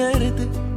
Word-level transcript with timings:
hacerte 0.00 0.69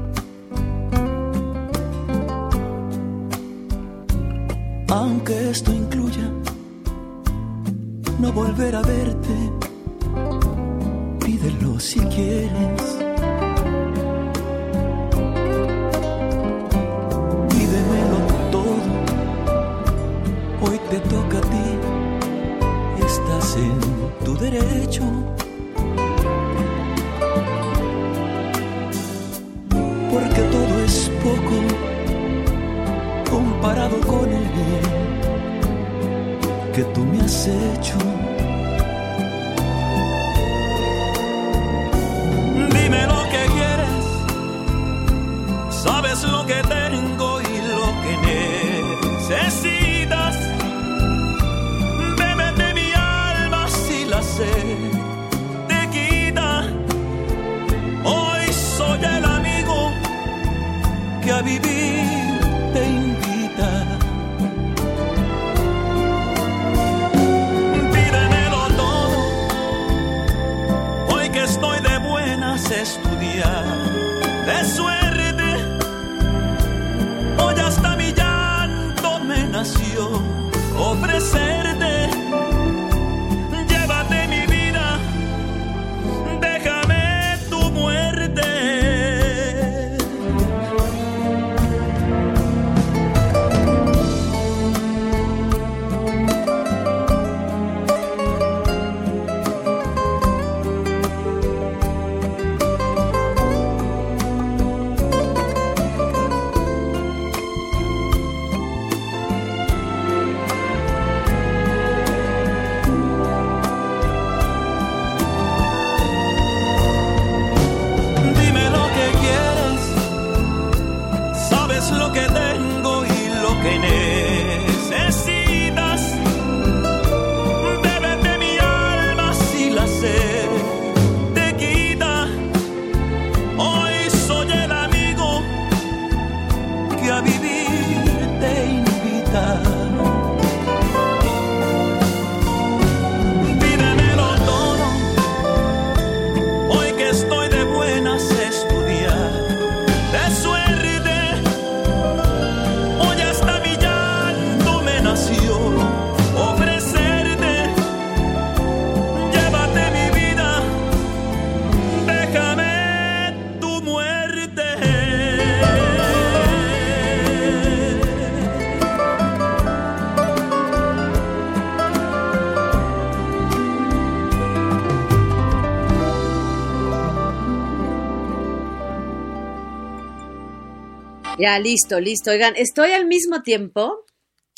Ya, 181.44 181.60
listo, 181.60 182.00
listo. 182.00 182.32
Oigan, 182.32 182.54
estoy 182.56 182.94
al 182.94 183.06
mismo 183.06 183.44
tiempo. 183.44 184.06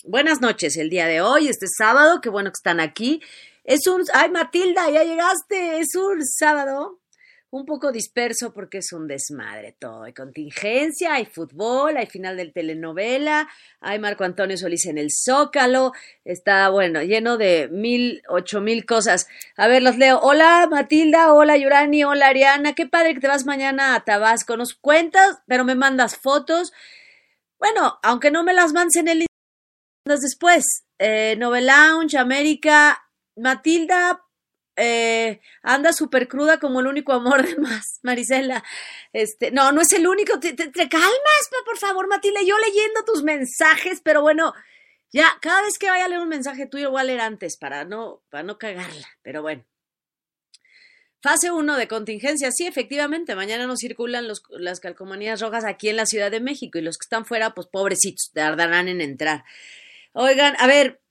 Buenas 0.03 0.39
noches 0.39 0.77
el 0.77 0.91
día 0.91 1.07
de 1.07 1.19
hoy, 1.19 1.47
este 1.47 1.65
sábado, 1.67 2.21
qué 2.21 2.29
bueno 2.29 2.51
que 2.51 2.59
están 2.59 2.79
aquí. 2.79 3.23
Es 3.63 3.87
un, 3.87 4.03
ay 4.13 4.29
Matilda, 4.29 4.87
ya 4.91 5.03
llegaste, 5.03 5.79
es 5.79 5.95
un 5.95 6.23
sábado 6.23 6.99
un 7.51 7.65
poco 7.65 7.91
disperso 7.91 8.51
porque 8.53 8.79
es 8.79 8.91
un 8.91 9.07
desmadre 9.07 9.75
todo. 9.79 10.03
Hay 10.03 10.13
contingencia, 10.13 11.13
hay 11.13 11.25
fútbol, 11.25 11.95
hay 11.95 12.07
final 12.07 12.35
de 12.35 12.47
telenovela, 12.47 13.47
hay 13.79 13.97
Marco 13.99 14.23
Antonio 14.23 14.57
Solís 14.57 14.85
en 14.87 14.97
el 14.97 15.09
Zócalo, 15.11 15.93
está, 16.25 16.69
bueno, 16.69 17.01
lleno 17.01 17.37
de 17.37 17.69
mil, 17.71 18.21
ocho 18.27 18.59
mil 18.59 18.85
cosas. 18.85 19.27
A 19.55 19.67
ver, 19.67 19.83
los 19.83 19.97
leo. 19.97 20.19
Hola 20.19 20.67
Matilda, 20.69 21.33
hola 21.33 21.55
Yurani, 21.55 22.03
hola 22.03 22.27
Ariana, 22.27 22.73
qué 22.73 22.87
padre 22.87 23.13
que 23.13 23.21
te 23.21 23.27
vas 23.27 23.45
mañana 23.45 23.95
a 23.95 24.03
Tabasco. 24.03 24.57
Nos 24.57 24.73
cuentas, 24.73 25.39
pero 25.47 25.63
me 25.63 25.75
mandas 25.75 26.17
fotos. 26.17 26.73
Bueno, 27.57 27.99
aunque 28.03 28.31
no 28.31 28.43
me 28.43 28.53
las 28.53 28.73
mandes 28.73 28.97
en 28.97 29.07
el 29.07 29.25
después. 30.05 30.63
Eh, 30.99 31.35
Novelounge, 31.37 32.17
América, 32.17 33.05
Matilda, 33.35 34.24
eh, 34.75 35.41
anda 35.61 35.93
súper 35.93 36.27
cruda 36.27 36.59
como 36.59 36.79
el 36.81 36.87
único 36.87 37.13
amor 37.13 37.45
de 37.47 37.55
más, 37.57 37.99
Marisela. 38.03 38.63
Este, 39.13 39.51
no, 39.51 39.71
no 39.71 39.81
es 39.81 39.91
el 39.93 40.07
único. 40.07 40.39
Te, 40.39 40.55
calmas, 40.55 41.49
por 41.65 41.77
favor, 41.77 42.07
Matilda. 42.07 42.41
Yo 42.45 42.57
leyendo 42.59 43.03
tus 43.05 43.23
mensajes, 43.23 44.01
pero 44.03 44.21
bueno, 44.21 44.53
ya, 45.11 45.27
cada 45.41 45.61
vez 45.61 45.77
que 45.77 45.89
vaya 45.89 46.05
a 46.05 46.07
leer 46.09 46.21
un 46.21 46.29
mensaje 46.29 46.65
tuyo, 46.67 46.91
voy 46.91 47.01
a 47.01 47.05
leer 47.05 47.21
antes 47.21 47.57
para 47.57 47.85
no, 47.85 48.21
para 48.29 48.43
no 48.43 48.57
cagarla. 48.57 49.07
Pero 49.21 49.41
bueno. 49.41 49.63
Fase 51.21 51.49
1 51.51 51.75
de 51.77 51.87
contingencia. 51.87 52.51
Sí, 52.51 52.67
efectivamente, 52.67 53.35
mañana 53.35 53.65
no 53.65 53.75
circulan 53.77 54.27
los- 54.27 54.43
las 54.49 54.79
calcomanías 54.79 55.41
rojas 55.41 55.65
aquí 55.65 55.89
en 55.89 55.95
la 55.95 56.05
Ciudad 56.05 56.29
de 56.29 56.39
México 56.39 56.77
y 56.77 56.81
los 56.83 56.97
que 56.97 57.05
están 57.05 57.25
fuera, 57.25 57.55
pues 57.55 57.67
pobrecitos, 57.67 58.31
tardarán 58.33 58.87
en 58.89 59.01
entrar. 59.01 59.43
Oigan, 60.13 60.55
a 60.59 60.67
ver, 60.67 61.01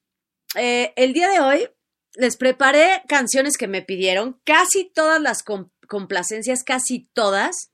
eh, 0.55 0.93
el 0.97 1.15
día 1.15 1.29
de 1.31 1.41
hoy 1.41 1.69
les 2.17 2.37
preparé 2.37 3.03
canciones 3.09 3.57
que 3.57 3.69
me 3.69 3.83
pidieron, 3.83 4.41
casi 4.45 4.85
todas 4.85 5.21
las 5.21 5.43
com- 5.43 5.71
complacencias, 5.89 6.63
casi 6.65 7.09
todas. 7.13 7.71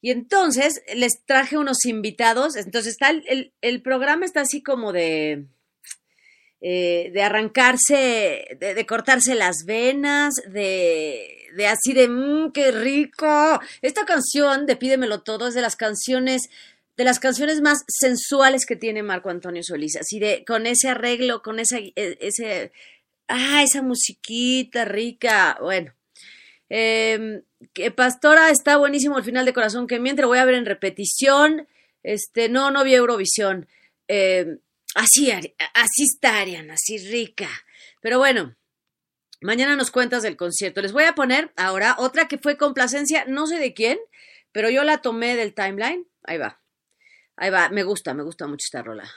Y 0.00 0.10
entonces 0.10 0.80
les 0.94 1.24
traje 1.26 1.58
unos 1.58 1.84
invitados. 1.84 2.56
Entonces 2.56 2.92
está 2.92 3.10
el, 3.10 3.52
el- 3.60 3.82
programa 3.82 4.24
está 4.24 4.40
así 4.42 4.62
como 4.62 4.92
de, 4.92 5.44
eh, 6.60 7.10
de 7.12 7.22
arrancarse, 7.22 8.56
de, 8.58 8.74
de 8.74 8.86
cortarse 8.86 9.34
las 9.34 9.64
venas, 9.66 10.34
de, 10.48 11.48
de 11.56 11.66
así 11.66 11.92
de, 11.92 12.08
mmm, 12.08 12.52
qué 12.52 12.70
rico. 12.70 13.60
Esta 13.82 14.04
canción 14.06 14.66
de 14.66 14.76
Pídemelo 14.76 15.22
Todo 15.22 15.48
es 15.48 15.54
de 15.54 15.62
las 15.62 15.76
canciones 15.76 16.48
de 16.96 17.04
las 17.04 17.18
canciones 17.18 17.62
más 17.62 17.78
sensuales 17.88 18.66
que 18.66 18.76
tiene 18.76 19.02
Marco 19.02 19.30
Antonio 19.30 19.62
Solís, 19.62 19.96
así 19.96 20.18
de 20.18 20.44
con 20.46 20.66
ese 20.66 20.90
arreglo, 20.90 21.40
con 21.40 21.58
esa, 21.58 21.78
e- 21.78 21.94
ese, 21.96 22.72
ah, 23.30 23.62
esa 23.62 23.82
musiquita 23.82 24.84
rica, 24.84 25.58
bueno. 25.60 25.94
Eh, 26.68 27.42
que 27.72 27.90
Pastora 27.90 28.50
está 28.50 28.76
buenísimo 28.76 29.18
el 29.18 29.24
final 29.24 29.44
de 29.44 29.52
Corazón 29.52 29.86
que 29.86 29.98
mientras 29.98 30.28
voy 30.28 30.38
a 30.38 30.44
ver 30.44 30.54
en 30.54 30.66
repetición. 30.66 31.66
Este, 32.02 32.48
no, 32.48 32.70
no 32.70 32.84
vi 32.84 32.94
Eurovisión. 32.94 33.68
Eh, 34.08 34.58
Así, 34.94 35.30
así 35.30 36.02
está, 36.02 36.40
Ariana, 36.40 36.74
así 36.74 36.98
rica. 36.98 37.48
Pero 38.00 38.18
bueno, 38.18 38.56
mañana 39.40 39.76
nos 39.76 39.90
cuentas 39.90 40.22
del 40.22 40.36
concierto. 40.36 40.82
Les 40.82 40.92
voy 40.92 41.04
a 41.04 41.14
poner 41.14 41.52
ahora 41.56 41.94
otra 41.98 42.26
que 42.26 42.38
fue 42.38 42.56
complacencia, 42.56 43.24
no 43.26 43.46
sé 43.46 43.58
de 43.58 43.72
quién, 43.72 43.98
pero 44.52 44.68
yo 44.68 44.82
la 44.82 44.98
tomé 44.98 45.36
del 45.36 45.54
timeline. 45.54 46.06
Ahí 46.24 46.38
va. 46.38 46.60
Ahí 47.36 47.50
va. 47.50 47.68
Me 47.68 47.84
gusta, 47.84 48.14
me 48.14 48.24
gusta 48.24 48.46
mucho 48.46 48.64
esta 48.64 48.82
rola. 48.82 49.08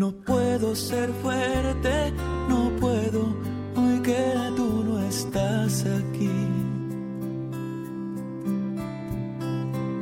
No 0.00 0.12
puedo 0.12 0.74
ser 0.74 1.10
fuerte, 1.22 2.10
no 2.48 2.70
puedo 2.80 3.36
hoy 3.76 4.00
que 4.00 4.32
tú 4.56 4.82
no 4.82 4.98
estás 4.98 5.84
aquí. 5.84 6.38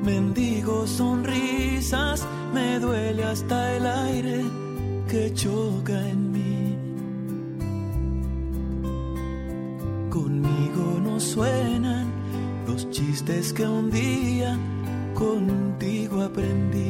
Mendigo 0.04 0.86
sonrisas, 0.86 2.24
me 2.54 2.78
duele 2.78 3.24
hasta 3.24 3.76
el 3.76 3.86
aire 3.86 4.44
que 5.08 5.34
choca 5.34 5.98
en 6.08 6.30
mí. 6.30 6.76
Conmigo 10.10 11.00
no 11.02 11.18
suenan 11.18 12.06
los 12.68 12.88
chistes 12.90 13.52
que 13.52 13.66
un 13.66 13.90
día 13.90 14.56
contigo 15.14 16.22
aprendí. 16.22 16.87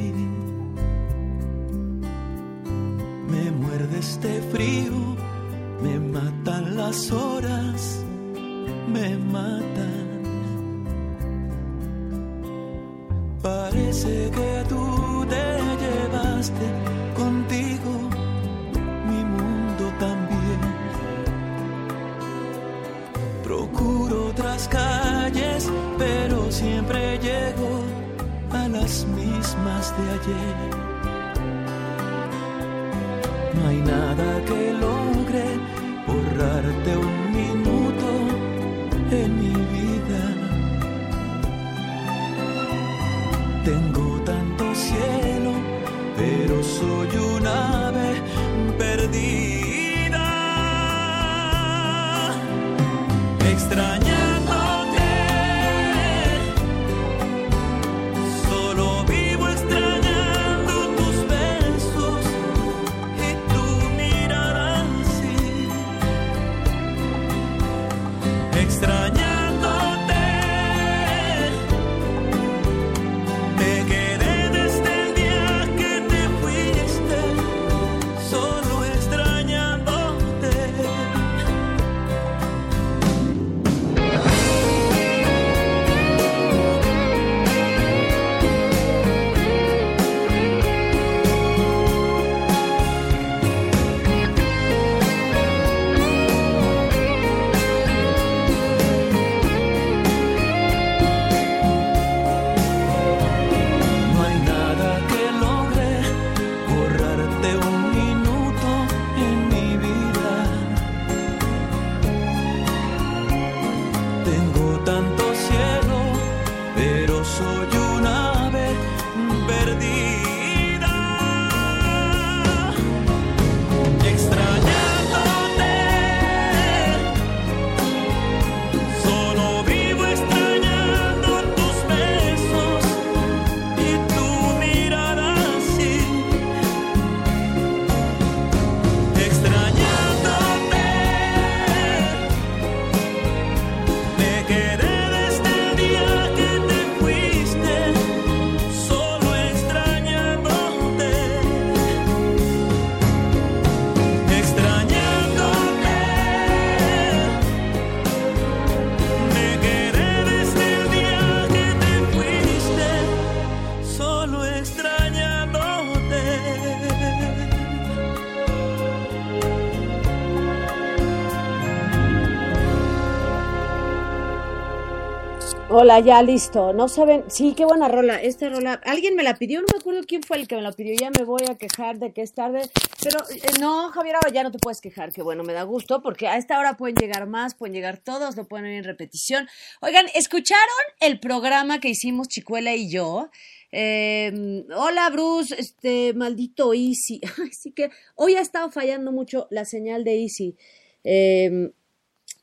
Hola, 175.81 176.01
ya 176.01 176.21
listo. 176.25 176.73
No 176.73 176.89
saben, 176.89 177.23
sí, 177.29 177.55
qué 177.57 177.65
buena 177.65 177.87
rola. 177.87 178.21
Esta 178.21 178.49
rola, 178.49 178.81
alguien 178.85 179.15
me 179.15 179.23
la 179.23 179.37
pidió, 179.37 179.61
no 179.61 179.69
me 179.73 179.79
acuerdo 179.79 180.01
quién 180.09 180.25
fue 180.25 180.37
el 180.39 180.49
que 180.49 180.57
me 180.57 180.63
la 180.63 180.73
pidió. 180.73 180.93
Ya 181.01 181.13
me 181.17 181.25
voy 181.25 181.43
a 181.49 181.55
quejar 181.55 182.01
de 182.01 182.13
que 182.13 182.23
es 182.23 182.35
tarde. 182.35 182.63
Pero 183.01 183.21
eh, 183.31 183.61
no, 183.61 183.89
Javier, 183.91 184.17
ahora 184.17 184.33
ya 184.35 184.43
no 184.43 184.51
te 184.51 184.59
puedes 184.59 184.81
quejar. 184.81 185.13
Que 185.13 185.23
bueno, 185.23 185.45
me 185.45 185.53
da 185.53 185.63
gusto 185.63 186.03
porque 186.03 186.27
a 186.27 186.37
esta 186.37 186.59
hora 186.59 186.77
pueden 186.77 186.97
llegar 186.97 187.29
más, 187.29 187.55
pueden 187.55 187.75
llegar 187.75 187.99
todos, 187.99 188.35
lo 188.35 188.49
pueden 188.49 188.67
oír 188.67 188.75
en 188.75 188.83
repetición. 188.83 189.47
Oigan, 189.81 190.07
¿escucharon 190.17 190.67
el 190.99 191.21
programa 191.21 191.79
que 191.79 191.91
hicimos 191.91 192.27
Chicuela 192.27 192.75
y 192.75 192.91
yo? 192.91 193.31
Eh, 193.71 194.65
hola, 194.75 195.11
Bruce, 195.11 195.55
este 195.57 196.13
maldito 196.13 196.75
Easy. 196.75 197.21
Ay, 197.41 197.53
sí 197.53 197.71
que 197.71 197.91
hoy 198.17 198.35
ha 198.35 198.41
estado 198.41 198.73
fallando 198.73 199.13
mucho 199.13 199.47
la 199.53 199.65
señal 199.65 200.03
de 200.03 200.23
Easy. 200.23 200.57
Eh, 201.05 201.71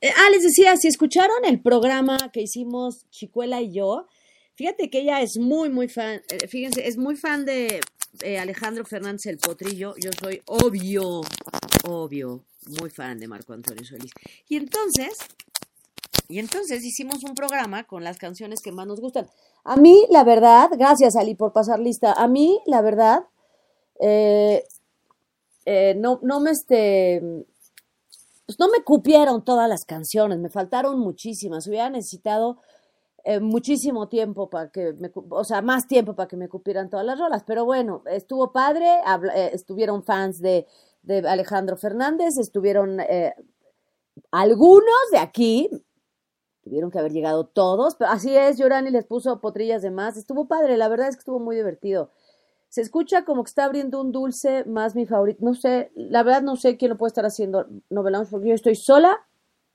eh, 0.02 0.12
ah, 0.16 0.30
les 0.30 0.44
decía, 0.44 0.76
si 0.78 0.88
escucharon 0.88 1.46
el 1.46 1.62
programa 1.62 2.18
que 2.34 2.42
hicimos 2.42 3.10
Chicuela 3.10 3.62
y 3.62 3.74
yo, 3.74 4.08
fíjate 4.56 4.90
que 4.90 5.00
ella 5.00 5.22
es 5.22 5.38
muy, 5.40 5.70
muy 5.70 5.88
fan, 5.88 6.22
eh, 6.30 6.48
fíjense, 6.48 6.88
es 6.88 6.98
muy 6.98 7.16
fan 7.16 7.46
de 7.46 7.80
eh, 8.22 8.38
Alejandro 8.38 8.86
Fernández 8.86 9.26
el 9.28 9.38
Potrillo. 9.38 9.96
Yo 9.98 10.12
soy 10.20 10.42
obvio, 10.48 11.22
obvio, 11.88 12.44
muy 12.80 12.90
fan 12.90 13.20
de 13.20 13.28
Marco 13.28 13.54
Antonio 13.54 13.84
Solís. 13.86 14.12
Y 14.48 14.58
entonces, 14.58 15.18
Y 16.28 16.40
entonces 16.40 16.84
hicimos 16.84 17.24
un 17.24 17.36
programa 17.36 17.84
con 17.84 18.04
las 18.04 18.18
canciones 18.18 18.60
que 18.64 18.72
más 18.72 18.88
nos 18.88 19.00
gustan. 19.00 19.28
A 19.64 19.76
mí, 19.76 20.06
la 20.10 20.24
verdad, 20.24 20.70
gracias 20.72 21.16
Ali 21.16 21.36
por 21.36 21.54
pasar 21.54 21.80
lista, 21.80 22.14
a 22.14 22.28
mí, 22.28 22.60
la 22.66 22.82
verdad, 22.82 23.20
no, 25.98 26.20
no 26.24 26.40
me 26.40 26.52
este, 26.52 27.46
pues 28.46 28.60
no 28.60 28.70
me 28.70 28.84
cupieron 28.84 29.44
todas 29.44 29.68
las 29.68 29.86
canciones, 29.86 30.40
me 30.40 30.50
faltaron 30.50 31.00
muchísimas, 31.00 31.68
hubiera 31.68 31.90
necesitado 31.90 32.60
eh, 33.24 33.40
muchísimo 33.40 34.08
tiempo 34.08 34.50
para 34.50 34.70
que 34.70 34.94
me, 34.94 35.12
o 35.30 35.44
sea, 35.44 35.62
más 35.64 35.88
tiempo 35.88 36.16
para 36.16 36.28
que 36.28 36.38
me 36.38 36.48
cupieran 36.48 36.90
todas 36.90 37.06
las 37.06 37.20
rolas, 37.20 37.44
pero 37.44 37.66
bueno, 37.66 38.04
estuvo 38.06 38.52
padre, 38.52 38.86
eh, 39.36 39.50
estuvieron 39.54 40.04
fans 40.04 40.40
de, 40.40 40.68
de 41.02 41.28
Alejandro 41.28 41.76
Fernández, 41.76 42.38
estuvieron 42.38 43.00
eh, 43.00 43.34
algunos 44.32 45.12
de 45.12 45.18
aquí, 45.18 45.70
tuvieron 46.62 46.92
que 46.92 47.00
haber 47.00 47.14
llegado 47.14 47.48
todos, 47.48 47.96
pero 47.96 48.12
así 48.12 48.36
es, 48.36 48.58
Yorani 48.60 48.92
les 48.92 49.06
puso 49.06 49.42
potrillas 49.42 49.82
de 49.82 49.90
más, 49.90 50.18
estuvo 50.18 50.48
padre, 50.48 50.78
la 50.78 50.88
verdad 50.88 51.08
es 51.08 51.16
que 51.16 51.22
estuvo 51.22 51.40
muy 51.40 51.56
divertido. 51.56 52.12
Se 52.76 52.82
escucha 52.82 53.24
como 53.24 53.42
que 53.42 53.48
está 53.48 53.64
abriendo 53.64 54.02
un 54.02 54.12
dulce 54.12 54.66
más 54.66 54.96
mi 54.96 55.06
favorito. 55.06 55.46
No 55.46 55.54
sé, 55.54 55.94
la 55.96 56.24
verdad 56.24 56.42
no 56.42 56.58
sé 56.58 56.76
quién 56.76 56.90
lo 56.90 56.98
puede 56.98 57.08
estar 57.08 57.26
haciendo 57.26 57.68
novelamos 57.90 58.28
porque 58.28 58.50
yo 58.50 58.54
estoy 58.54 58.76
sola, 58.76 59.26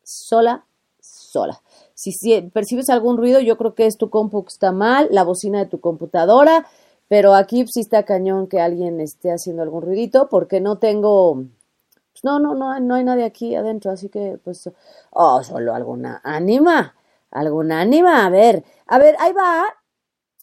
sola, 0.03 0.67
sola. 1.01 1.63
Si, 1.95 2.13
si 2.13 2.43
percibes 2.43 2.91
algún 2.91 3.17
ruido, 3.17 3.41
yo 3.41 3.57
creo 3.57 3.75
que 3.75 3.87
es 3.87 3.97
tu 3.97 4.11
compu 4.11 4.45
que 4.45 4.51
está 4.51 4.71
mal, 4.71 5.09
la 5.13 5.25
bocina 5.25 5.61
de 5.61 5.65
tu 5.65 5.81
computadora, 5.81 6.67
pero 7.09 7.33
aquí 7.33 7.65
sí 7.69 7.81
está 7.81 8.03
cañón 8.03 8.49
que 8.49 8.61
alguien 8.61 9.01
esté 9.01 9.33
haciendo 9.33 9.63
algún 9.63 9.81
ruidito 9.81 10.29
porque 10.29 10.61
no 10.61 10.77
tengo, 10.77 11.37
pues 12.13 12.23
no, 12.23 12.39
no, 12.39 12.55
no, 12.55 12.79
no 12.81 12.95
hay 12.97 13.05
nadie 13.05 13.25
aquí 13.25 13.55
adentro, 13.55 13.93
así 13.93 14.11
que 14.11 14.39
pues, 14.45 14.71
oh, 15.13 15.43
solo 15.43 15.75
alguna 15.75 16.21
ánima, 16.23 16.95
alguna 17.31 17.81
ánima, 17.81 18.27
a 18.27 18.29
ver, 18.29 18.63
a 18.87 18.99
ver, 18.99 19.17
ahí 19.21 19.33
va, 19.33 19.65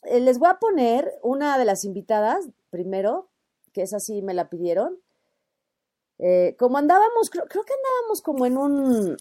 les 0.09 0.39
voy 0.39 0.49
a 0.49 0.59
poner 0.59 1.11
una 1.21 1.57
de 1.57 1.65
las 1.65 1.83
invitadas 1.83 2.49
primero, 2.69 3.29
que 3.73 3.81
es 3.81 3.93
así, 3.93 4.21
me 4.21 4.33
la 4.33 4.49
pidieron. 4.49 4.99
Eh, 6.19 6.55
como 6.57 6.77
andábamos, 6.77 7.29
creo, 7.29 7.45
creo 7.47 7.63
que 7.63 7.73
andábamos 7.73 8.21
como 8.21 8.45
en 8.45 8.57
un... 8.57 9.17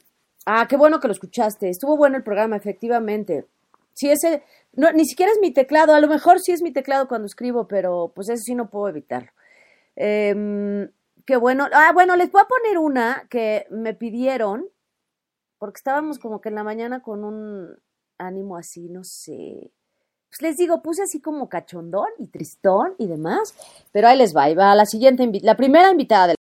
Ah, 0.46 0.66
qué 0.68 0.76
bueno 0.76 1.00
que 1.00 1.08
lo 1.08 1.12
escuchaste. 1.12 1.68
Estuvo 1.68 1.96
bueno 1.96 2.16
el 2.16 2.22
programa, 2.22 2.56
efectivamente. 2.56 3.46
Sí, 3.92 4.10
ese, 4.10 4.42
no, 4.72 4.92
ni 4.92 5.04
siquiera 5.06 5.32
es 5.32 5.40
mi 5.40 5.52
teclado. 5.52 5.94
A 5.94 6.00
lo 6.00 6.08
mejor 6.08 6.40
sí 6.40 6.52
es 6.52 6.62
mi 6.62 6.72
teclado 6.72 7.08
cuando 7.08 7.26
escribo, 7.26 7.66
pero 7.66 8.12
pues 8.14 8.28
eso 8.28 8.42
sí 8.44 8.54
no 8.54 8.70
puedo 8.70 8.88
evitarlo. 8.88 9.30
Em, 9.96 10.90
qué 11.24 11.36
bueno. 11.36 11.66
Ah, 11.72 11.92
bueno, 11.94 12.16
les 12.16 12.30
voy 12.30 12.42
a 12.42 12.48
poner 12.48 12.78
una 12.78 13.26
que 13.30 13.66
me 13.70 13.94
pidieron, 13.94 14.68
porque 15.58 15.78
estábamos 15.78 16.18
como 16.18 16.40
que 16.40 16.50
en 16.50 16.54
la 16.56 16.64
mañana 16.64 17.02
con 17.02 17.24
un 17.24 17.76
ánimo 18.18 18.56
así, 18.56 18.88
no 18.88 19.02
sé. 19.04 19.72
Pues 20.30 20.42
les 20.42 20.56
digo, 20.56 20.82
puse 20.82 21.02
así 21.02 21.20
como 21.20 21.48
cachondón 21.48 22.08
y 22.18 22.26
tristón 22.26 22.94
y 22.98 23.06
demás, 23.06 23.54
pero 23.92 24.08
ahí 24.08 24.18
les 24.18 24.36
va, 24.36 24.44
ahí 24.44 24.54
va 24.54 24.74
la 24.74 24.84
siguiente, 24.84 25.30
la 25.42 25.56
primera 25.56 25.90
invitada 25.90 26.28
del... 26.28 26.36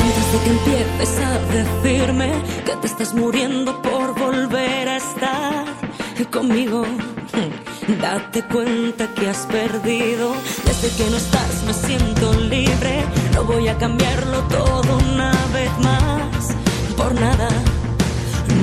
Antes 0.00 0.32
de 0.32 0.38
que 0.44 0.50
empieces 0.50 1.18
a 1.24 1.38
decirme 1.54 2.32
que 2.66 2.76
te 2.76 2.86
estás 2.88 3.14
muriendo 3.14 3.80
por 3.80 4.03
conmigo, 6.22 6.84
date 8.00 8.42
cuenta 8.44 9.08
que 9.14 9.28
has 9.28 9.46
perdido. 9.46 10.34
Desde 10.64 10.88
que 10.96 11.10
no 11.10 11.16
estás 11.16 11.62
me 11.66 11.74
siento 11.74 12.32
libre. 12.34 13.04
No 13.34 13.44
voy 13.44 13.68
a 13.68 13.76
cambiarlo 13.76 14.42
todo 14.44 14.98
una 15.12 15.32
vez 15.52 15.70
más. 15.82 16.54
Por 16.96 17.14
nada, 17.20 17.48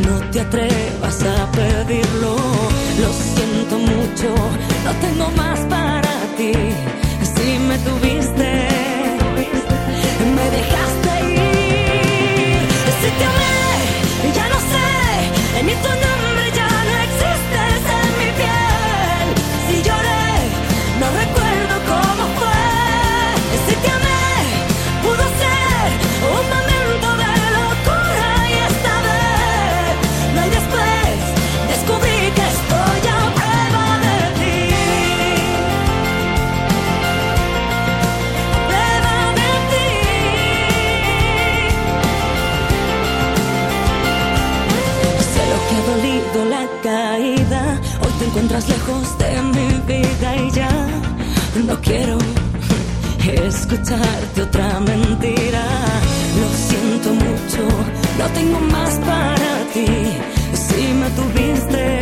no 0.06 0.20
te 0.32 0.40
atrevas 0.40 1.24
a 1.24 1.52
pedirlo. 1.52 2.36
Lo 3.02 3.12
siento 3.12 3.78
mucho, 3.80 4.30
no 4.86 4.92
tengo 5.02 5.30
más 5.36 5.60
para 5.62 6.14
ti. 6.38 6.54
Si 7.36 7.60
me 7.60 7.78
tuviste 7.80 9.01
Lejos 48.68 49.18
de 49.18 49.42
mi 49.42 49.68
vida 49.88 50.36
y 50.38 50.52
ya 50.52 50.70
no 51.68 51.80
quiero 51.82 52.18
escucharte 53.48 54.42
otra 54.42 54.80
mentira. 54.80 55.64
Lo 56.40 56.48
siento 56.68 57.10
mucho, 57.14 57.64
no 58.20 58.26
tengo 58.34 58.60
más 58.60 58.94
para 59.00 59.52
ti. 59.74 59.88
Si 60.54 60.94
me 60.94 61.10
tuviste, 61.12 62.02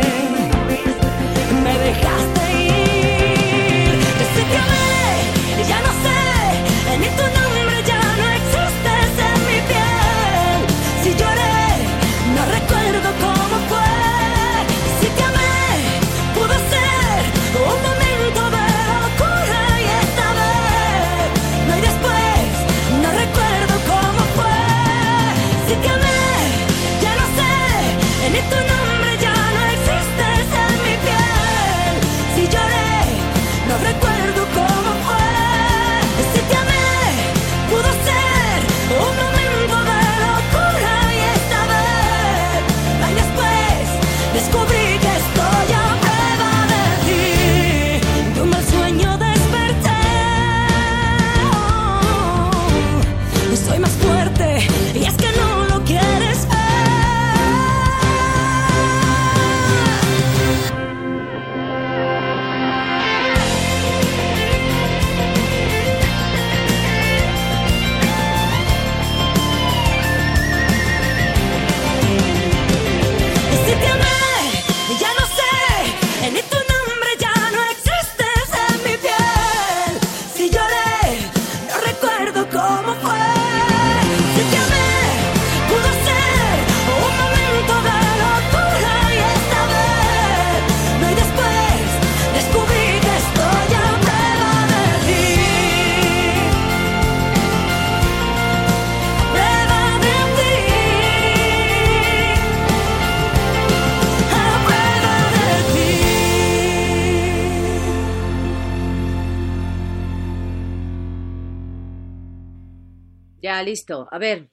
Ya, 113.42 113.62
listo. 113.62 114.08
A 114.10 114.18
ver. 114.18 114.48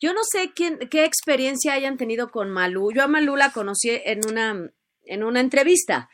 Yo 0.00 0.12
no 0.12 0.20
sé 0.22 0.52
quién, 0.54 0.78
qué 0.90 1.04
experiencia 1.04 1.72
hayan 1.72 1.96
tenido 1.96 2.30
con 2.30 2.50
Malú. 2.50 2.92
Yo 2.92 3.02
a 3.02 3.08
Malú 3.08 3.36
la 3.36 3.50
conocí 3.50 3.90
en 3.90 4.20
una, 4.26 4.70
en 5.04 5.24
una 5.24 5.40
entrevista 5.40 6.08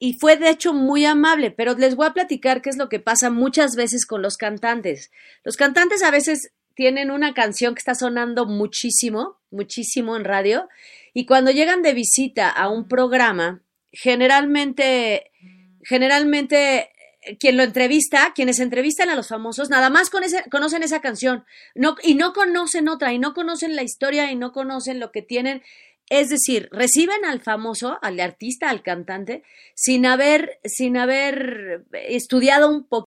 y 0.00 0.14
fue 0.14 0.36
de 0.36 0.50
hecho 0.50 0.72
muy 0.72 1.04
amable, 1.04 1.50
pero 1.50 1.74
les 1.74 1.94
voy 1.94 2.06
a 2.06 2.12
platicar 2.14 2.62
qué 2.62 2.70
es 2.70 2.78
lo 2.78 2.88
que 2.88 2.98
pasa 2.98 3.30
muchas 3.30 3.76
veces 3.76 4.06
con 4.06 4.22
los 4.22 4.36
cantantes. 4.36 5.12
Los 5.44 5.56
cantantes 5.56 6.02
a 6.02 6.10
veces 6.10 6.52
tienen 6.74 7.10
una 7.10 7.34
canción 7.34 7.74
que 7.74 7.80
está 7.80 7.94
sonando 7.94 8.46
muchísimo, 8.46 9.38
muchísimo 9.50 10.16
en 10.16 10.24
radio, 10.24 10.68
y 11.12 11.26
cuando 11.26 11.50
llegan 11.50 11.82
de 11.82 11.92
visita 11.92 12.48
a 12.48 12.70
un 12.70 12.88
programa, 12.88 13.62
generalmente, 13.92 15.30
generalmente 15.82 16.90
quien 17.38 17.56
lo 17.56 17.62
entrevista, 17.62 18.32
quienes 18.34 18.60
entrevistan 18.60 19.08
a 19.08 19.14
los 19.14 19.28
famosos, 19.28 19.70
nada 19.70 19.90
más 19.90 20.10
con 20.10 20.24
ese, 20.24 20.44
conocen 20.50 20.82
esa 20.82 21.00
canción 21.00 21.44
no, 21.74 21.96
y 22.02 22.14
no 22.14 22.32
conocen 22.32 22.88
otra, 22.88 23.12
y 23.12 23.18
no 23.18 23.34
conocen 23.34 23.76
la 23.76 23.82
historia 23.82 24.30
y 24.30 24.36
no 24.36 24.52
conocen 24.52 25.00
lo 25.00 25.12
que 25.12 25.22
tienen. 25.22 25.62
Es 26.08 26.28
decir, 26.28 26.68
reciben 26.72 27.24
al 27.24 27.40
famoso, 27.40 27.98
al 28.02 28.18
artista, 28.20 28.68
al 28.70 28.82
cantante, 28.82 29.44
sin 29.74 30.06
haber, 30.06 30.58
sin 30.64 30.96
haber 30.96 31.84
estudiado 31.92 32.68
un 32.68 32.88
poco 32.88 33.09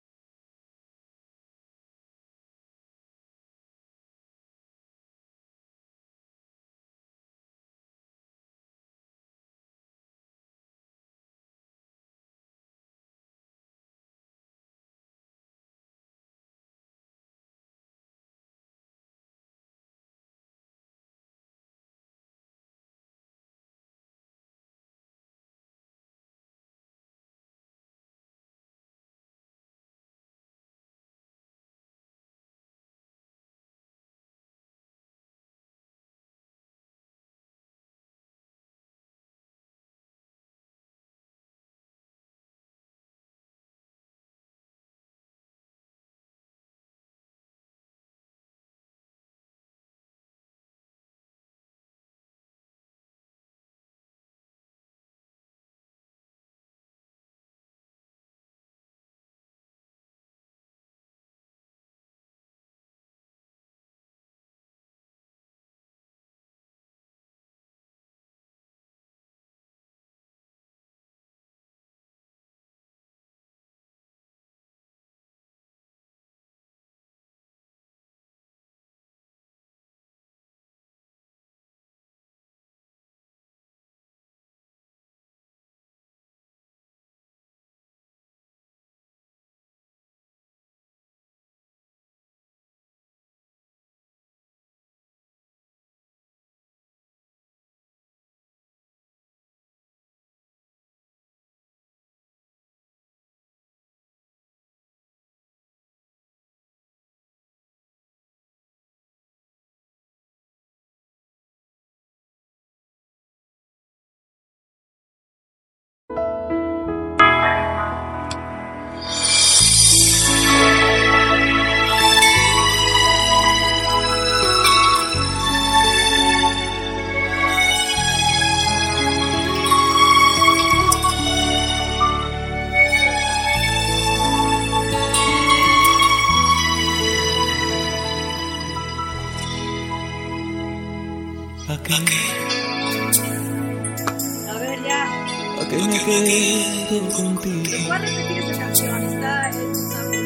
canción. 148.59 149.03
Está, 149.05 149.51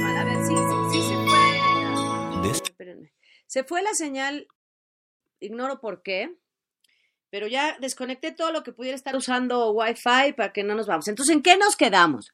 mal. 0.01 0.17
A 0.17 0.25
ver, 0.25 0.45
sí, 0.47 0.55
sí, 0.55 0.75
sí 0.93 1.03
se 1.09 1.15
fue. 1.27 2.51
Espérenme. 2.51 3.13
Se 3.47 3.65
fue 3.65 3.83
la 3.83 3.95
señal. 3.95 4.47
Ignoro 5.41 5.81
por 5.81 6.03
qué. 6.03 6.37
Pero 7.31 7.47
ya 7.47 7.77
desconecté 7.81 8.33
todo 8.33 8.53
lo 8.53 8.63
que 8.63 8.73
pudiera 8.73 8.95
estar 8.95 9.17
usando 9.17 9.73
Wi-Fi 9.73 10.35
para 10.37 10.53
que 10.53 10.63
no 10.65 10.75
nos 10.75 10.87
vamos. 10.87 11.09
Entonces, 11.09 11.35
¿en 11.35 11.43
qué 11.43 11.57
nos 11.57 11.77
quedamos? 11.77 12.33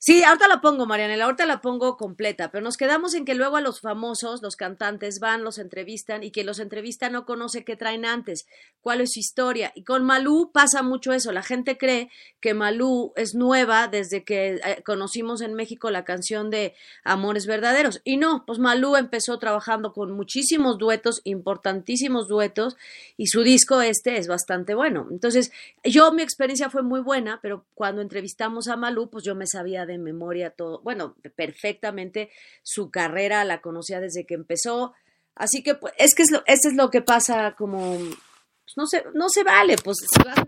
Sí, 0.00 0.22
ahorita 0.22 0.46
la 0.46 0.60
pongo, 0.60 0.86
Marianela, 0.86 1.24
ahorita 1.24 1.44
la 1.44 1.60
pongo 1.60 1.96
completa, 1.96 2.52
pero 2.52 2.62
nos 2.62 2.76
quedamos 2.76 3.14
en 3.14 3.24
que 3.24 3.34
luego 3.34 3.56
a 3.56 3.60
los 3.60 3.80
famosos, 3.80 4.42
los 4.42 4.54
cantantes 4.54 5.18
van, 5.18 5.42
los 5.42 5.58
entrevistan 5.58 6.22
y 6.22 6.30
que 6.30 6.44
los 6.44 6.60
entrevistan 6.60 7.10
no 7.14 7.26
conoce 7.26 7.64
qué 7.64 7.74
traen 7.74 8.04
antes, 8.04 8.46
cuál 8.80 9.00
es 9.00 9.14
su 9.14 9.18
historia. 9.18 9.72
Y 9.74 9.82
con 9.82 10.04
Malú 10.04 10.52
pasa 10.52 10.82
mucho 10.82 11.12
eso, 11.12 11.32
la 11.32 11.42
gente 11.42 11.76
cree 11.78 12.10
que 12.40 12.54
Malú 12.54 13.12
es 13.16 13.34
nueva 13.34 13.88
desde 13.88 14.22
que 14.22 14.60
eh, 14.64 14.82
conocimos 14.86 15.40
en 15.40 15.54
México 15.54 15.90
la 15.90 16.04
canción 16.04 16.48
de 16.48 16.74
Amores 17.02 17.46
Verdaderos. 17.46 18.00
Y 18.04 18.18
no, 18.18 18.44
pues 18.46 18.60
Malú 18.60 18.94
empezó 18.94 19.36
trabajando 19.40 19.92
con 19.92 20.12
muchísimos 20.12 20.78
duetos, 20.78 21.22
importantísimos 21.24 22.28
duetos, 22.28 22.76
y 23.16 23.26
su 23.26 23.42
disco 23.42 23.80
este 23.80 24.16
es 24.18 24.28
bastante 24.28 24.76
bueno. 24.76 25.08
Entonces, 25.10 25.50
yo 25.82 26.12
mi 26.12 26.22
experiencia 26.22 26.70
fue 26.70 26.84
muy 26.84 27.00
buena, 27.00 27.40
pero 27.42 27.64
cuando 27.74 28.00
entrevistamos 28.00 28.68
a 28.68 28.76
Malú, 28.76 29.10
pues 29.10 29.24
yo 29.24 29.34
me 29.34 29.48
sabía 29.48 29.87
de 29.88 29.98
memoria 29.98 30.50
todo, 30.50 30.80
bueno, 30.82 31.16
perfectamente 31.34 32.30
su 32.62 32.90
carrera, 32.92 33.44
la 33.44 33.60
conocía 33.60 33.98
desde 34.00 34.24
que 34.24 34.34
empezó. 34.34 34.94
Así 35.34 35.64
que, 35.64 35.74
pues, 35.74 35.92
es 35.98 36.14
que 36.14 36.22
es 36.22 36.30
lo, 36.30 36.42
eso 36.46 36.68
es 36.68 36.74
lo 36.74 36.90
que 36.90 37.02
pasa 37.02 37.54
como, 37.56 37.96
pues, 37.96 38.76
no 38.76 38.86
se, 38.86 39.04
no 39.14 39.28
se 39.28 39.42
vale, 39.42 39.74
pues 39.82 39.96
si 40.08 40.22
vas 40.22 40.38
a 40.38 40.44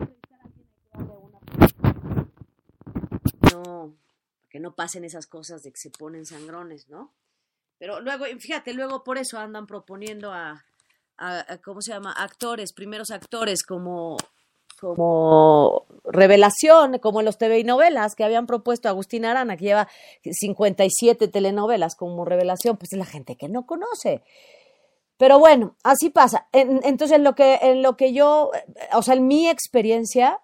no, 3.52 3.96
que 4.48 4.60
no 4.60 4.74
pasen 4.74 5.04
esas 5.04 5.26
cosas 5.26 5.62
de 5.62 5.70
que 5.70 5.78
se 5.78 5.90
ponen 5.90 6.26
sangrones, 6.26 6.88
¿no? 6.88 7.12
Pero 7.78 8.00
luego, 8.00 8.24
fíjate, 8.38 8.74
luego 8.74 9.02
por 9.04 9.16
eso 9.18 9.38
andan 9.38 9.66
proponiendo 9.66 10.32
a, 10.32 10.64
a- 11.16 11.52
a- 11.52 11.58
¿cómo 11.62 11.80
se 11.80 11.92
llama? 11.92 12.12
Actores, 12.12 12.72
primeros 12.72 13.10
actores 13.10 13.62
como, 13.64 14.16
como 14.80 15.86
revelación, 16.04 16.98
como 16.98 17.20
en 17.20 17.26
los 17.26 17.38
TV 17.38 17.58
y 17.60 17.64
novelas 17.64 18.14
que 18.14 18.24
habían 18.24 18.46
propuesto 18.46 18.88
Agustín 18.88 19.24
Arana, 19.24 19.56
que 19.56 19.64
lleva 19.64 19.88
57 20.24 21.28
telenovelas 21.28 21.94
como 21.94 22.24
revelación, 22.24 22.76
pues 22.76 22.92
es 22.92 22.98
la 22.98 23.04
gente 23.04 23.36
que 23.36 23.48
no 23.48 23.66
conoce. 23.66 24.22
Pero 25.16 25.38
bueno, 25.38 25.76
así 25.84 26.10
pasa. 26.10 26.48
En- 26.52 26.80
entonces, 26.84 27.16
en 27.18 27.24
lo 27.24 27.34
que, 27.34 27.58
en 27.62 27.82
lo 27.82 27.96
que 27.96 28.12
yo, 28.12 28.50
o 28.94 29.02
sea, 29.02 29.14
en 29.14 29.26
mi 29.26 29.48
experiencia 29.48 30.40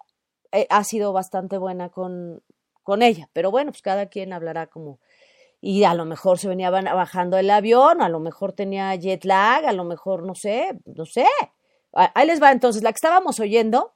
eh, 0.51 0.67
ha 0.69 0.83
sido 0.83 1.13
bastante 1.13 1.57
buena 1.57 1.89
con, 1.89 2.43
con 2.83 3.01
ella. 3.01 3.27
Pero 3.33 3.49
bueno, 3.51 3.71
pues 3.71 3.81
cada 3.81 4.05
quien 4.07 4.33
hablará 4.33 4.67
como. 4.67 4.99
Y 5.59 5.83
a 5.85 5.95
lo 5.95 6.05
mejor 6.05 6.37
se 6.37 6.47
venía 6.47 6.69
bajando 6.69 7.37
el 7.37 7.49
avión, 7.49 8.01
a 8.03 8.09
lo 8.09 8.19
mejor 8.19 8.53
tenía 8.53 8.93
jet 8.95 9.25
lag, 9.25 9.65
a 9.65 9.71
lo 9.73 9.83
mejor 9.83 10.23
no 10.23 10.35
sé, 10.35 10.77
no 10.85 11.05
sé. 11.05 11.25
Ah, 11.93 12.11
Ahí 12.13 12.27
les 12.27 12.41
va 12.41 12.51
entonces, 12.51 12.83
la 12.83 12.91
que 12.91 12.97
estábamos 12.97 13.39
oyendo 13.39 13.93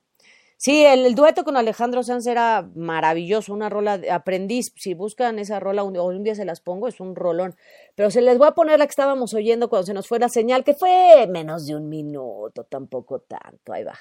Sí, 0.63 0.85
el, 0.85 1.15
dueto 1.15 1.43
con 1.43 1.57
Alejandro 1.57 2.03
Sanz 2.03 2.27
era 2.27 2.69
maravilloso, 2.75 3.51
una 3.51 3.67
rola 3.67 3.97
de 3.97 4.11
aprendiz. 4.11 4.71
Si 4.75 4.93
buscan 4.93 5.39
esa 5.39 5.59
rola 5.59 5.83
un, 5.83 5.97
un 5.97 6.23
día 6.23 6.35
se 6.35 6.45
las 6.45 6.61
pongo, 6.61 6.87
es 6.87 6.99
un 6.99 7.15
rolón. 7.15 7.55
Pero 7.95 8.11
se 8.11 8.21
les 8.21 8.37
voy 8.37 8.47
a 8.47 8.51
poner 8.51 8.77
la 8.77 8.85
que 8.85 8.91
estábamos 8.91 9.33
oyendo 9.33 9.69
cuando 9.69 9.87
se 9.87 9.95
nos 9.95 10.07
fue 10.07 10.19
la 10.19 10.29
señal, 10.29 10.63
que 10.63 10.75
fue 10.75 11.25
menos 11.27 11.65
de 11.65 11.75
un 11.75 11.89
minuto, 11.89 12.63
tampoco 12.65 13.21
tanto. 13.21 13.73
Ahí 13.73 13.83
va. 13.83 13.97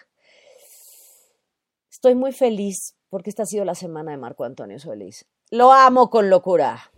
Estoy 1.90 2.14
muy 2.14 2.32
feliz 2.32 2.94
porque 3.08 3.30
esta 3.30 3.44
ha 3.44 3.46
sido 3.46 3.64
la 3.64 3.74
semana 3.74 4.10
de 4.10 4.18
Marco 4.18 4.44
Antonio 4.44 4.78
Solís. 4.78 5.26
Lo 5.50 5.72
amo 5.72 6.10
con 6.10 6.28
locura. 6.28 6.92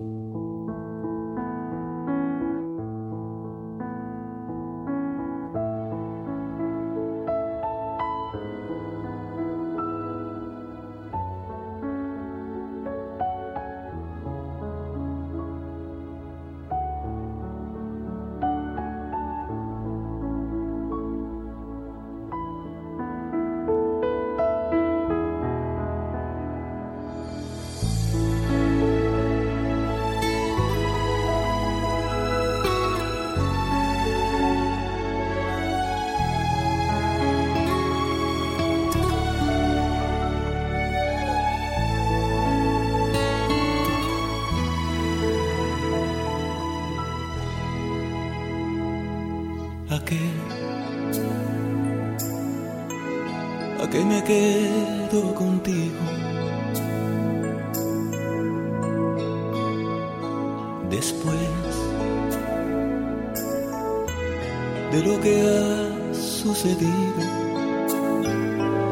De 64.92 65.02
lo 65.02 65.20
que 65.20 65.34
ha 65.42 66.14
sucedido, 66.14 67.22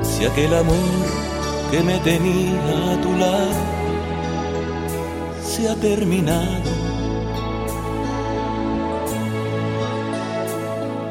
si 0.02 0.24
aquel 0.24 0.54
amor 0.54 0.76
que 1.70 1.80
me 1.82 1.98
tenía 1.98 2.92
a 2.92 3.00
tu 3.00 3.12
lado 3.16 3.62
se 5.42 5.68
ha 5.68 5.74
terminado. 5.76 6.90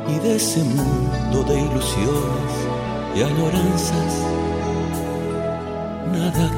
y 0.10 0.20
de 0.20 0.36
ese 0.38 0.64
mundo 0.64 1.44
de 1.44 1.62
ilusiones 1.62 2.54
y 3.16 3.22
añoranzas 3.22 4.14
nada 6.12 6.50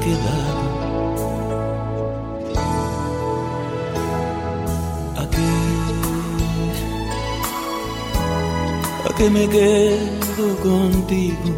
¿A 9.22 9.24
qué 9.24 9.30
me 9.30 9.48
quedo 9.48 10.56
contigo? 10.64 11.54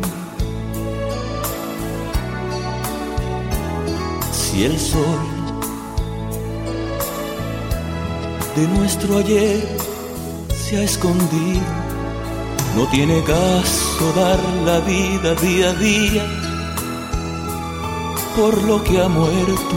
Si 4.32 4.64
el 4.64 4.78
sol 4.78 5.24
de 8.54 8.68
nuestro 8.68 9.16
ayer 9.16 9.66
se 10.54 10.76
ha 10.76 10.82
escondido 10.82 11.62
no 12.76 12.86
tiene 12.88 13.24
caso 13.24 14.12
dar 14.14 14.38
la 14.66 14.80
vida 14.80 15.34
día 15.36 15.70
a 15.70 15.74
día 15.74 16.26
por 18.36 18.62
lo 18.64 18.84
que 18.84 19.00
ha 19.00 19.08
muerto, 19.08 19.76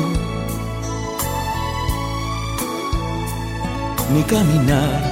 ni 4.13 4.23
caminar 4.23 5.07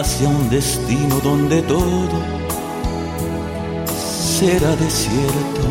hacia 0.00 0.28
un 0.28 0.48
destino 0.48 1.20
donde 1.22 1.60
todo 1.60 2.18
será 4.38 4.74
desierto. 4.76 5.66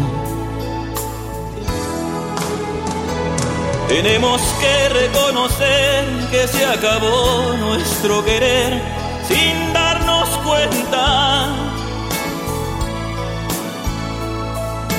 Tenemos 3.87 4.39
que 4.61 4.89
reconocer 4.89 6.05
que 6.29 6.47
se 6.47 6.63
acabó 6.63 7.55
nuestro 7.59 8.23
querer 8.23 8.79
sin 9.27 9.73
darnos 9.73 10.29
cuenta 10.45 11.47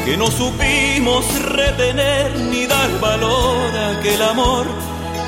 que 0.05 0.17
no 0.17 0.27
supimos 0.27 1.25
retener 1.53 2.37
ni 2.51 2.67
dar 2.67 2.91
valor 2.99 3.77
a 3.77 3.91
aquel 3.97 4.23
amor 4.23 4.67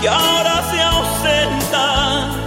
que 0.00 0.08
ahora 0.08 0.64
se 0.72 0.80
ausenta. 0.80 2.41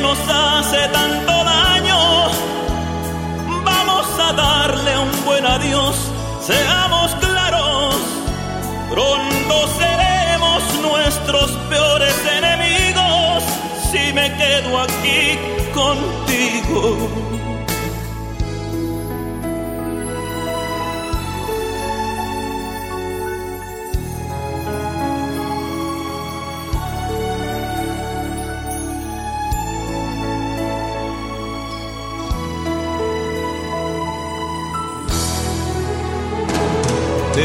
Nos 0.00 0.18
hace 0.28 0.88
tanto 0.88 1.32
daño, 1.44 2.30
vamos 3.64 4.06
a 4.18 4.32
darle 4.32 4.98
un 4.98 5.24
buen 5.24 5.46
adiós, 5.46 5.96
seamos 6.40 7.14
claros, 7.16 7.96
pronto 8.90 9.68
seremos 9.78 10.62
nuestros 10.82 11.50
peores 11.70 12.14
enemigos 12.38 13.42
si 13.90 14.12
me 14.12 14.32
quedo 14.36 14.80
aquí 14.80 15.38
contigo. 15.74 17.37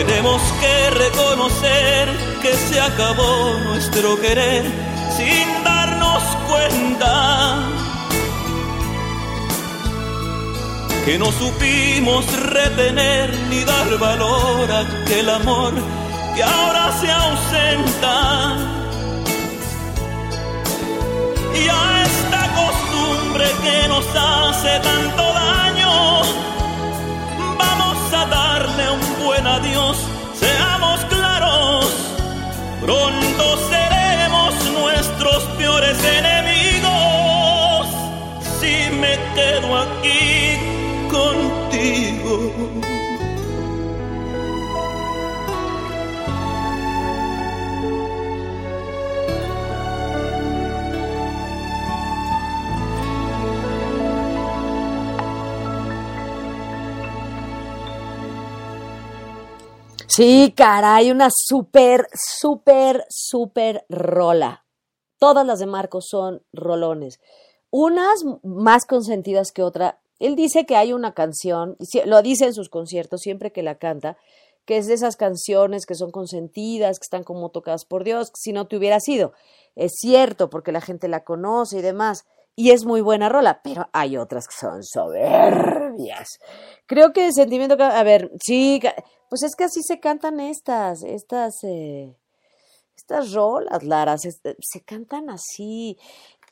Tenemos 0.06 0.42
que 0.60 0.90
reconocer 0.90 2.10
que 2.42 2.54
se 2.54 2.80
acabó 2.80 3.58
nuestro 3.66 4.20
querer 4.20 4.64
sin 5.16 5.64
darnos 5.64 6.24
cuenta 6.50 7.60
que 11.06 11.18
no 11.18 11.32
supimos 11.32 12.26
retener 12.50 13.34
ni 13.50 13.64
dar 13.64 13.98
valor 13.98 14.72
a 14.72 14.80
aquel 14.80 15.30
amor 15.30 15.74
que 16.36 16.44
ahora 16.44 16.92
se 17.00 17.12
ausenta. 17.12 18.58
Y 21.56 21.68
a 21.68 22.04
esta 22.04 22.42
costumbre 22.62 23.46
que 23.64 23.88
nos 23.88 24.06
hace 24.16 24.80
tanto 24.80 25.24
daño, 25.34 25.83
seamos 30.34 31.06
claros, 31.06 31.86
pronto 32.82 33.58
seremos 33.70 34.54
nuestros 34.72 35.44
peores 35.58 35.98
enemigos 36.04 37.88
si 38.60 38.90
me 38.96 39.20
quedo 39.36 39.78
aquí 39.78 40.58
contigo. 41.12 42.93
Sí, 60.16 60.54
caray, 60.56 61.10
una 61.10 61.30
súper, 61.36 62.08
súper, 62.14 63.04
súper 63.10 63.84
rola. 63.90 64.64
Todas 65.18 65.44
las 65.44 65.58
de 65.58 65.66
Marcos 65.66 66.06
son 66.08 66.44
rolones. 66.54 67.20
Unas 67.72 68.24
más 68.44 68.86
consentidas 68.86 69.52
que 69.52 69.64
otra. 69.64 70.02
Él 70.20 70.36
dice 70.36 70.68
que 70.68 70.76
hay 70.76 70.94
una 70.94 71.16
canción, 71.16 71.78
lo 72.06 72.22
dice 72.22 72.46
en 72.46 72.54
sus 72.54 72.70
conciertos 72.70 73.22
siempre 73.22 73.52
que 73.52 73.64
la 73.64 73.80
canta, 73.80 74.18
que 74.66 74.78
es 74.78 74.86
de 74.86 74.94
esas 74.94 75.16
canciones 75.16 75.88
que 75.88 75.96
son 75.96 76.12
consentidas, 76.12 77.00
que 77.00 77.06
están 77.06 77.24
como 77.24 77.50
tocadas 77.50 77.84
por 77.84 78.04
Dios, 78.04 78.32
si 78.36 78.54
no 78.54 78.68
te 78.68 78.78
hubiera 78.78 79.00
sido. 79.00 79.34
Es 79.76 79.94
cierto, 79.96 80.52
porque 80.52 80.72
la 80.72 80.82
gente 80.82 81.08
la 81.08 81.24
conoce 81.24 81.80
y 81.80 81.82
demás. 81.82 82.26
Y 82.56 82.72
es 82.72 82.86
muy 82.86 83.02
buena 83.02 83.30
rola, 83.30 83.62
pero 83.64 83.90
hay 83.94 84.18
otras 84.18 84.48
que 84.48 84.56
son 84.56 84.84
soberbias. 84.84 86.40
Creo 86.86 87.14
que 87.14 87.32
sentimiento, 87.32 87.82
a 87.82 88.04
ver, 88.04 88.32
sí, 88.44 88.80
pues 89.30 89.44
es 89.44 89.56
que 89.56 89.66
así 89.66 89.82
se 89.84 90.00
cantan 90.00 90.40
estas, 90.40 91.04
estas, 91.04 91.64
eh, 91.64 92.16
estas 92.96 93.34
rolas, 93.34 93.84
Lara, 93.84 94.18
se, 94.18 94.32
se 94.32 94.84
cantan 94.86 95.30
así. 95.30 95.98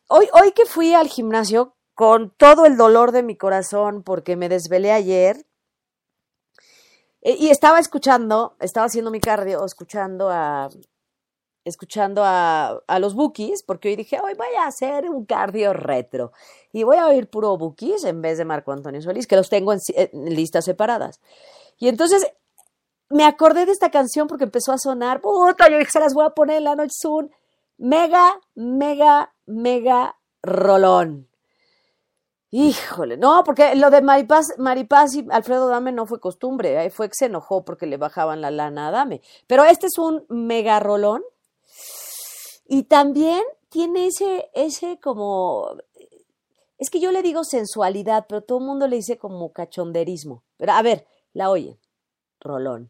Hoy, 0.10 0.28
hoy 0.34 0.52
que 0.54 0.66
fui 0.66 0.94
al 0.94 1.08
gimnasio 1.08 1.76
con 1.94 2.32
todo 2.38 2.66
el 2.66 2.78
dolor 2.78 3.12
de 3.12 3.24
mi 3.24 3.38
corazón 3.38 4.04
porque 4.04 4.36
me 4.36 4.50
desvelé 4.50 4.92
ayer, 4.92 5.46
eh, 7.22 7.36
y 7.40 7.50
estaba 7.50 7.80
escuchando, 7.80 8.56
estaba 8.60 8.88
haciendo 8.88 9.12
mi 9.12 9.20
cardio, 9.20 9.64
escuchando 9.64 10.30
a, 10.30 10.70
escuchando 11.64 12.24
a, 12.24 12.82
a, 12.88 13.00
los 13.00 13.14
bookies, 13.14 13.64
porque 13.64 13.90
hoy 13.90 13.96
dije, 13.96 14.20
hoy 14.20 14.34
voy 14.34 14.56
a 14.60 14.68
hacer 14.68 15.10
un 15.10 15.26
cardio 15.26 15.74
retro 15.74 16.32
y 16.72 16.84
voy 16.84 16.98
a 16.98 17.08
oír 17.08 17.30
puro 17.30 17.58
bookies 17.58 18.04
en 18.04 18.22
vez 18.22 18.38
de 18.38 18.46
Marco 18.46 18.72
Antonio 18.72 19.02
Solís, 19.02 19.28
que 19.28 19.36
los 19.36 19.50
tengo 19.50 19.74
en, 19.74 19.80
listas 20.36 20.66
separadas. 20.66 21.20
Y 21.78 21.88
entonces 21.88 22.26
me 23.10 23.26
acordé 23.26 23.66
de 23.66 23.72
esta 23.72 23.92
canción 23.92 24.28
porque 24.28 24.46
empezó 24.46 24.72
a 24.72 24.78
sonar, 24.78 25.22
puta, 25.22 25.70
yo 25.70 25.78
dije, 25.78 25.92
se 25.92 26.00
las 26.00 26.14
voy 26.14 26.26
a 26.26 26.32
poner 26.32 26.58
en 26.58 26.64
la 26.64 26.76
noche 26.76 26.94
soon. 26.94 27.32
Mega, 27.78 28.40
mega, 28.56 29.34
mega 29.46 30.16
rolón. 30.44 31.28
Híjole, 32.54 33.16
no, 33.16 33.44
porque 33.46 33.76
lo 33.76 33.90
de 33.90 34.02
Maripaz, 34.02 34.48
Maripaz 34.58 35.16
y 35.16 35.26
Alfredo 35.32 35.70
Dame 35.70 35.94
no 35.94 36.06
fue 36.06 36.20
costumbre, 36.20 36.90
fue 36.90 37.08
que 37.08 37.16
se 37.16 37.26
enojó 37.28 37.64
porque 37.64 37.86
le 37.86 37.96
bajaban 37.96 38.42
la 38.42 38.52
lana 38.52 38.90
a 38.90 38.92
Dame. 38.92 39.22
Pero 39.48 39.64
este 39.64 39.88
es 39.88 39.98
un 39.98 40.26
mega 40.28 40.80
rolón 40.80 41.24
y 42.74 42.84
también 42.84 43.44
tiene 43.68 44.08
ese, 44.08 44.50
ese 44.54 44.98
como, 45.02 45.76
es 46.78 46.90
que 46.90 47.02
yo 47.02 47.12
le 47.12 47.22
digo 47.22 47.44
sensualidad, 47.44 48.28
pero 48.30 48.44
todo 48.44 48.60
el 48.60 48.66
mundo 48.66 48.88
le 48.88 48.96
dice 48.96 49.18
como 49.18 49.52
cachonderismo. 49.52 50.46
Pero 50.56 50.72
a 50.72 50.82
ver, 50.82 51.06
la 51.34 51.50
oye, 51.50 51.78
rolón. 52.40 52.90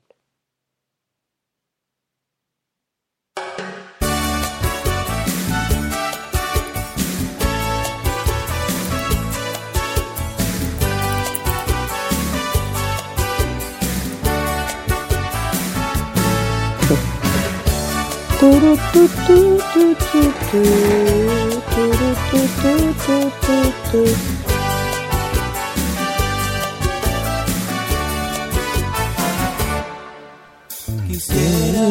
Quisiera 31.08 31.88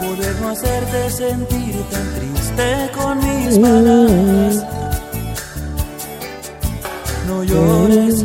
poder 0.00 0.34
no 0.40 0.48
hacerte 0.48 1.10
sentir 1.10 1.74
tan 1.92 2.14
triste 2.16 2.90
con 2.96 3.18
mis 3.18 3.58
palabras. 3.60 4.64
No 7.28 7.44
llores, 7.44 8.24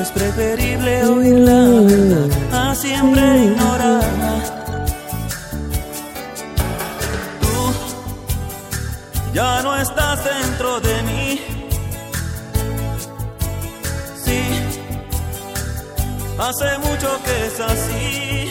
es 0.00 0.10
preferible 0.10 1.06
oír 1.06 1.38
la 1.38 1.60
verdad 1.68 2.70
a 2.70 2.74
siempre 2.74 3.22
ignorarla. 3.44 4.34
Tú 7.40 7.74
ya 9.32 9.62
no 9.62 9.76
estás 9.76 10.24
dentro 10.24 10.80
de 10.80 11.02
mí. 11.02 11.40
Sí, 14.24 14.40
hace 16.38 16.78
mucho 16.78 17.08
que 17.24 17.46
es 17.46 17.60
así. 17.60 18.50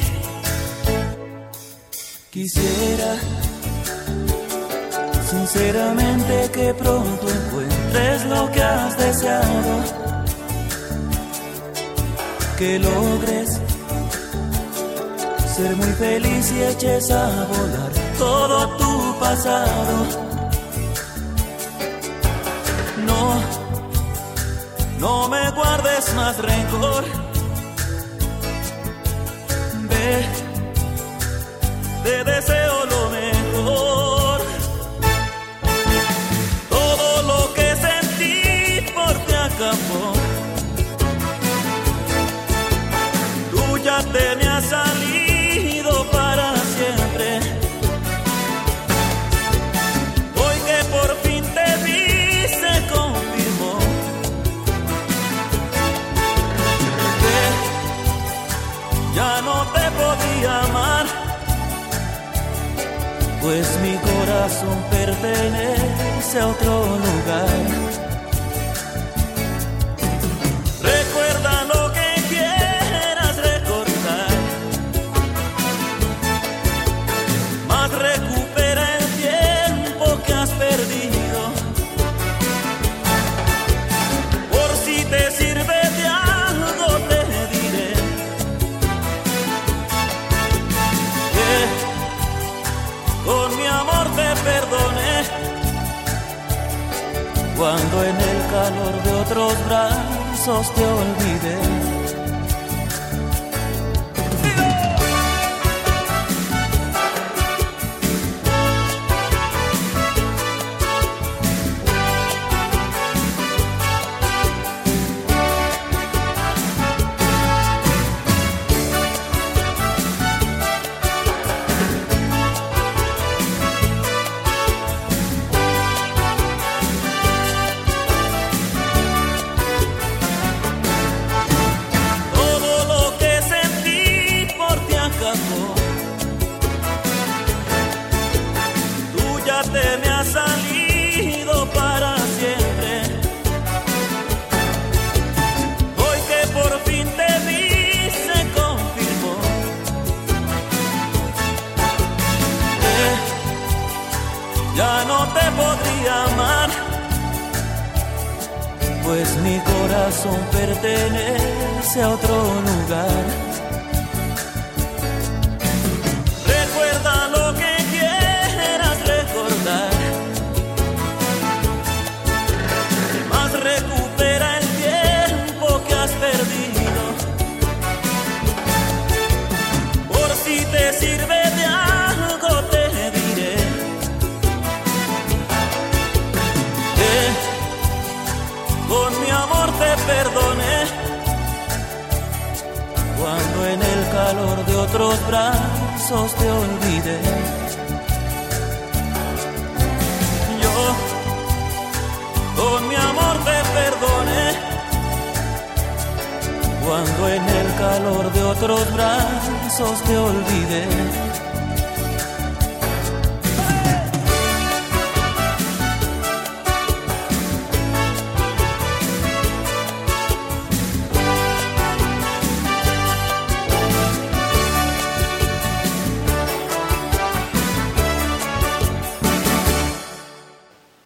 Quisiera 2.32 3.16
sinceramente 5.30 6.50
que 6.52 6.74
pronto 6.74 7.28
encuentres 7.30 8.26
lo 8.26 8.52
que 8.52 8.62
has 8.64 8.98
deseado 8.98 10.03
que 12.64 12.80
logres 12.80 13.50
ser 15.56 15.76
muy 15.76 15.94
feliz 16.04 16.52
y 16.54 16.64
eches 16.64 17.12
a 17.12 17.26
volar 17.52 17.92
todo 18.18 18.58
tu 18.78 19.20
pasado. 19.20 19.96
No, 23.10 23.24
no 25.00 25.28
me 25.28 25.52
guardes 25.52 26.14
más 26.16 26.38
rencor. 26.38 27.04
Ve, 29.90 30.26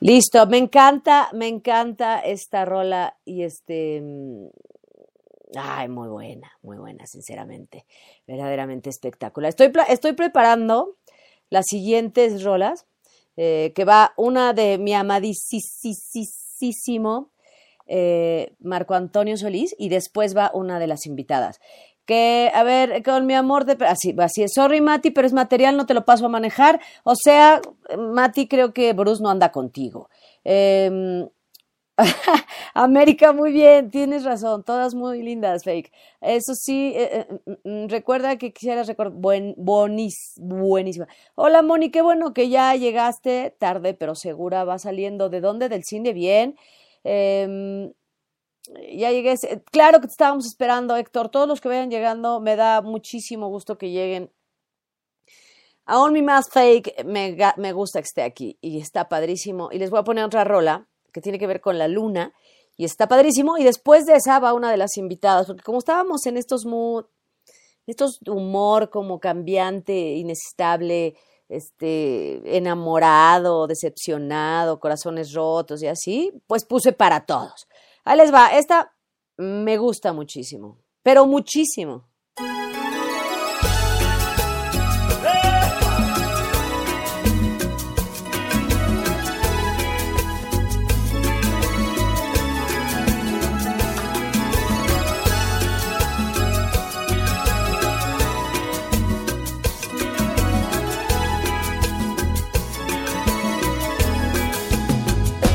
Listo, 0.07 0.47
me 0.47 0.57
encanta, 0.57 1.27
me 1.33 1.49
encanta 1.49 2.21
esta 2.21 2.63
rola 2.63 3.17
y 3.25 3.43
este... 3.43 3.99
mm, 4.01 4.47
Ay, 5.57 5.89
muy 5.89 6.07
buena, 6.07 6.49
muy 6.61 6.77
buena, 6.77 7.05
sinceramente. 7.05 7.85
Verdaderamente 8.25 8.89
espectacular. 8.89 9.49
Estoy, 9.49 9.69
estoy 9.89 10.13
preparando 10.13 10.95
las 11.49 11.65
siguientes 11.67 12.41
rolas, 12.41 12.85
eh, 13.35 13.73
que 13.75 13.83
va 13.83 14.13
una 14.15 14.53
de 14.53 14.77
mi 14.77 14.93
amadísimo 14.93 15.33
eh, 17.87 18.53
Marco 18.59 18.93
Antonio 18.93 19.35
Solís 19.35 19.75
y 19.77 19.89
después 19.89 20.35
va 20.37 20.51
una 20.53 20.79
de 20.79 20.87
las 20.87 21.05
invitadas. 21.05 21.59
Que, 22.07 22.51
a 22.55 22.63
ver, 22.63 23.03
con 23.03 23.25
mi 23.27 23.33
amor 23.35 23.65
de... 23.65 23.73
Así, 23.85 24.15
así 24.17 24.43
es. 24.43 24.53
Sorry, 24.53 24.81
Mati, 24.81 25.11
pero 25.11 25.27
es 25.27 25.33
material, 25.33 25.75
no 25.75 25.85
te 25.85 25.93
lo 25.93 26.05
paso 26.05 26.25
a 26.25 26.29
manejar. 26.29 26.79
O 27.03 27.15
sea, 27.15 27.61
Mati, 27.97 28.47
creo 28.47 28.73
que 28.73 28.93
Bruce 28.93 29.21
no 29.21 29.29
anda 29.29 29.51
contigo. 29.51 30.09
Em, 30.45 31.27
América, 32.73 33.33
muy 33.33 33.51
bien, 33.51 33.89
tienes 33.89 34.23
razón, 34.23 34.63
todas 34.63 34.93
muy 34.93 35.23
lindas, 35.23 35.63
fake. 35.63 35.91
Eso 36.21 36.53
sí, 36.53 36.93
eh, 36.95 37.27
eh, 37.29 37.57
mm, 37.63 37.85
mm, 37.85 37.89
recuerda 37.89 38.37
que 38.37 38.53
quisieras 38.53 38.87
recordar, 38.87 39.13
buen, 39.13 39.55
bonis, 39.57 40.35
buenísima. 40.37 41.07
Hola, 41.35 41.61
Moni, 41.61 41.89
qué 41.91 42.01
bueno 42.01 42.33
que 42.33 42.49
ya 42.49 42.75
llegaste 42.75 43.55
tarde, 43.59 43.93
pero 43.93 44.15
segura, 44.15 44.63
va 44.63 44.79
saliendo. 44.79 45.29
¿De 45.29 45.41
dónde? 45.41 45.69
Del 45.69 45.83
cine, 45.83 46.13
bien. 46.13 46.55
Ya 48.91 49.11
llegué, 49.11 49.35
claro 49.71 49.99
que 49.99 50.07
te 50.07 50.11
estábamos 50.11 50.45
esperando, 50.45 50.95
Héctor. 50.95 51.29
Todos 51.29 51.47
los 51.47 51.61
que 51.61 51.69
vayan 51.69 51.89
llegando, 51.89 52.39
me 52.39 52.55
da 52.55 52.81
muchísimo 52.81 53.47
gusto 53.47 53.77
que 53.77 53.91
lleguen. 53.91 54.31
Aún 55.85 56.11
mi 56.13 56.21
más 56.21 56.49
fake, 56.51 57.05
me, 57.05 57.37
me 57.57 57.71
gusta 57.71 58.01
que 58.01 58.05
esté 58.05 58.21
aquí 58.23 58.57
y 58.61 58.79
está 58.79 59.07
padrísimo. 59.07 59.69
Y 59.71 59.79
les 59.79 59.89
voy 59.89 59.99
a 59.99 60.03
poner 60.03 60.25
otra 60.25 60.43
rola 60.43 60.87
que 61.13 61.21
tiene 61.21 61.39
que 61.39 61.47
ver 61.47 61.61
con 61.61 61.77
la 61.77 61.87
luna 61.87 62.33
y 62.75 62.85
está 62.85 63.07
padrísimo. 63.07 63.57
Y 63.57 63.63
después 63.63 64.05
de 64.05 64.15
esa 64.15 64.39
va 64.39 64.53
una 64.53 64.69
de 64.71 64.77
las 64.77 64.97
invitadas, 64.97 65.47
porque 65.47 65.63
como 65.63 65.79
estábamos 65.79 66.25
en 66.25 66.37
estos 66.37 66.65
mood, 66.65 67.05
estos 67.87 68.19
humor 68.27 68.89
como 68.89 69.19
cambiante, 69.19 69.93
inestable, 69.93 71.15
este, 71.49 72.57
enamorado, 72.57 73.67
decepcionado, 73.67 74.79
corazones 74.79 75.33
rotos 75.33 75.81
y 75.81 75.87
así, 75.87 76.33
pues 76.47 76.65
puse 76.65 76.91
para 76.91 77.25
todos. 77.25 77.67
Ahí 78.07 78.15
les 78.15 78.33
va, 78.33 78.47
esta 78.47 78.95
me 79.35 79.77
gusta 79.77 80.13
muchísimo, 80.13 80.81
pero 81.03 81.25
muchísimo. 81.25 82.07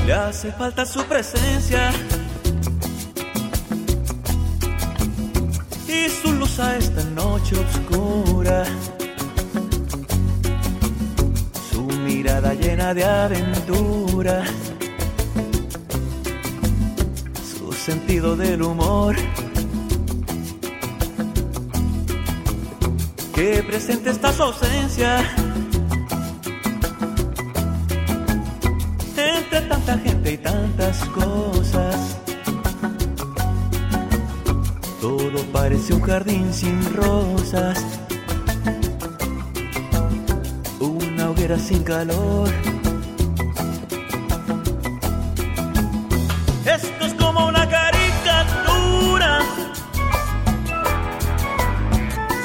Le 0.06 0.12
hace 0.12 0.52
falta 0.52 0.84
su 0.84 1.02
presencia 1.04 1.90
y 5.92 6.08
su 6.08 6.32
luz 6.32 6.58
a 6.58 6.76
esta 6.76 7.04
noche 7.04 7.54
oscura. 7.56 8.64
Su 11.70 11.82
mirada 11.82 12.54
llena 12.54 12.94
de 12.94 13.04
aventura. 13.04 14.44
Su 17.56 17.72
sentido 17.72 18.36
del 18.36 18.62
humor. 18.62 19.16
Que 23.34 23.62
presente 23.62 24.10
está 24.10 24.32
su 24.32 24.42
ausencia. 24.42 25.18
entre 29.16 29.60
tanta 29.62 29.98
gente 29.98 30.32
y 30.32 30.38
tantas 30.38 31.04
cosas. 31.06 32.21
Parece 35.52 35.94
un 35.94 36.02
jardín 36.02 36.52
sin 36.52 36.94
rosas, 36.94 37.78
una 40.80 41.30
hoguera 41.30 41.58
sin 41.58 41.82
calor. 41.84 42.50
Esto 46.66 47.06
es 47.06 47.14
como 47.14 47.46
una 47.46 47.66
caricatura 47.68 49.38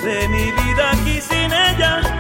de 0.04 0.28
mi 0.30 0.52
vida 0.52 0.92
aquí 0.92 1.20
sin 1.22 1.52
ella. 1.52 2.17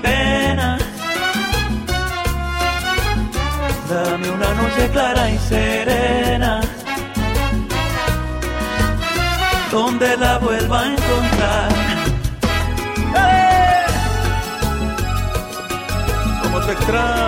Pena. 0.00 0.78
Dame 3.88 4.30
una 4.30 4.54
noche 4.54 4.88
clara 4.90 5.30
y 5.30 5.38
serena 5.38 6.60
donde 9.72 10.16
la 10.18 10.38
vuelva 10.38 10.80
a 10.80 10.86
encontrar. 10.86 11.72
¡Eh! 13.16 13.86
Como 16.42 16.60
te 16.60 16.72
extraño, 16.72 17.21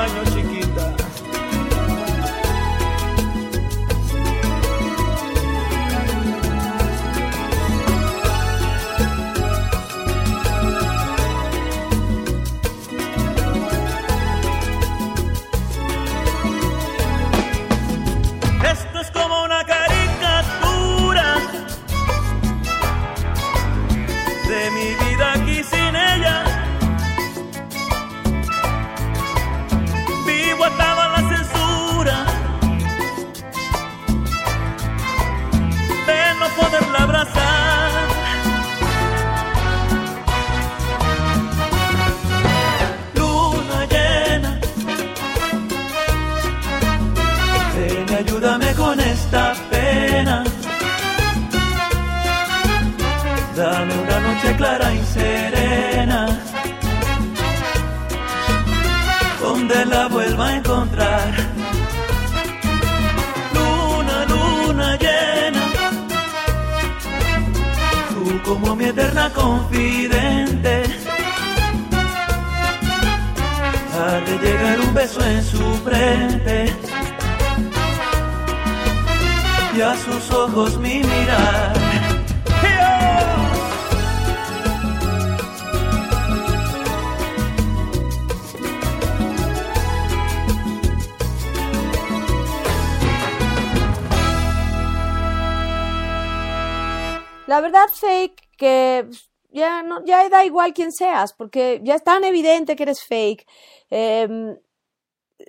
igual 100.64 100.74
quién 100.74 100.92
seas, 100.92 101.32
porque 101.32 101.80
ya 101.82 101.94
es 101.94 102.02
tan 102.02 102.24
evidente 102.24 102.76
que 102.76 102.84
eres 102.84 103.02
fake. 103.02 103.46
Em, 103.90 104.56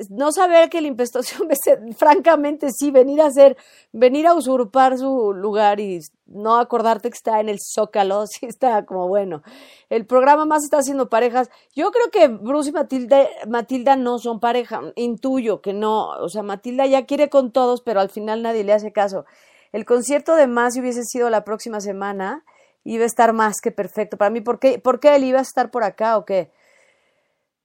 no 0.10 0.32
saber 0.32 0.70
que 0.70 0.82
la 0.82 0.88
impostación, 0.88 1.48
francamente, 1.98 2.68
sí, 2.72 2.92
venir 2.92 3.22
a 3.22 3.28
hacer, 3.28 3.56
venir 3.92 4.28
a 4.28 4.34
usurpar 4.34 4.98
su 4.98 5.34
lugar 5.34 5.80
y 5.80 6.00
no 6.26 6.58
acordarte 6.58 7.10
que 7.10 7.16
está 7.16 7.40
en 7.40 7.50
el 7.50 7.60
zócalo, 7.60 8.26
sí 8.28 8.46
está 8.46 8.86
como 8.86 9.08
bueno. 9.08 9.42
El 9.90 10.06
programa 10.06 10.46
más 10.46 10.64
está 10.64 10.80
haciendo 10.80 11.10
parejas. 11.10 11.50
Yo 11.76 11.92
creo 11.92 12.10
que 12.12 12.28
Bruce 12.28 12.70
y 12.70 12.74
Matilda, 12.74 13.28
Matilda 13.48 13.96
no 13.96 14.20
son 14.20 14.40
pareja, 14.40 14.82
intuyo 14.96 15.62
que 15.62 15.74
no. 15.74 16.10
O 16.20 16.30
sea, 16.30 16.44
Matilda 16.44 16.86
ya 16.88 17.06
quiere 17.06 17.30
con 17.30 17.52
todos, 17.52 17.82
pero 17.82 18.00
al 18.02 18.10
final 18.10 18.42
nadie 18.42 18.64
le 18.64 18.74
hace 18.74 18.92
caso. 18.92 19.26
El 19.72 19.86
concierto 19.86 20.36
de 20.36 20.48
Más 20.48 20.78
hubiese 20.78 21.04
sido 21.04 21.30
la 21.30 21.44
próxima 21.44 21.82
semana, 21.82 22.44
iba 22.86 23.04
a 23.04 23.08
estar 23.08 23.34
más 23.34 23.60
que 23.62 23.72
perfecto 23.72 24.18
para 24.18 24.30
mí. 24.30 24.40
¿Por 24.40 24.60
qué, 24.60 24.80
¿Por 24.80 25.02
qué 25.02 25.16
él 25.16 25.26
iba 25.26 25.40
a 25.40 25.42
estar 25.42 25.72
por 25.72 25.84
acá 25.84 26.18
o 26.18 26.24
qué? 26.24 26.52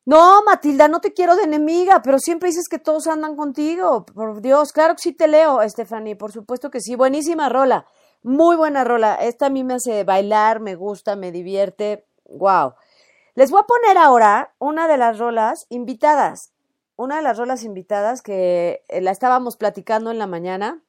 No, 0.07 0.43
Matilda, 0.43 0.89
no 0.89 1.01
te 1.01 1.13
quiero 1.13 1.37
de 1.37 1.45
enemiga, 1.45 2.03
pero 2.03 2.19
siempre 2.19 2.49
dices 2.49 2.69
que 2.69 2.79
todos 2.79 3.07
andan 3.07 3.37
contigo. 3.37 4.07
Por 4.07 4.41
Dios, 4.41 4.73
claro 4.73 4.95
que 4.97 5.03
sí 5.03 5.13
te 5.13 5.29
leo, 5.29 5.61
Stephanie, 5.69 6.17
por 6.17 6.33
supuesto 6.33 6.71
que 6.71 6.81
sí. 6.81 6.97
Buenísima 6.97 7.49
rola, 7.49 7.87
muy 8.23 8.57
buena 8.57 8.83
rola. 8.83 9.15
Esta 9.15 9.47
a 9.47 9.51
mí 9.51 9.63
me 9.63 9.75
hace 9.75 10.03
bailar, 10.03 10.61
me 10.61 10.75
gusta, 10.75 11.17
me 11.17 11.31
divierte. 11.31 12.07
Wow. 12.25 12.75
Les 13.35 13.51
voy 13.51 13.61
a 13.61 13.67
poner 13.67 13.99
ahora 13.99 14.55
una 14.59 14.89
de 14.89 14.97
las 14.97 15.19
rolas 15.19 15.67
invitadas. 15.69 16.53
Una 16.97 17.17
de 17.17 17.23
las 17.23 17.39
rolas 17.39 17.63
invitadas 17.63 18.23
que 18.23 18.83
eh, 18.89 19.01
la 19.01 19.11
estábamos 19.11 19.57
platicando 19.57 20.11
en 20.11 20.19
la 20.19 20.27
mañana. 20.27 20.83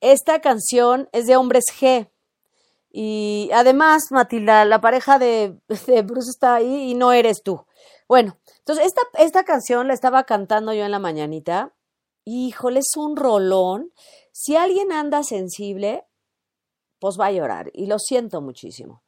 Esta 0.00 0.40
canción 0.40 1.08
es 1.12 1.26
de 1.26 1.36
Hombres 1.36 1.64
G. 1.78 2.08
Y 2.90 3.50
además, 3.52 4.04
Matilda, 4.10 4.64
la 4.64 4.80
pareja 4.80 5.18
de, 5.18 5.58
Bruce 6.04 6.30
está 6.30 6.56
ahí 6.56 6.90
y 6.90 6.94
no 6.94 7.12
eres 7.12 7.42
tú. 7.42 7.64
Bueno, 8.08 8.38
entonces 8.58 8.86
esta, 8.86 9.02
esta 9.18 9.44
canción 9.44 9.88
la 9.88 9.94
estaba 9.94 10.24
cantando 10.24 10.72
yo 10.72 10.84
en 10.84 10.90
la 10.90 10.98
mañanita. 10.98 11.74
Híjole, 12.24 12.80
es 12.80 12.96
un 12.96 13.16
rolón. 13.16 13.92
Si 14.32 14.56
alguien 14.56 14.92
anda 14.92 15.22
sensible, 15.22 16.06
pues 16.98 17.18
va 17.20 17.26
a 17.26 17.32
llorar. 17.32 17.70
Y 17.74 17.86
lo 17.86 17.98
siento 17.98 18.40
muchísimo. 18.40 19.02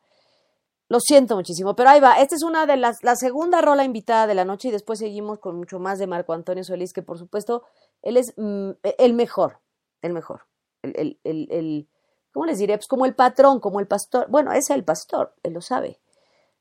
Lo 0.89 0.99
siento 0.99 1.37
muchísimo, 1.37 1.77
pero 1.77 1.91
ahí 1.91 2.01
va. 2.01 2.21
Esta 2.21 2.35
es 2.35 2.43
una 2.43 2.67
de 2.67 2.77
las, 2.77 3.05
la 3.05 3.15
segunda 3.15 3.61
rola 3.61 3.85
invitada 3.85 4.27
de 4.27 4.35
la 4.35 4.45
noche 4.45 4.69
y 4.69 4.73
después 4.73 4.99
seguimos 4.99 5.39
con 5.39 5.57
mucho 5.57 5.79
más 5.79 5.99
de 5.99 6.09
Marco 6.09 6.33
Antonio 6.33 6.65
Solís, 6.65 6.93
que 6.93 7.03
por 7.03 7.17
supuesto, 7.17 7.63
él 8.03 8.17
es 8.17 8.35
mm, 8.37 8.71
el 8.99 9.13
mejor, 9.15 9.61
el 10.03 10.13
mejor. 10.13 10.47
El, 10.83 11.21
el, 11.23 11.47
el 11.51 11.89
¿cómo 12.33 12.47
les 12.47 12.59
diré? 12.59 12.77
Pues 12.77 12.89
como 12.89 13.07
el 13.07 13.15
patrón, 13.15 13.61
como 13.61 13.81
el 13.81 13.87
pastor. 13.87 14.27
Bueno, 14.29 14.53
es 14.53 14.71
el 14.71 14.85
pastor, 14.85 15.35
él 15.43 15.55
lo 15.55 15.61
sabe. 15.61 16.01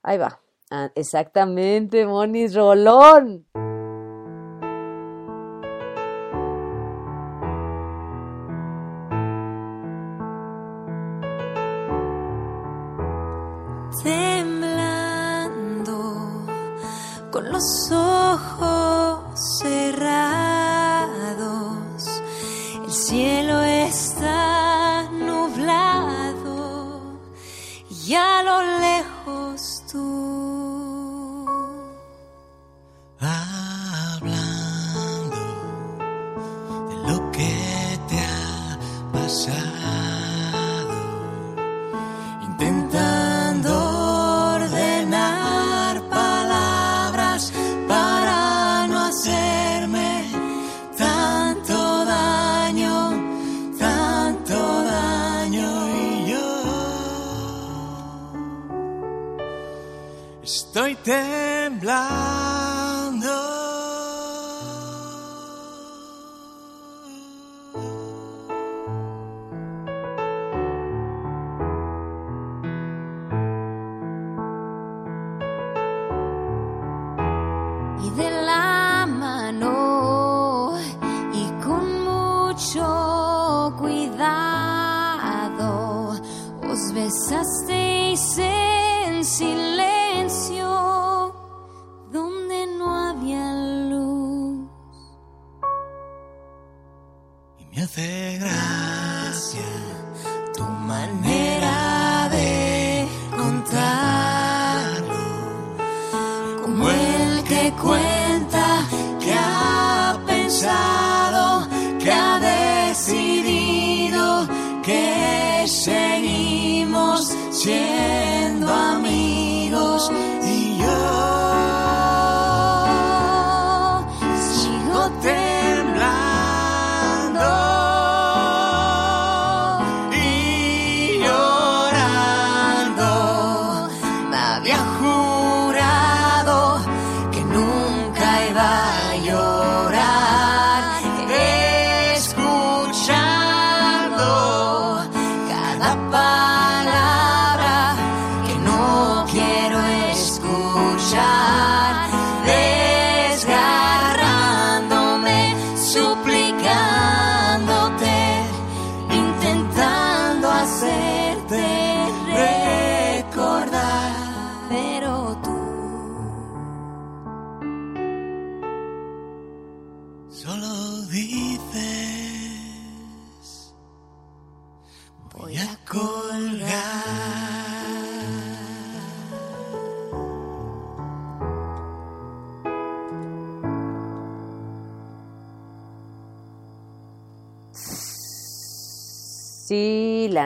Ahí 0.02 0.18
va. 0.18 0.42
Ah, 0.72 0.92
exactamente, 0.96 2.06
Monis 2.06 2.56
Rolón. 2.56 3.48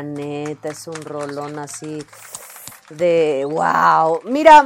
Neta, 0.01 0.69
es 0.69 0.87
un 0.87 1.01
rolón 1.01 1.59
así 1.59 1.99
de 2.89 3.45
wow. 3.45 4.21
Mira, 4.23 4.65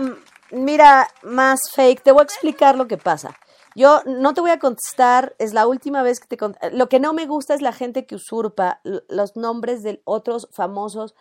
mira, 0.51 1.07
más 1.23 1.59
fake, 1.73 2.03
te 2.03 2.11
voy 2.11 2.21
a 2.21 2.23
explicar 2.23 2.77
lo 2.77 2.87
que 2.87 2.97
pasa. 2.97 3.35
Yo 3.75 4.01
no 4.05 4.33
te 4.33 4.41
voy 4.41 4.51
a 4.51 4.59
contestar, 4.59 5.35
es 5.37 5.53
la 5.53 5.67
última 5.67 6.01
vez 6.01 6.19
que 6.19 6.35
te 6.35 6.37
Lo 6.71 6.89
que 6.89 6.99
no 6.99 7.13
me 7.13 7.27
gusta 7.27 7.53
es 7.53 7.61
la 7.61 7.73
gente 7.73 8.07
que 8.07 8.15
usurpa 8.15 8.81
los 8.83 9.35
nombres 9.35 9.83
de 9.83 10.01
otros 10.03 10.49
famosos 10.51 11.13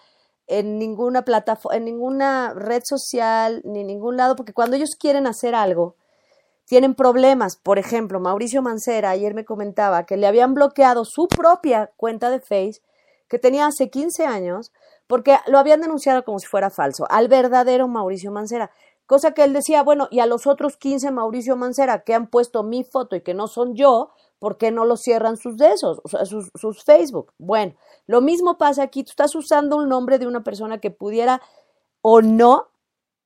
en 0.46 0.78
ninguna 0.78 1.22
plataforma, 1.22 1.76
en 1.76 1.84
ninguna 1.84 2.54
red 2.54 2.82
social, 2.84 3.60
ni 3.64 3.80
en 3.80 3.88
ningún 3.88 4.16
lado, 4.16 4.36
porque 4.36 4.54
cuando 4.54 4.76
ellos 4.76 4.96
quieren 4.98 5.26
hacer 5.26 5.54
algo, 5.54 5.96
tienen 6.66 6.94
problemas. 6.94 7.56
Por 7.56 7.78
ejemplo, 7.78 8.20
Mauricio 8.20 8.62
Mancera 8.62 9.10
ayer 9.10 9.34
me 9.34 9.44
comentaba 9.44 10.06
que 10.06 10.16
le 10.16 10.26
habían 10.26 10.54
bloqueado 10.54 11.04
su 11.04 11.28
propia 11.28 11.90
cuenta 11.96 12.30
de 12.30 12.40
Face 12.40 12.80
que 13.28 13.38
tenía 13.38 13.66
hace 13.66 13.90
15 13.90 14.26
años 14.26 14.72
porque 15.06 15.38
lo 15.46 15.58
habían 15.58 15.80
denunciado 15.80 16.24
como 16.24 16.38
si 16.38 16.46
fuera 16.46 16.70
falso, 16.70 17.06
al 17.10 17.28
verdadero 17.28 17.88
Mauricio 17.88 18.30
Mancera. 18.32 18.70
Cosa 19.06 19.32
que 19.32 19.44
él 19.44 19.52
decía, 19.52 19.84
bueno, 19.84 20.08
y 20.10 20.18
a 20.18 20.26
los 20.26 20.48
otros 20.48 20.76
15 20.76 21.12
Mauricio 21.12 21.56
Mancera 21.56 22.02
que 22.02 22.14
han 22.14 22.26
puesto 22.26 22.64
mi 22.64 22.82
foto 22.82 23.14
y 23.14 23.20
que 23.20 23.34
no 23.34 23.46
son 23.46 23.76
yo, 23.76 24.10
¿por 24.40 24.58
qué 24.58 24.72
no 24.72 24.84
lo 24.84 24.96
cierran 24.96 25.36
sus 25.36 25.56
de 25.56 25.72
esos, 25.72 26.00
o 26.02 26.08
sea, 26.08 26.24
sus, 26.24 26.50
sus 26.56 26.82
Facebook? 26.82 27.32
Bueno, 27.38 27.74
lo 28.06 28.20
mismo 28.20 28.58
pasa 28.58 28.82
aquí, 28.82 29.04
tú 29.04 29.10
estás 29.10 29.34
usando 29.36 29.76
un 29.76 29.88
nombre 29.88 30.18
de 30.18 30.26
una 30.26 30.42
persona 30.42 30.78
que 30.78 30.90
pudiera 30.90 31.40
o 32.02 32.20
no 32.20 32.68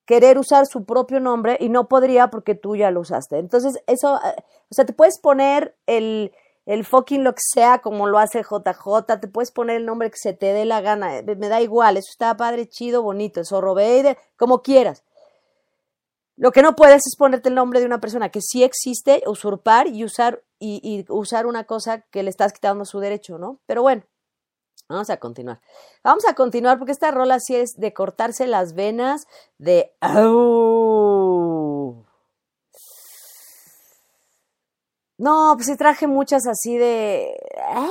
querer 0.05 0.39
usar 0.39 0.67
su 0.67 0.85
propio 0.85 1.21
nombre 1.21 1.57
y 1.61 1.69
no 1.69 1.89
podría 1.89 2.31
porque 2.31 2.55
tú 2.55 2.77
ya 2.77 2.91
lo 2.91 3.01
usaste. 3.01 3.39
Entonces, 3.39 3.81
eso, 3.87 4.17
eh, 4.17 4.43
o 4.69 4.75
sea, 4.75 4.85
te 4.85 4.93
puedes 4.93 5.19
poner 5.19 5.77
el, 5.87 6.33
el 6.67 6.85
fucking 6.85 7.25
lo 7.25 7.35
que 7.35 7.43
sea 7.43 7.79
como 7.79 8.07
lo 8.07 8.19
hace 8.19 8.43
JJ, 8.43 9.21
te 9.21 9.29
puedes 9.29 9.51
poner 9.51 9.77
el 9.77 9.87
nombre 9.87 10.11
que 10.11 10.19
se 10.19 10.33
te 10.33 10.53
dé 10.53 10.65
la 10.65 10.81
gana, 10.81 11.19
eh, 11.19 11.37
me 11.37 11.49
da 11.49 11.61
igual, 11.61 11.97
eso 11.97 12.09
está 12.11 12.37
padre, 12.37 12.69
chido, 12.69 13.03
bonito, 13.03 13.45
zorro 13.45 13.75
verde, 13.75 14.19
como 14.37 14.63
quieras. 14.63 15.05
Lo 16.37 16.53
que 16.53 16.63
no 16.63 16.75
puedes 16.75 17.07
es 17.07 17.17
ponerte 17.19 17.51
el 17.51 17.55
nombre 17.55 17.81
de 17.81 17.87
una 17.87 18.01
persona 18.01 18.31
que 18.31 18.41
sí 18.41 18.63
existe, 18.63 19.23
usurpar 19.27 19.89
y 19.89 20.05
usar, 20.05 20.43
y, 20.59 21.05
usar 21.11 21.45
una 21.45 21.65
cosa 21.65 22.01
que 22.11 22.23
le 22.23 22.31
estás 22.31 22.55
quitando 22.55 22.87
su 22.87 22.99
derecho, 22.99 23.37
¿no? 23.37 23.61
Pero 23.67 23.83
bueno, 23.83 24.05
vamos 24.89 25.11
a 25.11 25.19
continuar. 25.19 25.61
Vamos 26.03 26.25
a 26.27 26.35
continuar 26.35 26.79
porque 26.79 26.93
esta 26.93 27.11
rola 27.11 27.41
sí 27.41 27.57
es 27.57 27.75
de 27.77 27.93
cortarse 27.93 28.47
las 28.47 28.73
venas, 28.75 29.27
de... 29.59 29.93
No, 35.21 35.53
pues 35.55 35.67
sí 35.67 35.77
traje 35.77 36.07
muchas 36.07 36.47
así 36.47 36.79
de... 36.79 37.37
¡Ah! 37.69 37.91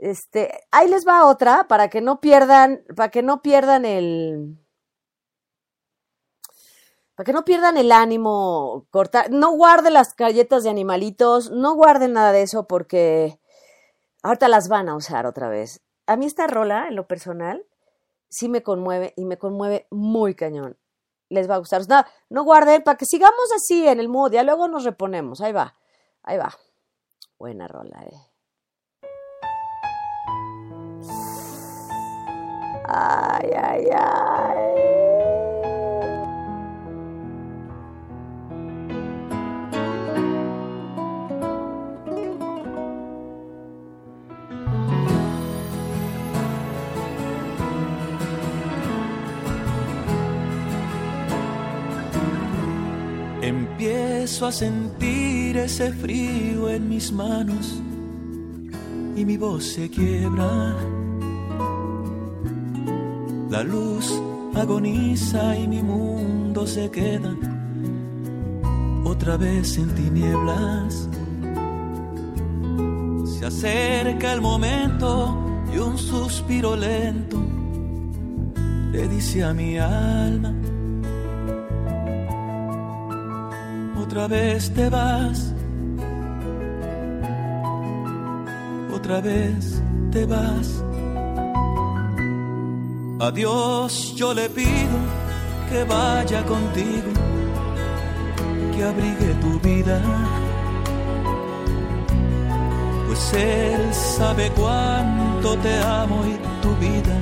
Este, 0.00 0.50
ahí 0.70 0.88
les 0.88 1.06
va 1.06 1.26
otra 1.26 1.68
para 1.68 1.88
que 1.90 2.00
no 2.00 2.18
pierdan, 2.20 2.82
para 2.96 3.10
que 3.10 3.22
no 3.22 3.42
pierdan 3.42 3.84
el 3.84 4.58
para 7.14 7.26
que 7.26 7.32
no 7.34 7.44
pierdan 7.44 7.76
el 7.76 7.92
ánimo, 7.92 8.86
cortar, 8.90 9.30
no 9.30 9.52
guarden 9.52 9.92
las 9.92 10.16
galletas 10.16 10.64
de 10.64 10.70
animalitos, 10.70 11.50
no 11.50 11.74
guarden 11.74 12.14
nada 12.14 12.32
de 12.32 12.42
eso 12.42 12.66
porque 12.66 13.38
ahorita 14.22 14.48
las 14.48 14.68
van 14.68 14.88
a 14.88 14.96
usar 14.96 15.26
otra 15.26 15.48
vez. 15.50 15.82
A 16.06 16.16
mí 16.16 16.24
esta 16.26 16.46
rola, 16.46 16.88
en 16.88 16.96
lo 16.96 17.06
personal, 17.06 17.66
sí 18.30 18.48
me 18.48 18.62
conmueve 18.62 19.12
y 19.16 19.26
me 19.26 19.36
conmueve 19.36 19.86
muy 19.90 20.34
cañón. 20.34 20.78
Les 21.28 21.48
va 21.48 21.56
a 21.56 21.58
gustar. 21.58 21.82
No, 22.28 22.44
guarden 22.44 22.82
para 22.82 22.96
que 22.96 23.06
sigamos 23.06 23.52
así 23.54 23.86
en 23.86 24.00
el 24.00 24.08
mood, 24.08 24.32
ya 24.32 24.42
luego 24.42 24.68
nos 24.68 24.84
reponemos. 24.84 25.40
Ahí 25.40 25.52
va, 25.52 25.76
ahí 26.22 26.38
va. 26.38 26.54
Buena 27.38 27.66
rola, 27.66 28.02
eh. 28.02 28.30
Ay, 32.86 33.50
ay, 33.52 33.88
ay. 33.92 35.03
Empiezo 54.24 54.46
a 54.46 54.52
sentir 54.52 55.54
ese 55.58 55.92
frío 55.92 56.70
en 56.70 56.88
mis 56.88 57.12
manos 57.12 57.78
y 59.14 59.22
mi 59.22 59.36
voz 59.36 59.64
se 59.64 59.90
quiebra. 59.90 60.74
La 63.50 63.62
luz 63.62 64.18
agoniza 64.54 65.58
y 65.58 65.68
mi 65.68 65.82
mundo 65.82 66.66
se 66.66 66.90
queda 66.90 67.36
otra 69.04 69.36
vez 69.36 69.76
en 69.76 69.94
tinieblas. 69.94 71.06
Se 73.26 73.44
acerca 73.44 74.32
el 74.32 74.40
momento 74.40 75.36
y 75.70 75.76
un 75.76 75.98
suspiro 75.98 76.74
lento 76.74 77.42
le 78.90 79.06
dice 79.06 79.44
a 79.44 79.52
mi 79.52 79.76
alma 79.76 80.63
otra 84.14 84.28
vez 84.28 84.72
te 84.72 84.88
vas, 84.88 85.52
otra 88.94 89.20
vez 89.20 89.82
te 90.12 90.24
vas. 90.24 90.84
Adiós, 93.18 94.14
yo 94.14 94.32
le 94.32 94.48
pido 94.50 94.98
que 95.68 95.82
vaya 95.82 96.44
contigo, 96.44 97.10
que 98.76 98.84
abrigue 98.84 99.34
tu 99.40 99.58
vida, 99.58 100.00
pues 103.08 103.32
Él 103.32 103.92
sabe 103.92 104.48
cuánto 104.54 105.56
te 105.58 105.76
amo 105.82 106.22
y 106.24 106.62
tu 106.62 106.70
vida 106.76 107.16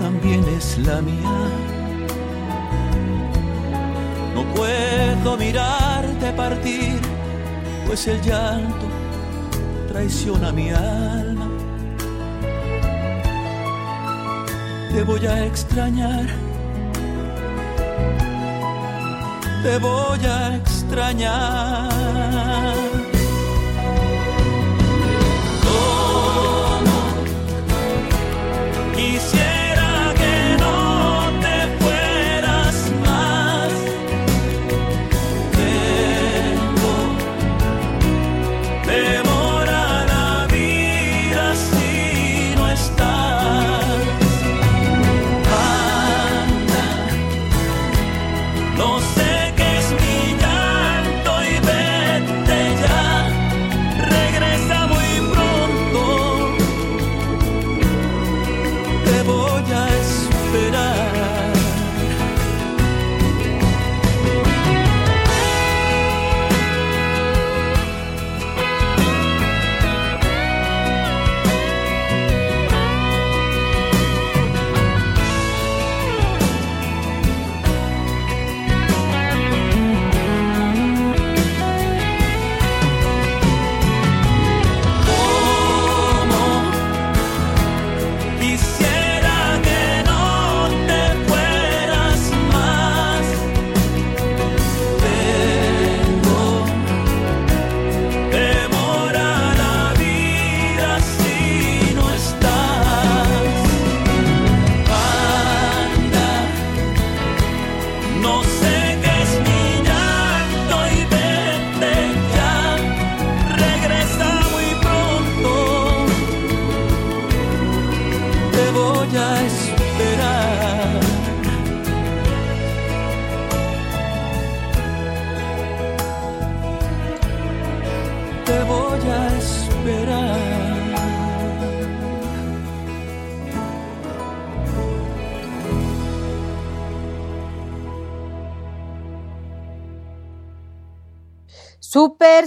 también 0.00 0.44
es 0.58 0.76
la 0.78 1.00
mía 1.02 1.75
puedo 4.54 5.36
mirarte 5.36 6.32
partir, 6.32 7.00
pues 7.86 8.06
el 8.06 8.20
llanto 8.22 8.86
traiciona 9.88 10.52
mi 10.52 10.70
alma. 10.70 11.48
Te 14.92 15.02
voy 15.02 15.26
a 15.26 15.44
extrañar, 15.44 16.26
te 19.62 19.78
voy 19.78 20.26
a 20.26 20.56
extrañar. 20.56 21.96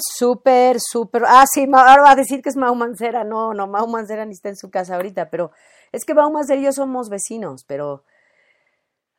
Súper, 0.02 0.78
súper. 0.80 1.24
Ah, 1.28 1.46
sí, 1.52 1.68
ahora 1.72 2.02
va 2.02 2.12
a 2.12 2.16
decir 2.16 2.42
que 2.42 2.50
es 2.50 2.56
Mau 2.56 2.74
Mancera. 2.76 3.24
No, 3.24 3.54
no, 3.54 3.68
Mau 3.68 3.88
Mancera 3.88 4.26
ni 4.26 4.34
está 4.34 4.50
en 4.50 4.56
su 4.56 4.70
casa 4.70 4.96
ahorita, 4.96 5.30
pero 5.30 5.52
es 5.92 6.06
que 6.06 6.14
Mau 6.14 6.32
Mancera 6.32 6.60
y 6.60 6.66
yo 6.66 6.72
somos 6.72 7.10
vecinos, 7.10 7.64
pero. 7.68 8.04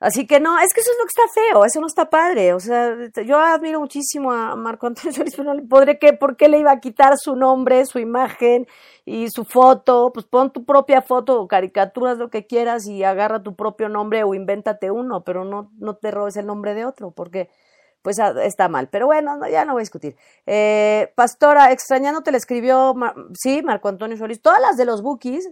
Así 0.00 0.26
que 0.26 0.40
no, 0.40 0.58
es 0.58 0.72
que 0.72 0.80
eso 0.80 0.92
es 0.92 0.98
lo 0.98 1.04
que 1.04 1.08
está 1.08 1.40
feo, 1.40 1.64
eso 1.66 1.78
no 1.78 1.86
está 1.86 2.08
padre. 2.08 2.54
O 2.54 2.60
sea, 2.60 2.96
yo 3.26 3.38
admiro 3.38 3.80
muchísimo 3.80 4.32
a 4.32 4.56
Marco 4.56 4.86
Antonio 4.86 5.12
Solís, 5.14 5.36
pero 5.36 5.52
no 5.52 5.54
le 5.54 5.62
podré 5.62 5.98
que, 5.98 6.14
¿por 6.14 6.36
qué 6.38 6.48
le 6.48 6.58
iba 6.58 6.72
a 6.72 6.80
quitar 6.80 7.18
su 7.18 7.36
nombre, 7.36 7.84
su 7.84 7.98
imagen 7.98 8.66
y 9.04 9.28
su 9.28 9.44
foto? 9.44 10.10
Pues 10.14 10.24
pon 10.24 10.52
tu 10.52 10.64
propia 10.64 11.02
foto 11.02 11.38
o 11.38 11.46
caricaturas, 11.46 12.16
lo 12.16 12.30
que 12.30 12.46
quieras 12.46 12.86
y 12.86 13.04
agarra 13.04 13.42
tu 13.42 13.54
propio 13.54 13.90
nombre 13.90 14.24
o 14.24 14.32
invéntate 14.34 14.90
uno, 14.90 15.22
pero 15.22 15.44
no, 15.44 15.70
no 15.78 15.96
te 15.96 16.10
robes 16.10 16.36
el 16.38 16.46
nombre 16.46 16.72
de 16.72 16.86
otro, 16.86 17.10
porque 17.10 17.50
pues 18.02 18.18
ah, 18.20 18.34
está 18.44 18.68
mal. 18.68 18.88
Pero 18.88 19.06
bueno, 19.06 19.46
ya 19.48 19.64
no 19.64 19.72
voy 19.72 19.80
a 19.80 19.82
discutir. 19.82 20.16
Eh, 20.46 21.12
Pastora, 21.14 21.72
extrañándote 21.72 22.32
le 22.32 22.38
escribió, 22.38 22.94
sí, 23.34 23.62
Marco 23.62 23.88
Antonio 23.88 24.16
Solís, 24.16 24.42
todas 24.42 24.60
las 24.60 24.76
de 24.76 24.84
los 24.84 25.02
Bookies, 25.02 25.50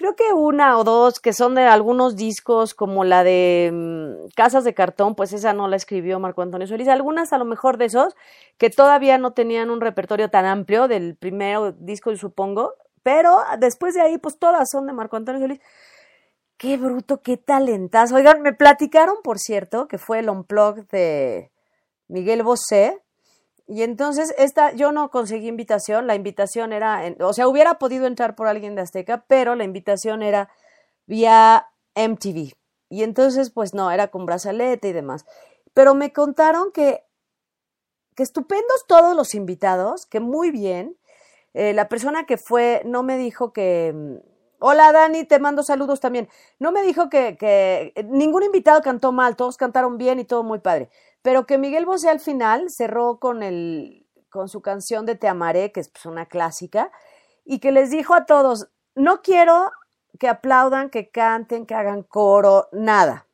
creo 0.00 0.16
que 0.16 0.32
una 0.32 0.78
o 0.78 0.84
dos 0.84 1.20
que 1.20 1.34
son 1.34 1.54
de 1.54 1.64
algunos 1.64 2.16
discos, 2.16 2.72
como 2.72 3.04
la 3.04 3.22
de 3.22 3.70
mm, 3.72 4.28
Casas 4.34 4.64
de 4.64 4.72
Cartón, 4.74 5.14
pues 5.14 5.32
esa 5.34 5.52
no 5.52 5.68
la 5.68 5.76
escribió 5.76 6.18
Marco 6.18 6.42
Antonio 6.42 6.66
Solís. 6.66 6.88
Algunas 6.88 7.32
a 7.32 7.38
lo 7.38 7.44
mejor 7.44 7.76
de 7.76 7.86
esos, 7.86 8.16
que 8.58 8.70
todavía 8.70 9.18
no 9.18 9.32
tenían 9.32 9.70
un 9.70 9.80
repertorio 9.80 10.30
tan 10.30 10.46
amplio 10.46 10.88
del 10.88 11.16
primer 11.16 11.74
disco, 11.78 12.16
supongo, 12.16 12.74
pero 13.02 13.40
después 13.58 13.94
de 13.94 14.02
ahí, 14.02 14.18
pues 14.18 14.38
todas 14.38 14.68
son 14.70 14.86
de 14.86 14.92
Marco 14.94 15.16
Antonio 15.16 15.40
Solís. 15.40 15.60
Qué 16.56 16.76
bruto, 16.76 17.22
qué 17.22 17.38
talentazo. 17.38 18.16
Oigan, 18.16 18.42
me 18.42 18.52
platicaron, 18.52 19.16
por 19.22 19.38
cierto, 19.38 19.88
que 19.88 19.96
fue 19.96 20.18
el 20.18 20.28
unplug 20.28 20.86
de 20.88 21.50
Miguel 22.10 22.42
Bosé. 22.42 23.00
Y 23.66 23.82
entonces 23.82 24.34
esta, 24.36 24.72
yo 24.72 24.90
no 24.92 25.10
conseguí 25.10 25.46
invitación, 25.46 26.08
la 26.08 26.16
invitación 26.16 26.72
era, 26.72 27.02
o 27.20 27.32
sea, 27.32 27.46
hubiera 27.46 27.78
podido 27.78 28.06
entrar 28.06 28.34
por 28.34 28.48
alguien 28.48 28.74
de 28.74 28.82
Azteca, 28.82 29.24
pero 29.28 29.54
la 29.54 29.62
invitación 29.62 30.22
era 30.22 30.50
vía 31.06 31.68
MTV. 31.94 32.52
Y 32.88 33.04
entonces, 33.04 33.50
pues 33.50 33.72
no, 33.72 33.92
era 33.92 34.08
con 34.08 34.26
brazalete 34.26 34.88
y 34.88 34.92
demás. 34.92 35.24
Pero 35.72 35.94
me 35.94 36.12
contaron 36.12 36.72
que, 36.72 37.04
que 38.16 38.24
estupendos 38.24 38.86
todos 38.88 39.14
los 39.14 39.36
invitados, 39.36 40.04
que 40.06 40.18
muy 40.18 40.50
bien. 40.50 40.96
Eh, 41.54 41.72
la 41.72 41.88
persona 41.88 42.26
que 42.26 42.36
fue 42.36 42.82
no 42.84 43.04
me 43.04 43.16
dijo 43.16 43.52
que, 43.52 43.92
mm, 43.94 44.30
Hola 44.62 44.92
Dani, 44.92 45.24
te 45.24 45.38
mando 45.38 45.62
saludos 45.62 46.00
también. 46.00 46.28
No 46.58 46.70
me 46.70 46.82
dijo 46.82 47.08
que, 47.08 47.38
que, 47.38 47.94
ningún 48.10 48.42
invitado 48.42 48.82
cantó 48.82 49.10
mal, 49.10 49.34
todos 49.34 49.56
cantaron 49.56 49.96
bien 49.96 50.18
y 50.18 50.24
todo 50.24 50.42
muy 50.42 50.58
padre 50.58 50.90
pero 51.22 51.46
que 51.46 51.58
Miguel 51.58 51.86
Bosé 51.86 52.08
al 52.08 52.20
final 52.20 52.66
cerró 52.70 53.18
con, 53.18 53.42
el, 53.42 54.06
con 54.30 54.48
su 54.48 54.62
canción 54.62 55.06
de 55.06 55.16
Te 55.16 55.28
amaré, 55.28 55.72
que 55.72 55.80
es 55.80 55.88
pues, 55.88 56.06
una 56.06 56.26
clásica, 56.26 56.90
y 57.44 57.58
que 57.58 57.72
les 57.72 57.90
dijo 57.90 58.14
a 58.14 58.26
todos, 58.26 58.68
no 58.94 59.22
quiero 59.22 59.70
que 60.18 60.28
aplaudan, 60.28 60.90
que 60.90 61.10
canten, 61.10 61.66
que 61.66 61.74
hagan 61.74 62.02
coro, 62.02 62.68
nada. 62.72 63.26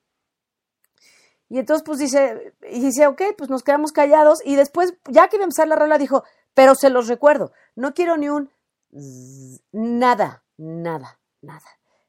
Y 1.48 1.58
entonces 1.58 1.84
pues 1.84 1.98
dice, 1.98 2.54
y 2.68 2.80
dice, 2.80 3.06
ok, 3.06 3.22
pues 3.38 3.50
nos 3.50 3.62
quedamos 3.62 3.92
callados 3.92 4.40
y 4.44 4.56
después, 4.56 4.94
ya 5.08 5.28
que 5.28 5.36
iba 5.36 5.44
a 5.44 5.46
empezar 5.46 5.68
la 5.68 5.76
rola, 5.76 5.98
dijo, 5.98 6.24
pero 6.54 6.74
se 6.74 6.90
los 6.90 7.06
recuerdo, 7.06 7.52
no 7.76 7.94
quiero 7.94 8.16
ni 8.16 8.28
un 8.28 8.50
nada, 9.72 10.42
nada, 10.56 11.20
nada. 11.42 11.66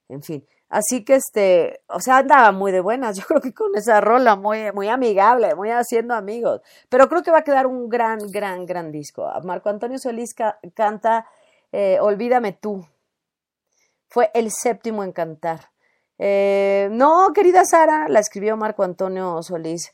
En 0.09 0.23
fin, 0.23 0.47
Así 0.70 1.05
que 1.05 1.15
este, 1.15 1.82
o 1.88 1.99
sea, 2.01 2.18
andaba 2.18 2.51
muy 2.51 2.72
de 2.72 2.82
buenas. 2.82 3.18
Yo 3.18 3.26
creo 3.26 3.41
que 3.41 3.53
con 3.53 3.76
esa 3.76 4.01
rola 4.01 4.36
muy, 4.36 4.72
muy 4.74 4.89
amigable, 4.89 5.55
muy 5.55 5.70
haciendo 5.70 6.13
amigos. 6.13 6.61
Pero 6.89 7.07
creo 7.09 7.24
que 7.24 7.32
va 7.32 7.39
a 7.39 7.43
quedar 7.43 7.68
un 7.68 7.89
gran, 7.89 8.20
gran, 8.32 8.65
gran 8.65 8.91
disco. 8.91 9.30
Marco 9.43 9.70
Antonio 9.70 9.97
Solís 9.97 10.36
canta 10.74 11.26
eh, 11.72 11.97
Olvídame 12.01 12.53
tú. 12.53 12.86
Fue 14.09 14.32
el 14.34 14.51
séptimo 14.51 15.03
en 15.03 15.11
cantar. 15.11 15.72
Eh, 16.18 16.89
no, 16.91 17.32
querida 17.34 17.63
Sara, 17.65 18.07
la 18.09 18.20
escribió 18.20 18.57
Marco 18.57 18.84
Antonio 18.84 19.41
Solís. 19.43 19.93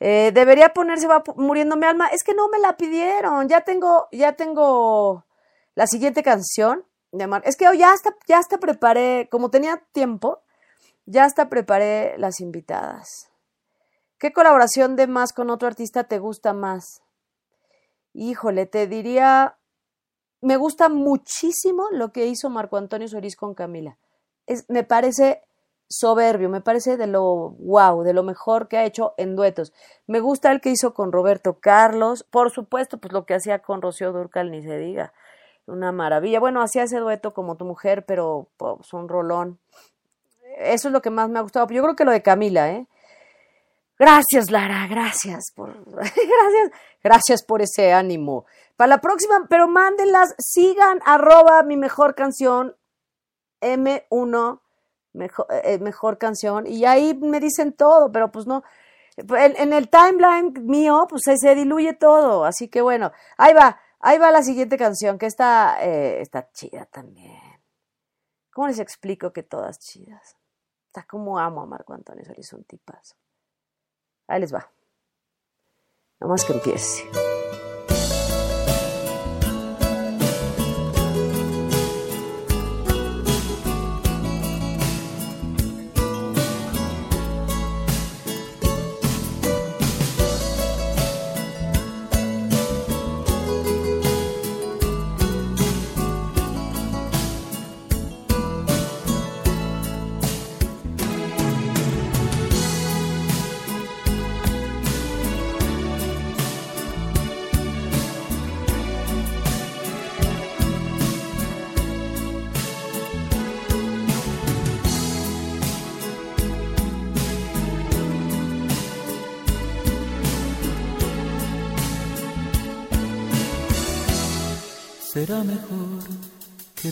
Eh, 0.00 0.32
debería 0.34 0.70
ponerse 0.70 1.06
va 1.06 1.22
muriendo 1.36 1.76
mi 1.76 1.86
alma. 1.86 2.08
Es 2.08 2.22
que 2.24 2.34
no 2.34 2.48
me 2.48 2.58
la 2.58 2.76
pidieron. 2.76 3.48
Ya 3.48 3.62
tengo, 3.62 4.08
ya 4.12 4.32
tengo 4.32 5.24
la 5.74 5.86
siguiente 5.86 6.22
canción 6.22 6.84
es 7.44 7.56
que 7.56 7.66
ya 7.76 7.92
hasta, 7.92 8.16
ya 8.26 8.38
hasta 8.38 8.58
preparé, 8.58 9.28
como 9.30 9.50
tenía 9.50 9.82
tiempo, 9.92 10.40
ya 11.04 11.24
hasta 11.24 11.48
preparé 11.48 12.16
las 12.18 12.40
invitadas. 12.40 13.30
¿Qué 14.18 14.32
colaboración 14.32 14.96
de 14.96 15.06
más 15.06 15.32
con 15.32 15.50
otro 15.50 15.68
artista 15.68 16.04
te 16.04 16.18
gusta 16.18 16.52
más? 16.52 17.02
Híjole, 18.14 18.66
te 18.66 18.86
diría, 18.86 19.58
me 20.40 20.56
gusta 20.56 20.88
muchísimo 20.88 21.88
lo 21.90 22.12
que 22.12 22.26
hizo 22.26 22.48
Marco 22.48 22.76
Antonio 22.76 23.08
Solís 23.08 23.36
con 23.36 23.54
Camila. 23.54 23.98
Es, 24.46 24.64
me 24.68 24.84
parece 24.84 25.42
soberbio, 25.88 26.48
me 26.48 26.60
parece 26.62 26.96
de 26.96 27.06
lo 27.06 27.50
wow, 27.50 28.02
de 28.02 28.14
lo 28.14 28.22
mejor 28.22 28.68
que 28.68 28.78
ha 28.78 28.84
hecho 28.84 29.12
en 29.18 29.36
duetos. 29.36 29.72
Me 30.06 30.20
gusta 30.20 30.50
el 30.50 30.60
que 30.60 30.70
hizo 30.70 30.94
con 30.94 31.12
Roberto 31.12 31.58
Carlos, 31.60 32.24
por 32.24 32.50
supuesto, 32.50 32.98
pues 32.98 33.12
lo 33.12 33.26
que 33.26 33.34
hacía 33.34 33.58
con 33.58 33.82
Rocío 33.82 34.12
Durcal, 34.12 34.50
ni 34.50 34.62
se 34.62 34.78
diga 34.78 35.12
una 35.66 35.92
maravilla. 35.92 36.40
Bueno, 36.40 36.62
hacía 36.62 36.84
ese 36.84 36.98
dueto 36.98 37.32
como 37.32 37.56
tu 37.56 37.64
mujer, 37.64 38.04
pero 38.06 38.48
pues, 38.56 38.92
un 38.92 39.08
rolón. 39.08 39.58
Eso 40.58 40.88
es 40.88 40.92
lo 40.92 41.02
que 41.02 41.10
más 41.10 41.28
me 41.28 41.38
ha 41.38 41.42
gustado. 41.42 41.66
Yo 41.68 41.82
creo 41.82 41.96
que 41.96 42.04
lo 42.04 42.12
de 42.12 42.22
Camila, 42.22 42.70
¿eh? 42.70 42.86
Gracias, 43.98 44.50
Lara, 44.50 44.88
gracias 44.88 45.52
por, 45.54 45.84
gracias, 45.86 46.70
gracias 47.04 47.44
por 47.44 47.62
ese 47.62 47.92
ánimo. 47.92 48.46
Para 48.76 48.88
la 48.88 49.00
próxima, 49.00 49.46
pero 49.48 49.68
mándenlas, 49.68 50.34
sigan 50.38 51.00
arroba 51.04 51.62
mi 51.62 51.76
mejor 51.76 52.16
canción, 52.16 52.74
M1, 53.60 54.60
mejor, 55.12 55.46
eh, 55.50 55.78
mejor 55.78 56.18
canción, 56.18 56.66
y 56.66 56.84
ahí 56.84 57.14
me 57.14 57.38
dicen 57.38 57.72
todo, 57.74 58.10
pero 58.10 58.32
pues 58.32 58.46
no, 58.46 58.64
en 59.16 59.72
el 59.72 59.88
timeline 59.88 60.52
mío, 60.66 61.06
pues 61.08 61.22
se 61.24 61.54
diluye 61.54 61.92
todo, 61.92 62.44
así 62.44 62.66
que 62.66 62.82
bueno, 62.82 63.12
ahí 63.36 63.54
va. 63.54 63.78
Ahí 64.04 64.18
va 64.18 64.32
la 64.32 64.42
siguiente 64.42 64.76
canción, 64.76 65.16
que 65.16 65.26
está, 65.26 65.76
eh, 65.80 66.20
está 66.20 66.50
chida 66.50 66.86
también. 66.86 67.40
¿Cómo 68.52 68.66
les 68.66 68.80
explico 68.80 69.32
que 69.32 69.44
todas 69.44 69.78
chidas? 69.78 70.36
Está 70.86 71.04
como 71.04 71.38
amo 71.38 71.62
a 71.62 71.66
Marco 71.66 71.94
Antonio 71.94 72.24
Solís, 72.24 72.52
un 72.52 72.64
tipazo. 72.64 73.14
Ahí 74.26 74.40
les 74.40 74.52
va. 74.52 74.70
Nada 76.18 76.32
más 76.32 76.44
que 76.44 76.52
empiece. 76.52 77.04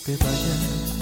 Que 0.05 0.17
te 0.17 0.25
vayas. 0.25 0.99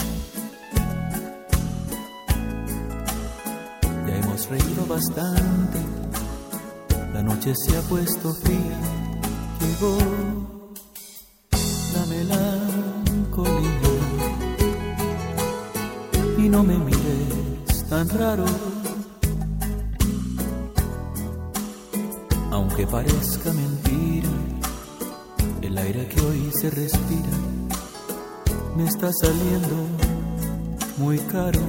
Ya 4.06 4.16
hemos 4.16 4.48
reído 4.48 4.86
bastante, 4.86 5.78
la 7.12 7.22
noche 7.22 7.54
se 7.54 7.76
ha 7.76 7.82
puesto 7.82 8.32
fría, 8.34 8.57
saliendo 29.20 29.76
muy 30.96 31.18
caro. 31.18 31.60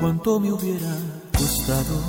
Cuánto 0.00 0.40
me 0.40 0.52
hubiera 0.52 0.94
gustado 1.38 2.00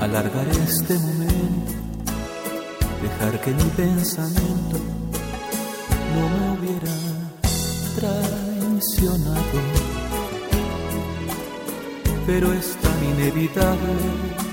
alargar 0.00 0.46
este 0.48 0.94
momento, 0.98 1.72
dejar 3.02 3.40
que 3.40 3.50
mi 3.50 3.70
pensamiento 3.70 4.78
no 6.14 6.28
me 6.28 6.58
hubiera 6.58 6.96
traicionado. 7.96 9.60
Pero 12.26 12.52
es 12.52 12.76
tan 12.76 13.04
inevitable 13.04 14.43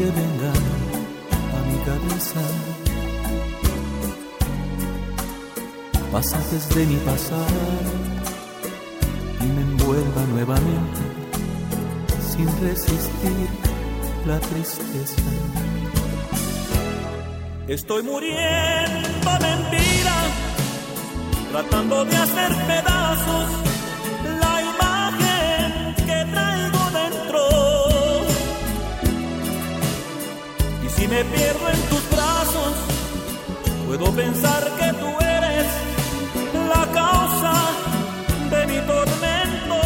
que 0.00 0.06
venga 0.06 0.52
a 1.56 1.60
mi 1.68 1.78
cabeza 1.84 2.40
pasajes 6.10 6.74
de 6.74 6.86
mi 6.86 6.96
pasado 7.10 7.60
y 9.42 9.44
me 9.44 9.60
envuelva 9.60 10.22
nuevamente 10.32 11.02
sin 12.30 12.48
resistir 12.62 13.48
la 14.24 14.40
tristeza. 14.40 15.22
Estoy 17.68 18.02
muriendo 18.02 19.30
mentira, 19.48 20.16
tratando 21.52 22.06
de 22.06 22.16
hacer 22.16 22.52
pedazos 22.66 23.70
me 31.10 31.24
pierdo 31.24 31.68
en 31.68 31.80
tus 31.88 32.10
brazos, 32.10 32.72
puedo 33.86 34.12
pensar 34.12 34.62
que 34.78 34.92
tú 35.00 35.08
eres 35.20 35.66
la 36.72 36.86
causa 37.00 37.54
de 38.52 38.66
mi 38.68 38.78
tormento. 38.86 39.78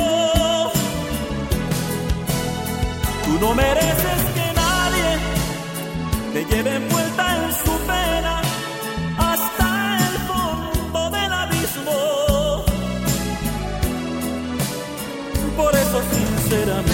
Tú 3.25 3.33
no 3.41 3.55
mereces 3.55 4.20
que 4.37 4.47
nadie 4.62 5.09
te 6.35 6.45
lleve 6.45 6.77
envuelta 6.77 7.25
en 7.37 7.53
su 7.64 7.72
pena 7.93 8.43
hasta 9.31 9.99
el 10.07 10.14
fondo 10.29 11.11
del 11.11 11.33
abismo. 11.33 12.64
Por 15.57 15.75
eso 15.75 16.03
sinceramente 16.12 16.93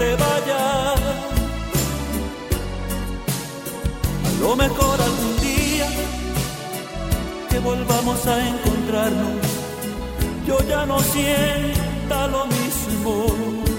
te. 0.00 0.12
A 4.28 4.32
lo 4.40 4.56
mejor 4.56 5.00
algún 5.00 5.36
día 5.40 5.88
que 7.50 7.58
volvamos 7.58 8.26
a 8.26 8.48
encontrarnos, 8.48 9.46
yo 10.46 10.58
ya 10.66 10.86
no 10.86 10.98
sienta 11.00 12.26
lo 12.28 12.46
mismo. 12.46 13.69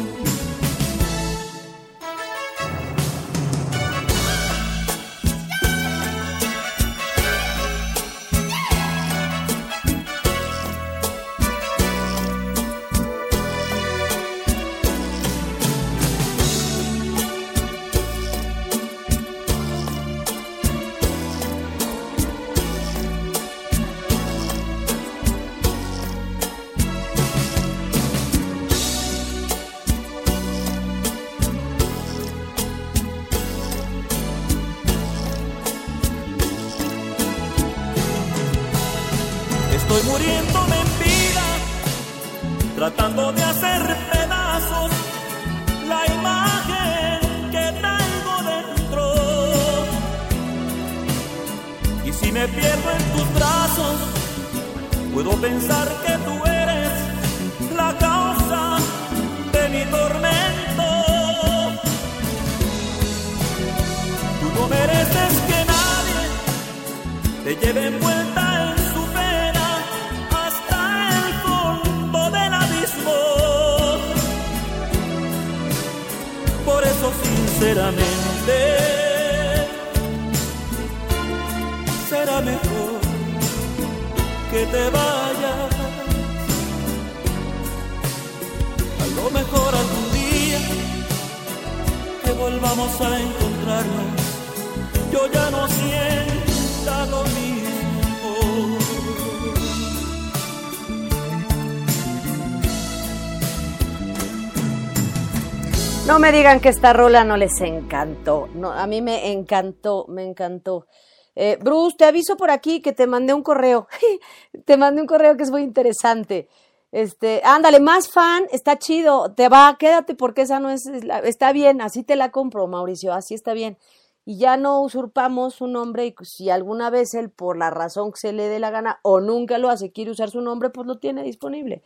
Me 106.21 106.31
digan 106.31 106.59
que 106.59 106.69
esta 106.69 106.93
rola 106.93 107.23
no 107.23 107.35
les 107.35 107.59
encantó. 107.61 108.47
No, 108.53 108.71
a 108.71 108.85
mí 108.85 109.01
me 109.01 109.31
encantó, 109.31 110.05
me 110.07 110.23
encantó. 110.23 110.85
Eh, 111.33 111.57
Bruce, 111.59 111.97
te 111.97 112.05
aviso 112.05 112.37
por 112.37 112.51
aquí 112.51 112.79
que 112.79 112.93
te 112.93 113.07
mandé 113.07 113.33
un 113.33 113.41
correo. 113.41 113.87
te 114.65 114.77
mandé 114.77 115.01
un 115.01 115.07
correo 115.07 115.35
que 115.35 115.41
es 115.41 115.49
muy 115.49 115.63
interesante. 115.63 116.47
Este, 116.91 117.41
ándale, 117.43 117.79
más 117.79 118.07
fan, 118.07 118.45
está 118.51 118.77
chido. 118.77 119.33
Te 119.33 119.49
va, 119.49 119.75
quédate 119.79 120.13
porque 120.13 120.43
esa 120.43 120.59
no 120.59 120.69
es, 120.69 120.85
está 121.23 121.53
bien, 121.53 121.81
así 121.81 122.03
te 122.03 122.15
la 122.15 122.29
compro, 122.29 122.67
Mauricio, 122.67 123.13
así 123.13 123.33
está 123.33 123.53
bien. 123.53 123.79
Y 124.23 124.37
ya 124.37 124.57
no 124.57 124.79
usurpamos 124.79 125.55
su 125.55 125.65
nombre 125.65 126.05
y 126.05 126.13
si 126.21 126.51
alguna 126.51 126.91
vez 126.91 127.15
él, 127.15 127.31
por 127.31 127.57
la 127.57 127.71
razón 127.71 128.11
que 128.11 128.19
se 128.19 128.31
le 128.31 128.47
dé 128.47 128.59
la 128.59 128.69
gana 128.69 128.99
o 129.01 129.21
nunca 129.21 129.57
lo 129.57 129.69
hace, 129.69 129.91
quiere 129.91 130.11
usar 130.11 130.29
su 130.29 130.41
nombre, 130.41 130.69
pues 130.69 130.85
lo 130.85 130.99
tiene 130.99 131.23
disponible. 131.23 131.81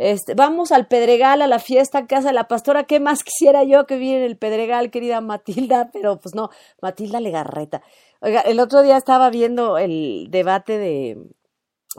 Este, 0.00 0.32
vamos 0.32 0.72
al 0.72 0.88
Pedregal, 0.88 1.42
a 1.42 1.46
la 1.46 1.58
fiesta 1.58 2.06
Casa 2.06 2.28
de 2.28 2.32
la 2.34 2.48
Pastora. 2.48 2.84
¿Qué 2.84 3.00
más 3.00 3.22
quisiera 3.22 3.64
yo 3.64 3.86
que 3.86 3.98
viera 3.98 4.20
en 4.20 4.24
el 4.24 4.38
Pedregal, 4.38 4.90
querida 4.90 5.20
Matilda? 5.20 5.90
Pero 5.92 6.18
pues 6.18 6.34
no, 6.34 6.48
Matilda 6.80 7.20
Legarreta. 7.20 7.82
Oiga, 8.22 8.40
el 8.40 8.60
otro 8.60 8.80
día 8.80 8.96
estaba 8.96 9.28
viendo 9.28 9.76
el 9.76 10.28
debate 10.30 10.78
de 10.78 11.18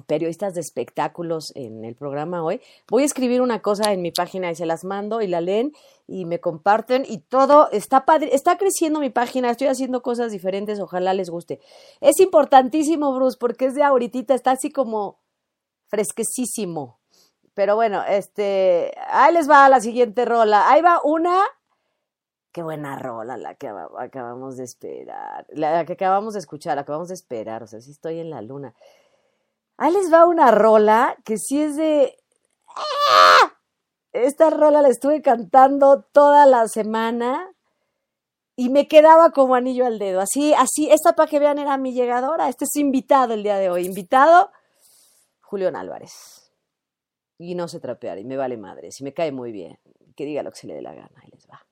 periodistas 0.07 0.55
de 0.55 0.61
espectáculos 0.61 1.51
en 1.53 1.85
el 1.85 1.93
programa 1.93 2.43
hoy. 2.43 2.59
Voy 2.89 3.03
a 3.03 3.05
escribir 3.05 3.39
una 3.39 3.61
cosa 3.61 3.93
en 3.93 4.01
mi 4.01 4.09
página 4.09 4.49
y 4.49 4.55
se 4.55 4.65
las 4.65 4.83
mando 4.83 5.21
y 5.21 5.27
la 5.27 5.39
leen 5.39 5.71
y 6.07 6.25
me 6.25 6.39
comparten 6.39 7.05
y 7.07 7.19
todo 7.19 7.69
está 7.71 8.05
padre, 8.05 8.33
está 8.33 8.57
creciendo 8.57 8.99
mi 8.99 9.11
página, 9.11 9.51
estoy 9.51 9.67
haciendo 9.67 10.01
cosas 10.01 10.31
diferentes, 10.31 10.79
ojalá 10.79 11.13
les 11.13 11.29
guste. 11.29 11.59
Es 11.99 12.19
importantísimo, 12.19 13.13
Bruce, 13.13 13.37
porque 13.39 13.65
es 13.65 13.75
de 13.75 13.83
ahorita, 13.83 14.33
está 14.33 14.51
así 14.51 14.71
como 14.71 15.19
fresquecísimo. 15.87 17.00
Pero 17.61 17.75
bueno, 17.75 18.03
este, 18.07 18.91
ahí 19.05 19.31
les 19.35 19.47
va 19.47 19.69
la 19.69 19.79
siguiente 19.79 20.25
rola. 20.25 20.67
Ahí 20.67 20.81
va 20.81 20.99
una. 21.03 21.43
Qué 22.51 22.63
buena 22.63 22.97
rola 22.97 23.37
la 23.37 23.53
que 23.53 23.67
aba- 23.67 23.87
acabamos 23.99 24.57
de 24.57 24.63
esperar. 24.63 25.45
La 25.49 25.85
que 25.85 25.93
acabamos 25.93 26.33
de 26.33 26.39
escuchar, 26.39 26.73
la 26.73 26.81
acabamos 26.81 27.09
de 27.09 27.13
esperar. 27.13 27.61
O 27.61 27.67
sea, 27.67 27.79
sí 27.79 27.91
estoy 27.91 28.19
en 28.19 28.31
la 28.31 28.41
luna. 28.41 28.73
Ahí 29.77 29.93
les 29.93 30.11
va 30.11 30.25
una 30.25 30.49
rola 30.49 31.15
que 31.23 31.37
sí 31.37 31.61
es 31.61 31.75
de. 31.75 32.17
¡Ah! 32.75 33.53
Esta 34.11 34.49
rola 34.49 34.81
la 34.81 34.87
estuve 34.89 35.21
cantando 35.21 36.01
toda 36.01 36.47
la 36.47 36.67
semana 36.67 37.47
y 38.55 38.69
me 38.69 38.87
quedaba 38.87 39.29
como 39.29 39.53
anillo 39.53 39.85
al 39.85 39.99
dedo. 39.99 40.19
Así, 40.19 40.55
así, 40.55 40.89
esta 40.89 41.13
para 41.13 41.29
que 41.29 41.37
vean 41.37 41.59
era 41.59 41.77
mi 41.77 41.93
llegadora. 41.93 42.49
Este 42.49 42.65
es 42.65 42.75
invitado 42.75 43.35
el 43.35 43.43
día 43.43 43.57
de 43.57 43.69
hoy. 43.69 43.85
Invitado, 43.85 44.49
Julián 45.43 45.75
Álvarez 45.75 46.40
y 47.41 47.55
no 47.55 47.67
sé 47.67 47.79
trapear 47.79 48.19
y 48.19 48.23
me 48.23 48.37
vale 48.37 48.55
madre, 48.55 48.91
si 48.91 49.03
me 49.03 49.13
cae 49.13 49.31
muy 49.31 49.51
bien, 49.51 49.79
que 50.15 50.25
diga 50.25 50.43
lo 50.43 50.51
que 50.51 50.57
se 50.57 50.67
le 50.67 50.75
dé 50.75 50.81
la 50.81 50.93
gana, 50.93 51.09
ahí 51.15 51.29
les 51.31 51.47
va. 51.49 51.65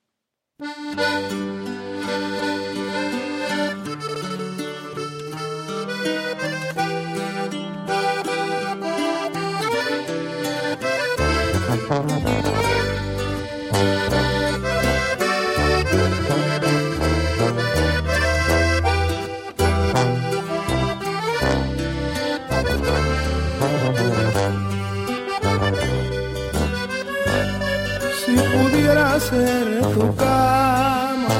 Ser 29.20 29.66
tu 29.94 30.04
cama 30.16 31.34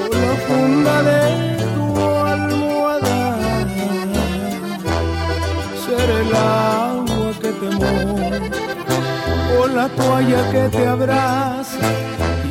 o 0.00 0.04
la 0.14 0.32
funda 0.46 0.96
de 1.08 1.22
tu 1.74 1.86
almohada, 2.34 3.20
ser 5.84 6.08
el 6.20 6.30
agua 6.34 7.30
que 7.42 7.50
te 7.60 7.68
moja 7.80 8.38
o 9.58 9.60
la 9.66 9.86
toalla 9.88 10.42
que 10.52 10.64
te 10.76 10.86
abraza 10.86 11.86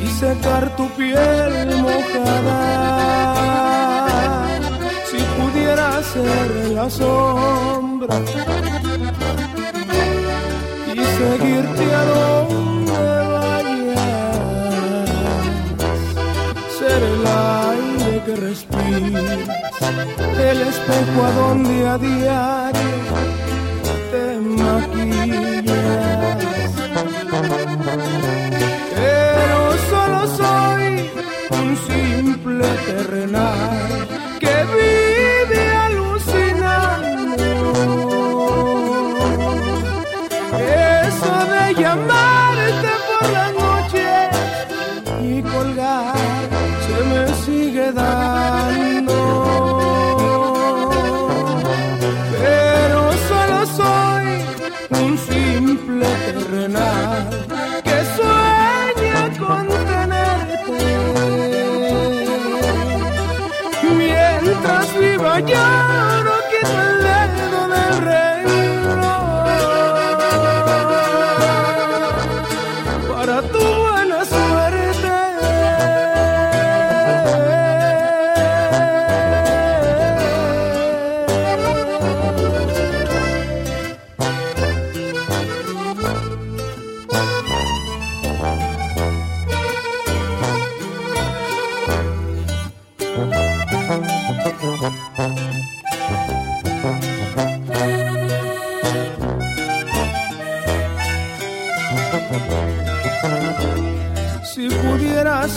y 0.04 0.06
secar 0.22 0.64
tu 0.76 0.86
piel 0.98 1.54
mojada. 1.86 2.60
Si 5.10 5.18
pudiera 5.36 5.88
ser 6.12 6.48
la 6.74 6.86
sombra 6.90 8.16
seguirte 11.20 11.86
a 12.00 12.04
donde 12.14 13.02
vayas, 13.34 14.30
ser 16.78 17.00
el 17.12 17.24
aire 17.76 18.12
que 18.24 18.34
respiras, 18.48 19.40
el 20.50 20.58
espejo 20.72 21.18
a 21.28 21.30
donde 21.40 21.76
a 21.88 21.98
diario 21.98 22.96
te 24.12 24.24
maquillas. 24.62 25.74
Pero 28.96 29.60
solo 29.90 30.18
soy 30.38 30.84
un 31.60 31.68
simple 31.88 32.66
terrenal 32.86 34.19
de 41.90 41.96
llamarte 41.96 42.88
por 43.08 43.30
la 43.30 43.52
noche 43.52 44.06
y 45.22 45.42
colgar 45.42 46.14
se 46.86 47.04
me 47.04 47.22
sigue 47.44 47.92
dando. 47.92 49.18
Pero 52.40 53.00
solo 53.28 53.58
soy 53.78 54.26
un 55.02 55.18
simple 55.18 56.06
terrenal 56.26 57.28
que 57.84 57.98
sueña 58.16 59.22
con 59.38 59.66
tenerte. 59.90 60.82
Mientras 63.96 64.86
viva 64.98 65.40
yo 65.40 66.29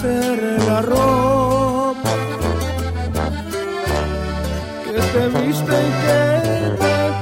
ser 0.01 0.39
la 0.67 0.81
ropa 0.81 2.11
que 4.85 4.99
te 5.13 5.23
viste 5.39 5.75
y 5.87 5.91
que 6.01 7.12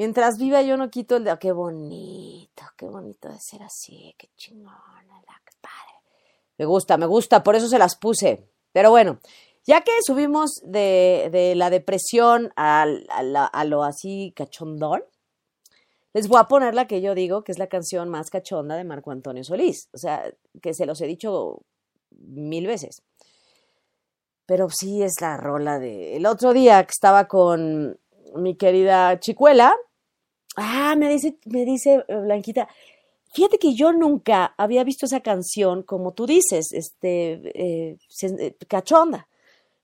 Mientras 0.00 0.38
viva 0.38 0.62
yo 0.62 0.78
no 0.78 0.88
quito 0.88 1.16
el 1.16 1.24
de... 1.24 1.38
¡Qué 1.38 1.52
bonito! 1.52 2.62
¡Qué 2.74 2.86
bonito 2.86 3.28
de 3.28 3.38
ser 3.38 3.62
así! 3.62 4.14
¡Qué 4.16 4.30
chingona! 4.34 4.72
¡Qué 5.44 5.52
padre! 5.60 5.92
Me 6.56 6.64
gusta, 6.64 6.96
me 6.96 7.04
gusta, 7.04 7.42
por 7.42 7.54
eso 7.54 7.68
se 7.68 7.78
las 7.78 7.96
puse. 7.96 8.48
Pero 8.72 8.88
bueno, 8.88 9.20
ya 9.66 9.82
que 9.82 9.92
subimos 10.02 10.62
de, 10.64 11.28
de 11.30 11.54
la 11.54 11.68
depresión 11.68 12.50
a, 12.56 12.86
la- 12.86 13.44
a 13.44 13.64
lo 13.66 13.84
así 13.84 14.32
cachondón, 14.34 15.04
les 16.14 16.28
voy 16.28 16.38
a 16.40 16.44
poner 16.48 16.74
la 16.74 16.86
que 16.86 17.02
yo 17.02 17.14
digo 17.14 17.44
que 17.44 17.52
es 17.52 17.58
la 17.58 17.66
canción 17.66 18.08
más 18.08 18.30
cachonda 18.30 18.76
de 18.76 18.84
Marco 18.84 19.10
Antonio 19.10 19.44
Solís. 19.44 19.90
O 19.92 19.98
sea, 19.98 20.32
que 20.62 20.72
se 20.72 20.86
los 20.86 20.98
he 21.02 21.06
dicho 21.06 21.60
mil 22.10 22.66
veces. 22.66 23.02
Pero 24.46 24.68
sí 24.70 25.02
es 25.02 25.20
la 25.20 25.36
rola 25.36 25.78
de... 25.78 26.16
El 26.16 26.24
otro 26.24 26.54
día 26.54 26.82
que 26.84 26.90
estaba 26.92 27.28
con 27.28 28.00
mi 28.34 28.56
querida 28.56 29.20
Chicuela, 29.20 29.76
ah, 30.60 30.94
me 30.96 31.08
dice, 31.08 31.38
me 31.46 31.64
dice 31.64 32.04
eh, 32.06 32.16
Blanquita, 32.16 32.68
fíjate 33.32 33.58
que 33.58 33.74
yo 33.74 33.92
nunca 33.92 34.54
había 34.56 34.84
visto 34.84 35.06
esa 35.06 35.20
canción 35.20 35.82
como 35.82 36.12
tú 36.12 36.26
dices, 36.26 36.72
este, 36.72 37.32
eh, 37.54 37.98
eh, 38.22 38.56
cachonda. 38.68 39.26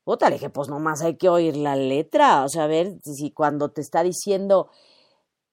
Puta, 0.05 0.29
le 0.29 0.37
dije, 0.37 0.51
pues 0.51 0.68
nomás 0.68 1.03
hay 1.03 1.16
que 1.16 1.29
oír 1.29 1.57
la 1.57 1.74
letra, 1.74 2.45
o 2.45 2.49
sea, 2.49 2.64
a 2.64 2.68
ver 2.68 2.95
si 3.03 3.33
cuando 3.33 3.70
te 3.70 3.81
está 3.81 4.05
diciendo 4.05 4.70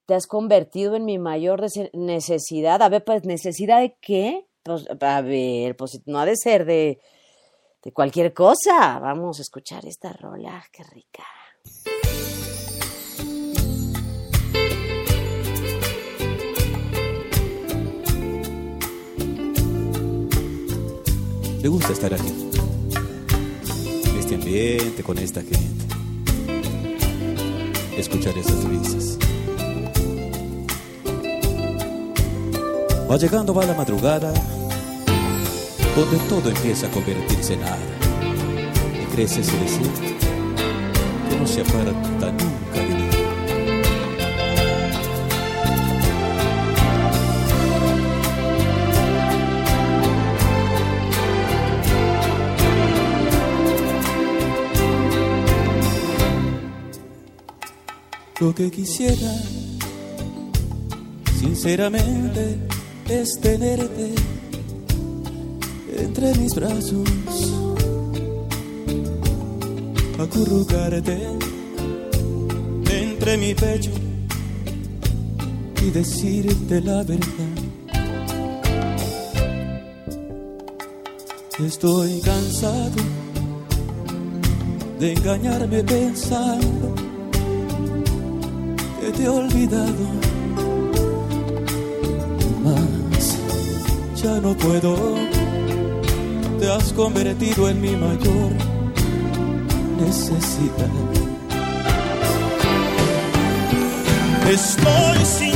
te 0.05 0.13
has 0.13 0.27
convertido 0.27 0.95
en 0.95 1.05
mi 1.05 1.17
mayor 1.17 1.65
necesidad, 1.93 2.81
a 2.81 2.89
ver, 2.89 3.03
pues, 3.05 3.23
¿necesidad 3.23 3.79
de 3.79 3.95
qué? 4.01 4.45
Pues, 4.61 4.85
a 4.99 5.21
ver, 5.21 5.75
pues 5.77 6.01
no 6.05 6.19
ha 6.19 6.25
de 6.25 6.35
ser 6.35 6.65
de, 6.65 6.99
de 7.81 7.91
cualquier 7.93 8.33
cosa. 8.33 8.99
Vamos 8.99 9.39
a 9.39 9.41
escuchar 9.41 9.85
esta 9.85 10.11
rola, 10.13 10.63
qué 10.71 10.83
rica. 10.83 11.23
Le 21.63 21.69
gusta 21.69 21.93
estar 21.93 22.13
aquí. 22.13 22.27
En 24.03 24.17
este 24.17 24.35
ambiente, 24.35 25.01
con 25.01 25.17
esta 25.17 25.39
gente. 25.39 25.85
Escuchar 27.97 28.37
esas 28.37 28.65
risas. 28.65 29.17
Va 33.09 33.15
llegando, 33.15 33.53
va 33.53 33.65
la 33.65 33.75
madrugada, 33.75 34.33
donde 35.95 36.17
todo 36.27 36.49
empieza 36.49 36.87
a 36.87 36.91
convertirse 36.91 37.53
en 37.53 37.61
nada. 37.61 37.79
Y 39.01 39.05
crece 39.15 39.39
ese 39.39 39.57
deseo 39.59 39.93
que 41.29 41.37
no 41.39 41.47
se 41.47 41.61
aparta 41.61 42.29
nunca 42.29 42.73
de 42.73 42.93
mí. 42.93 43.02
Lo 58.43 58.53
que 58.53 58.69
quisiera, 58.69 59.33
sinceramente, 61.39 62.57
es 63.07 63.39
tenerte 63.39 64.15
entre 65.97 66.35
mis 66.35 66.53
brazos, 66.53 67.07
acurrucarte 70.19 71.21
entre 72.91 73.37
mi 73.37 73.55
pecho 73.55 73.91
y 75.81 75.89
decirte 75.91 76.81
la 76.81 77.01
verdad. 77.03 77.55
Estoy 81.65 82.19
cansado 82.19 83.01
de 84.99 85.13
engañarme 85.13 85.81
pensando 85.81 87.02
que 89.13 89.17
te 89.17 89.23
he 89.23 89.29
olvidado. 89.29 90.05
Mas 92.63 93.37
ya 94.21 94.39
no 94.39 94.55
puedo, 94.55 94.95
te 96.59 96.69
has 96.71 96.93
convertido 96.93 97.69
en 97.69 97.81
mi 97.81 97.95
mayor 97.95 98.51
necesidad. 99.99 100.89
Estoy 104.49 105.25
sintiendo 105.25 105.52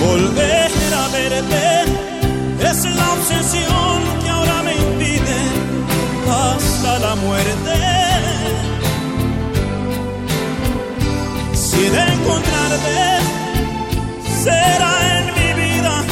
Volver 0.00 0.70
a 0.94 1.08
verte 1.08 1.66
es 2.60 2.84
la 2.94 3.12
obsesión 3.12 3.96
que 4.22 4.28
ahora 4.28 4.62
me 4.62 4.74
impide 4.76 5.38
hasta 6.30 6.98
la 7.00 7.14
muerte. 7.16 7.74
Si 11.54 11.82
de 11.94 12.02
encontrarte 12.14 12.98
será 14.44 14.92
en 15.18 15.24
mi 15.38 15.50
vida 15.60 16.04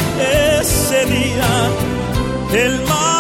ese 0.60 1.06
día 1.06 1.52
el 2.52 2.80
más 2.88 3.13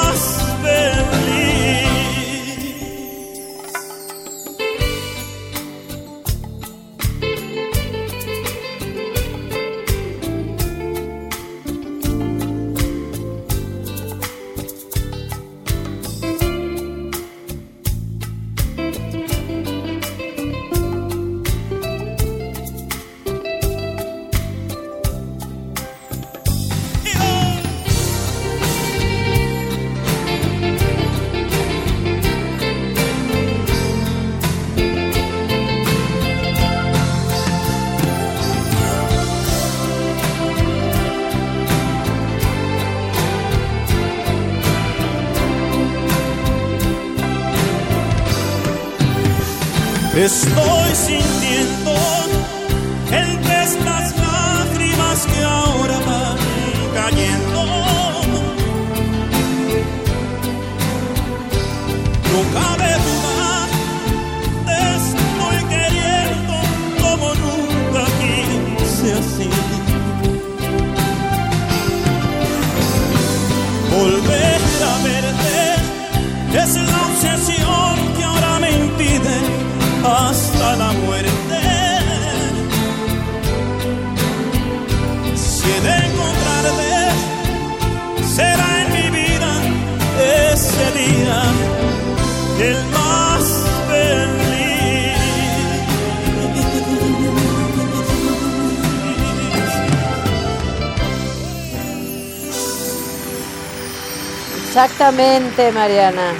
Exactamente, 104.76 105.70
Mariana. 105.70 106.32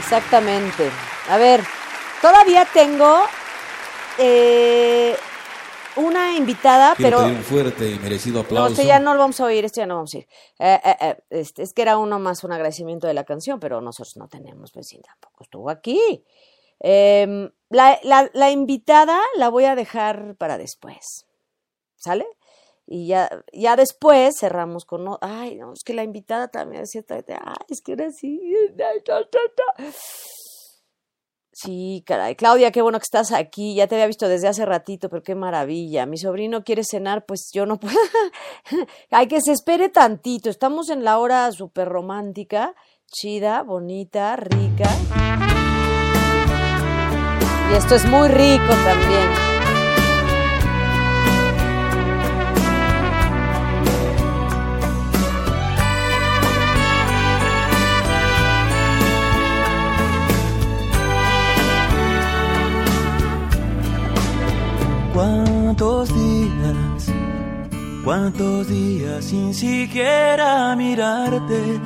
Exactamente. 0.00 0.90
A 1.30 1.36
ver, 1.36 1.62
todavía 2.20 2.66
tengo 2.74 3.20
eh, 4.18 5.16
una 5.94 6.34
invitada, 6.34 6.96
Quiero 6.96 7.18
pero 7.18 7.28
pedir 7.28 7.38
un 7.38 7.44
fuerte 7.44 7.90
y 7.92 7.98
merecido 8.00 8.40
no, 8.40 8.40
aplauso. 8.40 8.72
este 8.72 8.86
ya 8.86 8.98
no 8.98 9.14
lo 9.14 9.20
vamos 9.20 9.38
a 9.40 9.44
oír, 9.44 9.64
este 9.64 9.82
ya 9.82 9.86
no 9.86 9.94
vamos 9.94 10.14
a 10.14 10.16
oír. 10.16 10.28
Eh, 10.58 10.80
eh, 11.00 11.16
este, 11.30 11.62
es 11.62 11.72
que 11.72 11.82
era 11.82 11.96
uno 11.96 12.18
más 12.18 12.42
un 12.42 12.50
agradecimiento 12.50 13.06
de 13.06 13.14
la 13.14 13.22
canción, 13.22 13.60
pero 13.60 13.80
nosotros 13.80 14.16
no 14.16 14.26
tenemos, 14.26 14.72
pues 14.72 14.88
sí, 14.88 15.00
tampoco 15.00 15.44
estuvo 15.44 15.70
aquí. 15.70 16.24
Em, 16.80 17.48
la, 17.70 18.00
la, 18.02 18.28
la 18.34 18.50
invitada 18.50 19.20
la 19.36 19.48
voy 19.48 19.66
a 19.66 19.76
dejar 19.76 20.34
para 20.34 20.58
después, 20.58 21.24
¿sale? 21.94 22.26
Y 22.86 23.08
ya, 23.08 23.28
ya 23.52 23.74
después 23.74 24.36
cerramos 24.38 24.84
con, 24.84 25.04
no, 25.04 25.18
ay, 25.20 25.56
no, 25.56 25.72
es 25.72 25.82
que 25.84 25.92
la 25.92 26.04
invitada 26.04 26.48
también 26.48 26.82
decía, 26.82 27.02
ay, 27.08 27.66
es 27.68 27.82
que 27.82 27.92
era 27.92 28.06
así. 28.06 28.40
Sí, 31.58 32.04
caray. 32.06 32.36
Claudia, 32.36 32.70
qué 32.70 32.82
bueno 32.82 32.98
que 32.98 33.04
estás 33.04 33.32
aquí. 33.32 33.74
Ya 33.74 33.86
te 33.86 33.94
había 33.94 34.06
visto 34.06 34.28
desde 34.28 34.46
hace 34.46 34.66
ratito, 34.66 35.08
pero 35.08 35.22
qué 35.22 35.34
maravilla. 35.34 36.04
Mi 36.04 36.18
sobrino 36.18 36.62
quiere 36.64 36.84
cenar, 36.84 37.24
pues 37.24 37.48
yo 37.50 37.64
no 37.64 37.80
puedo. 37.80 37.96
Hay 39.10 39.26
que 39.26 39.40
se 39.40 39.52
espere 39.52 39.88
tantito. 39.88 40.50
Estamos 40.50 40.90
en 40.90 41.02
la 41.02 41.18
hora 41.18 41.50
súper 41.52 41.88
romántica, 41.88 42.74
chida, 43.06 43.62
bonita, 43.62 44.36
rica. 44.36 44.90
Y 47.72 47.74
esto 47.74 47.94
es 47.94 48.04
muy 48.04 48.28
rico 48.28 48.74
también. 48.84 49.45
¿Cuántos 65.16 66.14
días, 66.14 67.10
cuántos 68.04 68.68
días 68.68 69.24
sin 69.24 69.54
siquiera 69.54 70.76
mirarte? 70.76 71.80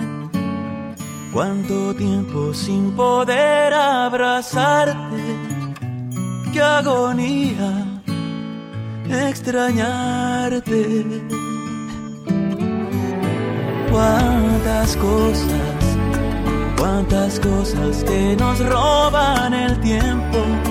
¿Cuánto 1.33 1.95
tiempo 1.95 2.53
sin 2.53 2.91
poder 2.97 3.72
abrazarte? 3.72 5.22
¡Qué 6.53 6.61
agonía 6.61 8.03
extrañarte! 9.09 11.07
¿Cuántas 13.93 14.97
cosas, 14.97 15.97
cuántas 16.76 17.39
cosas 17.39 18.03
que 18.03 18.35
nos 18.37 18.59
roban 18.59 19.55
el 19.55 19.81
tiempo? 19.83 20.69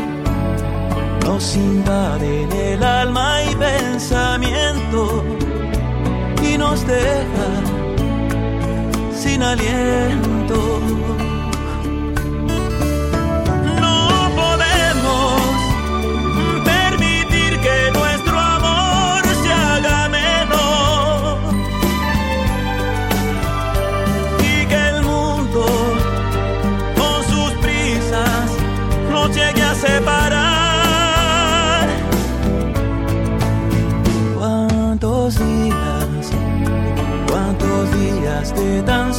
Nos 1.30 1.55
invaden 1.55 2.51
el 2.51 2.84
alma 2.84 3.43
y 3.43 3.55
pensamiento 3.55 5.23
y 6.41 6.57
nos 6.57 6.80
dejan 6.88 7.63
sin 9.13 9.13
sin 9.13 9.43
aliento. 9.43 11.28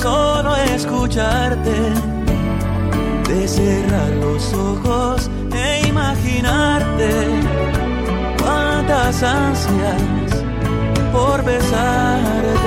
Solo 0.01 0.57
escucharte? 0.57 1.77
De 3.29 3.47
cerrar 3.47 4.11
los 4.21 4.53
ojos 4.55 5.31
e 5.53 5.89
imaginarte 5.89 7.11
cuántas 8.43 9.23
ansias 9.23 10.03
por 11.13 11.45
besarte. 11.45 12.60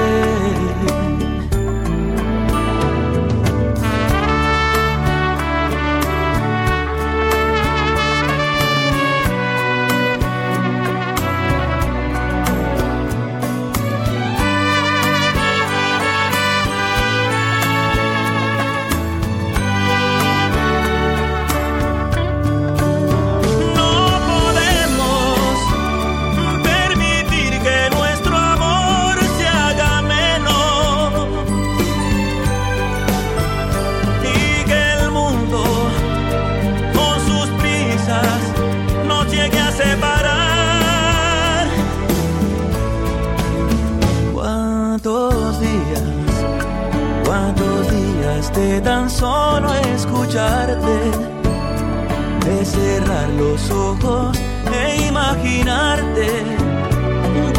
Los 53.53 53.69
ojos 53.69 54.35
e 54.73 55.05
imaginarte 55.05 56.27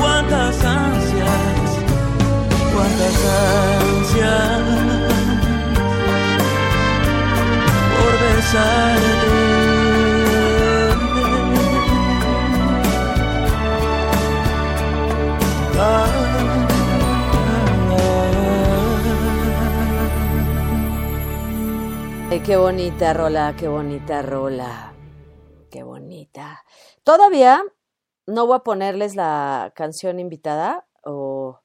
cuántas 0.01 0.65
ansias, 0.65 1.71
cuántas 2.75 3.17
ansias 3.95 4.63
por 7.95 8.13
besarte. 8.23 9.55
Qué 22.45 22.59
bonita 22.59 23.15
rola, 23.15 23.55
qué 23.57 23.69
bonita 23.69 24.21
rola. 24.21 24.94
Todavía 27.05 27.63
no 28.27 28.47
voy 28.47 28.57
a 28.57 28.61
ponerles 28.61 29.15
la 29.15 29.73
canción 29.77 30.19
invitada 30.19 30.87
o 31.05 31.61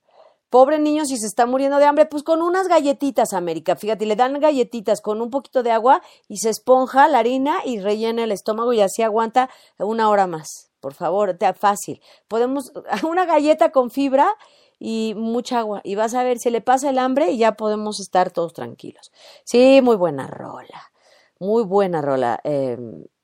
pobre 0.50 0.80
niño 0.80 1.06
si 1.06 1.18
se 1.18 1.28
está 1.28 1.46
muriendo 1.46 1.78
de 1.78 1.86
hambre, 1.86 2.06
pues 2.06 2.24
con 2.24 2.42
unas 2.42 2.68
galletitas, 2.68 3.34
América. 3.34 3.76
Fíjate, 3.76 4.06
le 4.06 4.16
dan 4.16 4.40
galletitas 4.40 5.00
con 5.02 5.22
un 5.22 5.30
poquito 5.30 5.64
de 5.64 5.72
agua 5.72 6.02
y 6.28 6.38
se 6.38 6.50
esponja 6.50 7.08
la 7.08 7.20
harina 7.20 7.60
y 7.66 7.80
rellena 7.80 8.24
el 8.24 8.32
estómago 8.32 8.74
y 8.74 8.82
así 8.82 9.02
aguanta 9.02 9.50
una 9.78 10.10
hora 10.10 10.28
más. 10.28 10.72
Por 10.80 10.94
favor, 10.94 11.34
te 11.36 11.52
fácil. 11.54 12.02
Podemos 12.28 12.72
una 13.08 13.26
galleta 13.26 13.72
con 13.72 13.92
fibra 13.92 14.36
y 14.80 15.14
mucha 15.16 15.60
agua 15.60 15.82
y 15.84 15.96
vas 15.96 16.14
a 16.16 16.24
ver 16.24 16.40
se 16.40 16.52
le 16.52 16.62
pasa 16.62 16.90
el 16.90 17.00
hambre 17.00 17.32
y 17.32 17.38
ya 17.38 17.54
podemos 17.54 18.00
estar 18.00 18.32
todos 18.32 18.54
tranquilos. 18.54 19.12
Sí, 19.44 19.82
muy 19.82 19.96
buena 19.96 20.28
rola, 20.28 20.92
muy 21.40 21.64
buena 21.64 22.02
rola. 22.02 22.40
Eh, 22.44 22.78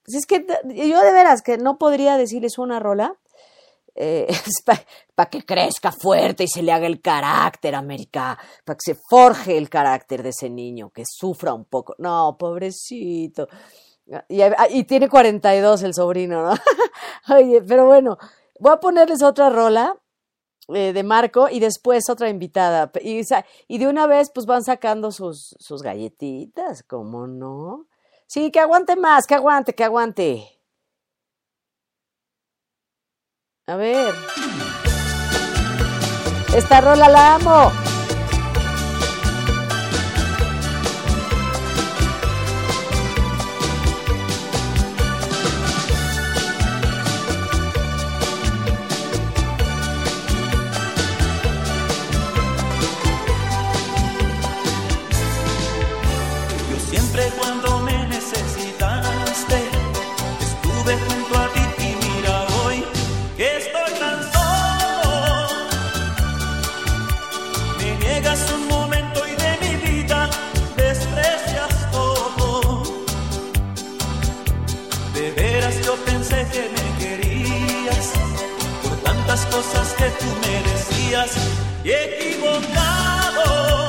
si 0.07 0.17
es 0.17 0.25
que 0.25 0.45
yo 0.65 1.01
de 1.01 1.11
veras 1.11 1.41
que 1.41 1.57
no 1.57 1.77
podría 1.77 2.17
decirles 2.17 2.57
una 2.57 2.79
rola 2.79 3.17
eh, 3.95 4.27
para 5.15 5.29
que 5.29 5.45
crezca 5.45 5.91
fuerte 5.91 6.43
y 6.43 6.47
se 6.47 6.61
le 6.61 6.71
haga 6.71 6.87
el 6.87 7.01
carácter, 7.01 7.75
América, 7.75 8.37
para 8.65 8.77
que 8.77 8.93
se 8.93 8.99
forje 9.09 9.57
el 9.57 9.69
carácter 9.69 10.21
de 10.21 10.29
ese 10.29 10.49
niño, 10.49 10.89
que 10.89 11.03
sufra 11.05 11.53
un 11.53 11.65
poco. 11.65 11.95
No, 11.97 12.35
pobrecito. 12.37 13.47
Y, 14.27 14.41
y 14.69 14.83
tiene 14.83 15.09
42 15.09 15.81
el 15.83 15.93
sobrino, 15.93 16.43
¿no? 16.43 16.53
Oye, 17.35 17.61
pero 17.61 17.85
bueno, 17.85 18.17
voy 18.59 18.73
a 18.73 18.79
ponerles 18.79 19.23
otra 19.23 19.49
rola 19.49 19.97
eh, 20.67 20.93
de 20.93 21.03
Marco 21.03 21.47
y 21.49 21.59
después 21.59 22.09
otra 22.09 22.29
invitada. 22.29 22.91
Y, 23.01 23.21
y, 23.67 23.77
de 23.77 23.87
una 23.87 24.07
vez 24.07 24.29
pues 24.33 24.45
van 24.45 24.63
sacando 24.63 25.11
sus, 25.11 25.55
sus 25.59 25.81
galletitas, 25.81 26.83
¿cómo 26.83 27.27
no? 27.27 27.87
Sí, 28.27 28.51
que 28.51 28.59
aguante 28.59 28.95
más, 28.95 29.27
que 29.27 29.35
aguante, 29.35 29.73
que 29.73 29.83
aguante. 29.83 30.61
A 33.67 33.75
ver. 33.75 34.13
Esta 36.55 36.81
rola 36.81 37.09
la 37.09 37.35
amo. 37.35 37.71
Tú 80.25 80.47
merecías 80.47 81.31
equivocado. 81.83 83.84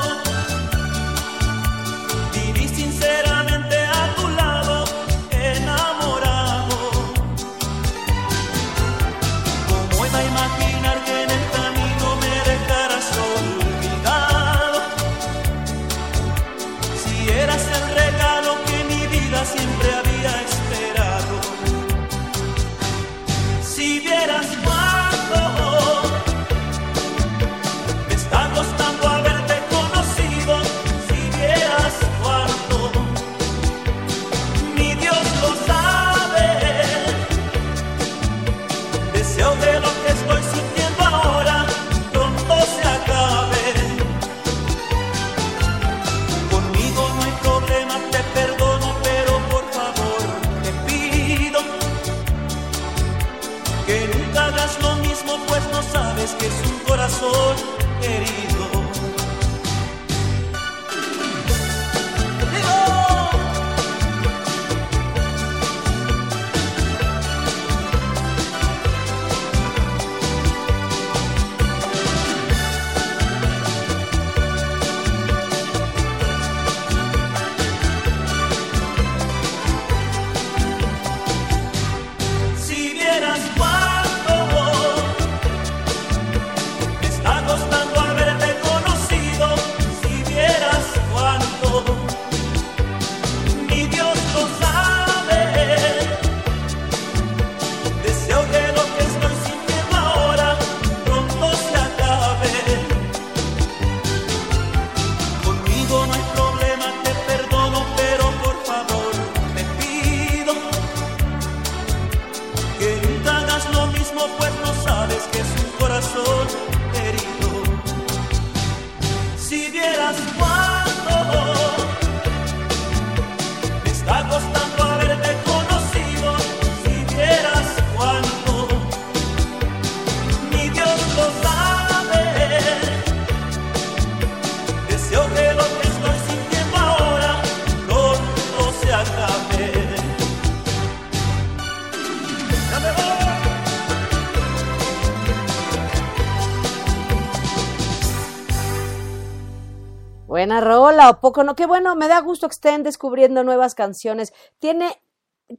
Buena 150.47 150.61
rola, 150.61 151.09
¿o 151.09 151.19
poco 151.19 151.43
no? 151.43 151.57
Qué 151.57 151.65
bueno, 151.65 151.97
me 151.97 152.07
da 152.07 152.21
gusto 152.21 152.47
que 152.47 152.53
estén 152.53 152.81
descubriendo 152.81 153.43
nuevas 153.43 153.75
canciones. 153.75 154.31
Tiene, 154.59 154.97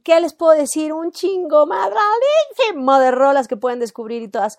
¿qué 0.03 0.19
les 0.19 0.33
puedo 0.33 0.53
decir? 0.53 0.93
Un 0.93 1.11
chingo 1.11 1.67
madradísimo 1.67 2.97
de 2.97 3.11
rolas 3.11 3.47
que 3.47 3.55
pueden 3.55 3.79
descubrir 3.79 4.23
y 4.23 4.29
todas, 4.29 4.57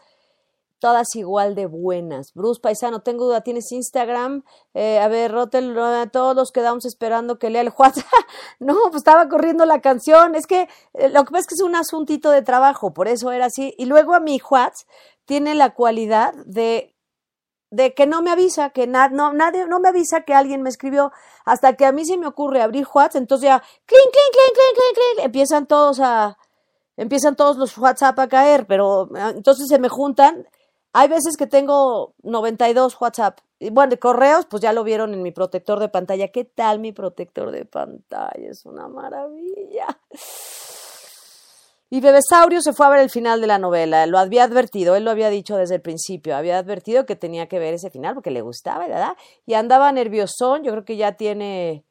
todas 0.79 1.17
igual 1.17 1.57
de 1.57 1.67
buenas. 1.67 2.33
Bruce 2.33 2.61
Paisano, 2.61 3.03
tengo 3.03 3.25
duda, 3.25 3.41
¿tienes 3.41 3.73
Instagram? 3.73 4.45
Eh, 4.73 5.01
a 5.01 5.09
ver, 5.09 5.33
Rotel, 5.33 5.77
todos 6.13 6.37
los 6.37 6.53
quedamos 6.53 6.85
esperando 6.85 7.41
que 7.41 7.51
lea 7.51 7.63
el 7.63 7.73
WhatsApp. 7.77 8.05
no, 8.61 8.77
pues 8.85 8.99
estaba 8.99 9.29
corriendo 9.29 9.67
la 9.67 9.81
canción. 9.81 10.37
Es 10.37 10.47
que 10.47 10.69
eh, 10.95 11.09
lo 11.09 11.25
que 11.25 11.33
pasa 11.33 11.41
es 11.41 11.47
que 11.49 11.55
es 11.57 11.63
un 11.63 11.75
asuntito 11.75 12.31
de 12.31 12.43
trabajo, 12.43 12.95
por 12.95 13.09
eso 13.09 13.33
era 13.33 13.47
así. 13.47 13.75
Y 13.79 13.87
luego 13.87 14.15
a 14.15 14.21
mi 14.21 14.41
WhatsApp 14.49 14.87
tiene 15.25 15.57
la 15.57 15.75
cualidad 15.75 16.35
de 16.47 16.95
de 17.71 17.95
que 17.95 18.07
no 18.07 18.23
me 18.23 18.31
avisa, 18.31 18.71
que 18.71 18.87
na- 18.87 19.09
no, 19.09 19.33
nadie, 19.33 19.67
no 19.67 19.81
me 19.81 19.89
avisa 19.89 20.23
que 20.23 20.35
alguien 20.35 20.63
me 20.63 20.69
escribió, 20.71 21.13
hasta 21.45 21.75
que 21.75 21.87
a 21.87 21.93
mí 21.93 22.05
se 22.05 22.17
me 22.19 22.27
ocurre 22.27 22.63
abrir 22.63 22.87
WhatsApp, 22.93 23.21
entonces 23.23 23.47
ya, 23.49 23.61
clink, 23.87 24.03
clink, 24.13 24.33
clink, 24.33 24.55
clink, 24.55 24.75
clink, 24.75 24.95
clink, 25.17 25.27
empiezan 25.27 25.67
todos 25.67 26.01
a, 26.01 26.37
empiezan 26.97 27.37
todos 27.37 27.57
los 27.57 27.77
WhatsApp 27.79 28.19
a 28.19 28.29
caer, 28.29 28.67
pero 28.67 29.09
ah, 29.17 29.33
entonces 29.35 29.67
se 29.69 29.79
me 29.79 29.89
juntan. 29.89 30.47
Hay 30.93 31.09
veces 31.09 31.37
que 31.37 31.47
tengo 31.47 32.15
92 32.23 33.01
WhatsApp. 33.01 33.39
Y 33.61 33.71
bueno, 33.71 33.91
de 33.91 33.99
correos, 34.01 34.47
pues 34.47 34.61
ya 34.63 34.73
lo 34.73 34.83
vieron 34.83 35.15
en 35.15 35.23
mi 35.23 35.31
protector 35.31 35.79
de 35.79 35.89
pantalla. 35.89 36.29
¿Qué 36.29 36.45
tal 36.45 36.81
mi 36.81 36.93
protector 36.93 37.53
de 37.53 37.65
pantalla? 37.65 38.51
Es 38.51 38.67
una 38.67 38.89
maravilla. 38.89 39.87
Y 41.93 42.01
Bebesaurio 42.01 42.63
se 42.63 42.73
fue 42.73 42.87
a 42.87 42.91
ver 42.91 43.01
el 43.01 43.11
final 43.11 43.41
de 43.41 43.49
la 43.49 43.59
novela. 43.59 44.07
Lo 44.07 44.21
había 44.21 44.45
advertido, 44.45 44.95
él 44.95 45.05
lo 45.05 45.11
había 45.11 45.29
dicho 45.29 45.57
desde 45.57 45.75
el 45.75 45.83
principio. 45.83 46.37
Había 46.37 46.57
advertido 46.57 47.05
que 47.05 47.17
tenía 47.17 47.49
que 47.49 47.59
ver 47.59 47.75
ese 47.75 47.91
final 47.91 48.15
porque 48.15 48.31
le 48.31 48.43
gustaba, 48.43 48.87
¿verdad? 48.87 49.17
Y 49.45 49.55
andaba 49.55 49.91
nerviosón. 49.91 50.63
Yo 50.63 50.71
creo 50.71 50.85
que 50.85 50.97
ya 50.97 51.17
tiene. 51.17 51.85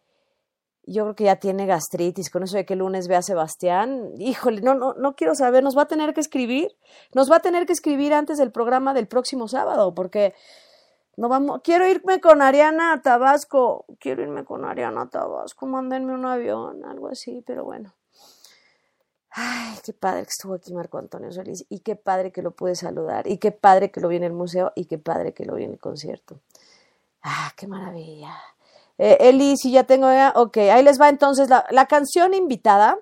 Yo 0.83 1.03
creo 1.03 1.15
que 1.15 1.25
ya 1.25 1.35
tiene 1.35 1.65
gastritis. 1.65 2.29
Con 2.29 2.43
eso 2.43 2.55
de 2.55 2.65
que 2.65 2.73
el 2.73 2.79
lunes 2.79 3.09
ve 3.09 3.17
a 3.17 3.21
Sebastián. 3.21 4.13
Híjole, 4.17 4.61
no, 4.61 4.73
no, 4.73 4.93
no 4.93 5.15
quiero 5.17 5.35
saber. 5.35 5.63
Nos 5.65 5.77
va 5.77 5.81
a 5.81 5.87
tener 5.87 6.13
que 6.13 6.21
escribir. 6.21 6.69
Nos 7.13 7.29
va 7.29 7.35
a 7.35 7.41
tener 7.41 7.65
que 7.65 7.73
escribir 7.73 8.13
antes 8.13 8.37
del 8.37 8.53
programa 8.53 8.93
del 8.93 9.07
próximo 9.09 9.49
sábado. 9.49 9.93
Porque 9.93 10.33
no 11.17 11.27
vamos. 11.27 11.59
Quiero 11.61 11.85
irme 11.85 12.21
con 12.21 12.41
Ariana 12.41 13.01
Tabasco. 13.01 13.83
Quiero 13.99 14.23
irme 14.23 14.45
con 14.45 14.63
Ariana 14.63 15.09
Tabasco. 15.09 15.65
Mándenme 15.65 16.13
un 16.13 16.25
avión, 16.25 16.85
algo 16.85 17.09
así, 17.09 17.43
pero 17.45 17.65
bueno. 17.65 17.98
Ay, 19.31 19.77
qué 19.83 19.93
padre 19.93 20.23
que 20.23 20.29
estuvo 20.29 20.55
aquí 20.55 20.73
Marco 20.73 20.97
Antonio 20.97 21.31
Solís 21.31 21.65
y 21.69 21.79
qué 21.79 21.95
padre 21.95 22.31
que 22.31 22.41
lo 22.41 22.51
pude 22.51 22.75
saludar 22.75 23.27
y 23.27 23.37
qué 23.37 23.51
padre 23.51 23.91
que 23.91 24.01
lo 24.01 24.07
vi 24.07 24.15
en 24.15 24.23
el 24.23 24.33
museo 24.33 24.71
y 24.75 24.85
qué 24.85 24.97
padre 24.97 25.33
que 25.33 25.45
lo 25.45 25.55
vi 25.55 25.65
en 25.65 25.71
el 25.71 25.79
concierto. 25.79 26.39
Ah, 27.21 27.51
qué 27.55 27.67
maravilla. 27.67 28.35
Eh, 28.97 29.17
Eli, 29.21 29.55
si 29.57 29.71
ya 29.71 29.83
tengo, 29.83 30.07
ya, 30.07 30.33
ok, 30.35 30.57
ahí 30.57 30.83
les 30.83 30.99
va 30.99 31.09
entonces 31.09 31.49
la, 31.49 31.65
la 31.69 31.85
canción 31.85 32.33
invitada. 32.33 32.97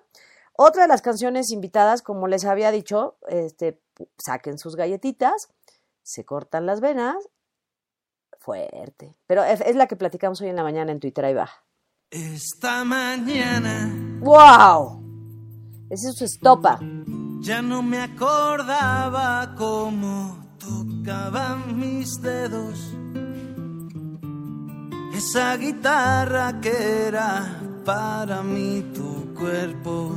Otra 0.54 0.84
de 0.84 0.88
las 0.88 1.02
canciones 1.02 1.52
invitadas, 1.52 2.02
como 2.02 2.28
les 2.28 2.46
había 2.46 2.72
dicho, 2.72 3.16
este, 3.28 3.80
saquen 4.18 4.58
sus 4.58 4.76
galletitas, 4.76 5.50
se 6.04 6.26
cortan 6.26 6.66
las 6.66 6.82
venas, 6.82 7.16
fuerte. 8.40 9.16
Pero 9.28 9.44
es, 9.44 9.62
es 9.62 9.76
la 9.76 9.88
que 9.88 9.96
platicamos 9.96 10.42
hoy 10.42 10.50
en 10.50 10.56
la 10.56 10.64
mañana 10.64 10.92
en 10.92 11.00
Twitter, 11.00 11.26
ahí 11.26 11.34
va. 11.34 11.50
Esta 12.10 12.84
mañana 12.84 13.92
¡Wow! 14.22 15.07
Ese 15.90 16.10
es 16.10 16.18
su 16.18 16.26
estopa. 16.26 16.80
ya 17.40 17.62
no 17.62 17.82
me 17.82 18.00
acordaba 18.00 19.56
cómo 19.56 20.38
tocaban 20.60 21.80
mis 21.80 22.22
dedos. 22.22 22.94
Esa 25.14 25.56
guitarra 25.56 26.60
que 26.60 27.08
era 27.08 27.62
para 27.86 28.44
mí 28.44 28.84
tu 28.94 29.34
cuerpo. 29.34 30.14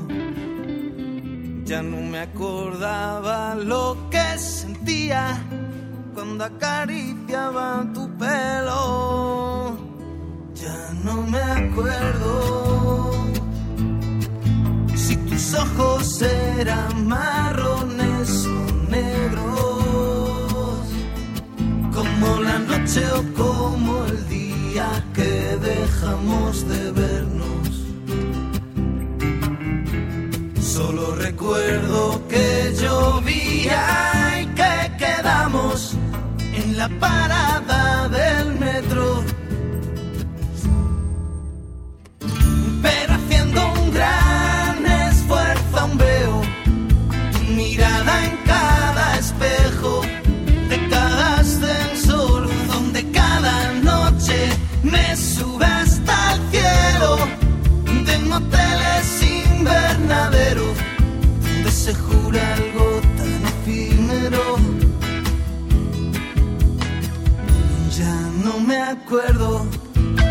Ya 1.64 1.82
no 1.82 1.98
me 1.98 2.18
acordaba 2.18 3.54
lo 3.54 3.96
que 4.10 4.38
sentía 4.38 5.38
cuando 6.14 6.46
acariciaba 6.46 7.86
tu 7.94 8.10
pelo. 8.18 9.76
Ya 10.54 10.92
no 11.04 11.22
me 11.22 11.40
acuerdo 11.40 13.19
tus 15.40 15.54
ojos 15.54 16.22
eran 16.22 17.06
marrones 17.06 18.46
o 18.46 18.90
negros, 18.90 19.80
como 21.94 22.40
la 22.42 22.58
noche 22.58 23.02
o 23.12 23.22
como 23.34 24.04
el 24.04 24.28
día 24.28 24.88
que 25.14 25.56
dejamos 25.62 26.68
de 26.68 26.92
vernos. 26.92 27.68
Solo 30.60 31.14
recuerdo 31.14 32.20
que 32.28 32.74
llovía 32.78 34.42
y 34.42 34.46
que 34.58 34.92
quedamos 34.98 35.96
en 36.52 36.76
la 36.76 36.88
parada 37.00 38.08
del 38.08 38.58
metro. 38.58 39.29
De 58.30 58.38
moteles 58.38 59.22
invernadero 59.58 60.62
donde 61.42 61.70
se 61.70 61.94
jura 61.94 62.40
algo 62.54 63.00
tan 63.16 63.42
efímero. 63.52 64.56
Ya 67.96 68.14
no 68.44 68.60
me 68.60 68.80
acuerdo 68.82 69.66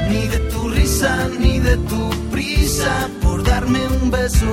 ni 0.10 0.28
de 0.28 0.40
tu 0.52 0.70
risa 0.70 1.30
ni 1.40 1.60
de 1.60 1.78
tu 1.78 2.10
prisa 2.32 3.10
por 3.22 3.44
darme 3.44 3.80
un 4.02 4.12
beso, 4.12 4.52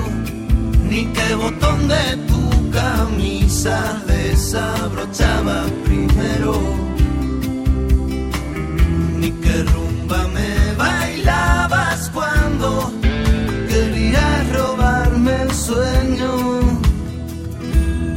ni 0.89 1.05
qué 1.05 1.35
botón 1.35 1.87
de 1.87 2.17
tu 2.27 2.71
camisa 2.71 4.01
desabrochaba 4.07 5.65
primero, 5.85 6.59
ni 9.19 9.31
qué 9.31 9.63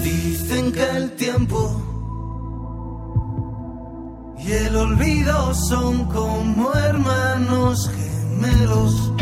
Dicen 0.05 0.71
que 0.71 0.89
el 0.97 1.11
tiempo 1.17 1.83
y 4.39 4.53
el 4.53 4.77
olvido 4.77 5.53
son 5.55 6.05
como 6.05 6.73
hermanos 6.75 7.91
gemelos 7.91 9.13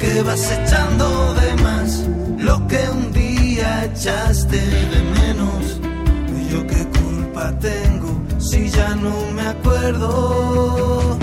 que 0.00 0.22
vas 0.22 0.50
echando 0.50 1.34
de 1.34 1.62
más 1.62 2.06
lo 2.38 2.66
que 2.66 2.88
un 2.88 3.12
día 3.12 3.84
echaste 3.84 4.56
de 4.56 5.02
menos. 5.20 5.78
Y 6.38 6.52
yo 6.52 6.66
qué 6.66 6.88
culpa 7.00 7.52
tengo 7.58 8.18
si 8.38 8.70
ya 8.70 8.94
no 8.94 9.12
me 9.34 9.42
acuerdo. 9.42 11.18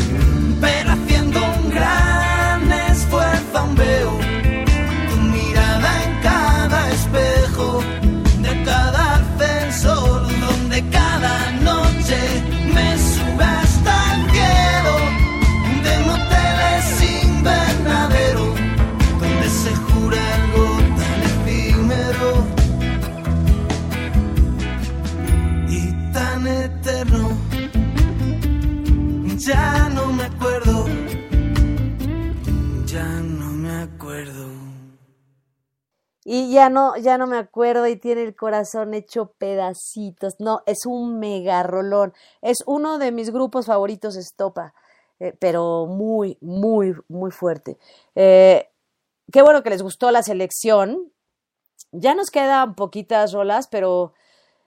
Y 36.27 36.51
ya 36.51 36.69
no, 36.69 36.97
ya 36.97 37.19
no 37.19 37.27
me 37.27 37.37
acuerdo 37.37 37.85
y 37.85 37.97
tiene 37.97 38.23
el 38.23 38.35
corazón 38.35 38.95
hecho 38.95 39.27
pedacitos. 39.37 40.33
No, 40.39 40.63
es 40.65 40.87
un 40.87 41.19
mega 41.19 41.61
rolón. 41.61 42.15
Es 42.41 42.63
uno 42.65 42.97
de 42.97 43.11
mis 43.11 43.29
grupos 43.29 43.67
favoritos, 43.67 44.15
Estopa, 44.15 44.73
eh, 45.19 45.35
pero 45.39 45.85
muy, 45.85 46.39
muy, 46.41 46.95
muy 47.09 47.29
fuerte. 47.29 47.77
Eh, 48.15 48.67
qué 49.31 49.43
bueno 49.43 49.61
que 49.61 49.69
les 49.69 49.83
gustó 49.83 50.09
la 50.09 50.23
selección. 50.23 51.11
Ya 51.91 52.15
nos 52.15 52.31
quedan 52.31 52.73
poquitas 52.73 53.31
rolas, 53.31 53.67
pero 53.67 54.13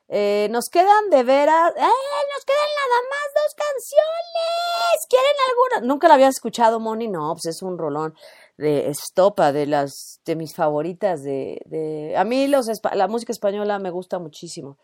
eh, 0.07 0.47
nos 0.53 0.69
quedan 0.71 1.11
de 1.11 1.25
veras. 1.25 1.73
¡Eh! 1.77 1.81
Nos 1.81 2.45
quedan 2.47 2.69
nada 2.77 3.03
más 3.11 3.35
dos 3.35 3.55
canciones. 3.57 5.07
¿Quieren 5.09 5.37
alguna? 5.51 5.93
Nunca 5.93 6.07
la 6.07 6.15
había 6.15 6.29
escuchado, 6.29 6.79
Moni. 6.79 7.09
No, 7.09 7.33
pues 7.35 7.47
es 7.47 7.63
un 7.63 7.79
rolón 7.79 8.15
de 8.59 8.91
estopa, 8.91 9.53
de 9.53 9.67
las 9.67 10.21
de 10.27 10.37
mis 10.37 10.55
favoritas. 10.55 11.23
De, 11.23 11.63
de... 11.65 12.15
A 12.17 12.25
mí 12.25 12.47
los, 12.49 12.67
la 12.93 13.09
música 13.09 13.33
española 13.33 13.79
me 13.79 13.91
gusta 13.91 14.19
muchísimo. 14.19 14.77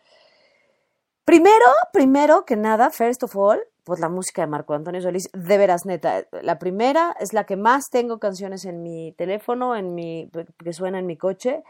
Primero, 1.25 1.65
primero 1.91 2.45
que 2.45 2.55
nada, 2.55 2.89
first 2.89 3.23
of 3.23 3.35
all, 3.35 3.59
pues 3.83 3.99
la 3.99 4.09
música 4.09 4.41
de 4.41 4.47
Marco 4.47 4.73
Antonio 4.73 5.01
Solís, 5.01 5.29
de 5.33 5.57
veras 5.57 5.85
neta. 5.85 6.25
La 6.41 6.57
primera 6.57 7.15
es 7.19 7.33
la 7.33 7.45
que 7.45 7.55
más 7.55 7.89
tengo 7.91 8.19
canciones 8.19 8.65
en 8.65 8.81
mi 8.81 9.11
teléfono, 9.13 9.75
en 9.75 9.93
mi 9.93 10.29
que 10.63 10.73
suena 10.73 10.99
en 10.99 11.05
mi 11.05 11.17
coche. 11.17 11.63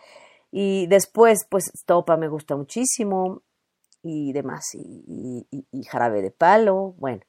Y 0.51 0.87
después, 0.87 1.45
pues, 1.49 1.71
Stopa 1.75 2.15
me 2.15 2.29
gusta 2.29 2.55
muchísimo 2.55 3.41
y 4.01 4.33
demás, 4.33 4.75
y, 4.75 5.47
Jarabe 5.89 6.21
de 6.21 6.31
Palo, 6.31 6.93
bueno. 6.97 7.21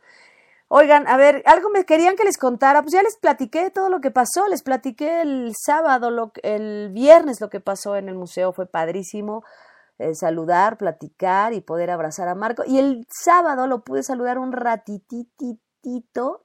Oigan, 0.69 1.07
a 1.07 1.17
ver, 1.17 1.43
algo 1.47 1.71
me 1.71 1.85
querían 1.85 2.17
que 2.17 2.25
les 2.25 2.39
contara, 2.39 2.83
pues 2.83 2.93
ya 2.93 3.03
les 3.03 3.17
platiqué 3.17 3.71
todo 3.71 3.89
lo 3.89 4.01
que 4.01 4.11
pasó, 4.11 4.49
les 4.49 4.63
platiqué 4.63 5.21
el 5.21 5.53
sábado, 5.57 6.11
lo, 6.11 6.33
el 6.43 6.91
viernes 6.93 7.41
lo 7.41 7.51
que 7.51 7.61
pasó 7.61 7.97
en 7.97 8.09
el 8.09 8.17
museo, 8.17 8.53
fue 8.53 8.67
padrísimo 8.67 9.45
saludar, 10.15 10.77
platicar 10.77 11.53
y 11.53 11.61
poder 11.61 11.91
abrazar 11.91 12.29
a 12.29 12.35
Marco. 12.35 12.63
Y 12.67 12.79
el 12.79 13.07
sábado 13.09 13.67
lo 13.67 13.83
pude 13.83 14.03
saludar 14.03 14.39
un 14.39 14.53
ratititito, 14.53 16.43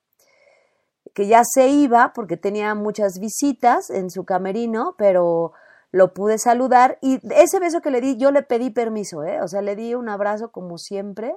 que 1.14 1.28
ya 1.28 1.42
se 1.44 1.68
iba 1.68 2.14
porque 2.14 2.38
tenía 2.38 2.74
muchas 2.76 3.20
visitas 3.20 3.90
en 3.90 4.10
su 4.10 4.24
camerino, 4.24 4.96
pero 4.98 5.52
lo 5.92 6.14
pude 6.14 6.38
saludar 6.38 6.98
y 7.02 7.20
ese 7.36 7.60
beso 7.60 7.82
que 7.82 7.92
le 7.92 8.00
di, 8.00 8.16
yo 8.18 8.32
le 8.32 8.44
pedí 8.44 8.70
permiso, 8.70 9.26
¿eh? 9.26 9.42
o 9.42 9.48
sea, 9.50 9.62
le 9.62 9.76
di 9.76 9.94
un 9.94 10.08
abrazo 10.08 10.52
como 10.52 10.78
siempre 10.78 11.36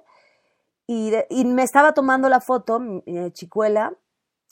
y, 0.86 1.44
me 1.44 1.62
estaba 1.62 1.93
tomando 1.94 2.28
la 2.28 2.40
foto, 2.40 2.81
mi, 2.81 3.02
chicuela, 3.32 3.94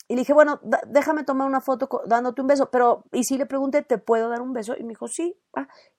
y 0.09 0.14
le 0.14 0.22
dije, 0.22 0.32
bueno, 0.32 0.60
déjame 0.86 1.24
tomar 1.24 1.46
una 1.46 1.60
foto 1.60 1.88
dándote 2.06 2.42
un 2.42 2.48
beso, 2.48 2.70
pero, 2.70 3.04
y 3.12 3.24
sí 3.24 3.38
le 3.38 3.46
pregunté, 3.46 3.82
¿te 3.82 3.98
puedo 3.98 4.28
dar 4.28 4.42
un 4.42 4.52
beso? 4.52 4.74
Y 4.76 4.82
me 4.82 4.90
dijo, 4.90 5.09
sí, 5.09 5.38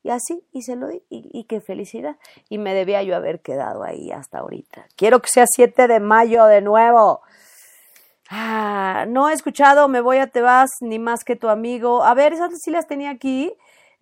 y 0.04 0.10
así, 0.10 0.46
y 0.52 0.62
se 0.64 0.76
lo 0.76 0.88
di, 0.88 1.04
y, 1.10 1.30
y, 1.32 1.46
qué 1.46 1.62
felicidad. 1.62 2.18
Y 2.50 2.58
me 2.58 2.74
debía 2.74 3.02
yo 3.04 3.16
haber 3.16 3.42
quedado 3.42 3.84
ahí 3.84 4.12
hasta 4.12 4.40
ahorita. 4.40 4.88
Quiero 4.96 5.22
que 5.22 5.30
sea 5.30 5.46
7 5.48 5.88
de 5.88 6.00
mayo 6.00 6.46
de 6.46 6.62
nuevo. 6.62 7.22
Ah, 8.30 9.06
no 9.08 9.30
he 9.30 9.34
escuchado 9.34 9.88
Me 9.88 10.02
voy 10.02 10.18
a 10.18 10.28
Te 10.28 10.42
vas, 10.42 10.72
ni 10.82 10.98
más 10.98 11.24
que 11.24 11.36
tu 11.36 11.50
amigo. 11.50 12.04
A 12.04 12.14
ver, 12.14 12.34
esas 12.34 12.52
sí 12.62 12.72
las 12.72 12.88
tenía 12.88 13.12
aquí. 13.12 13.56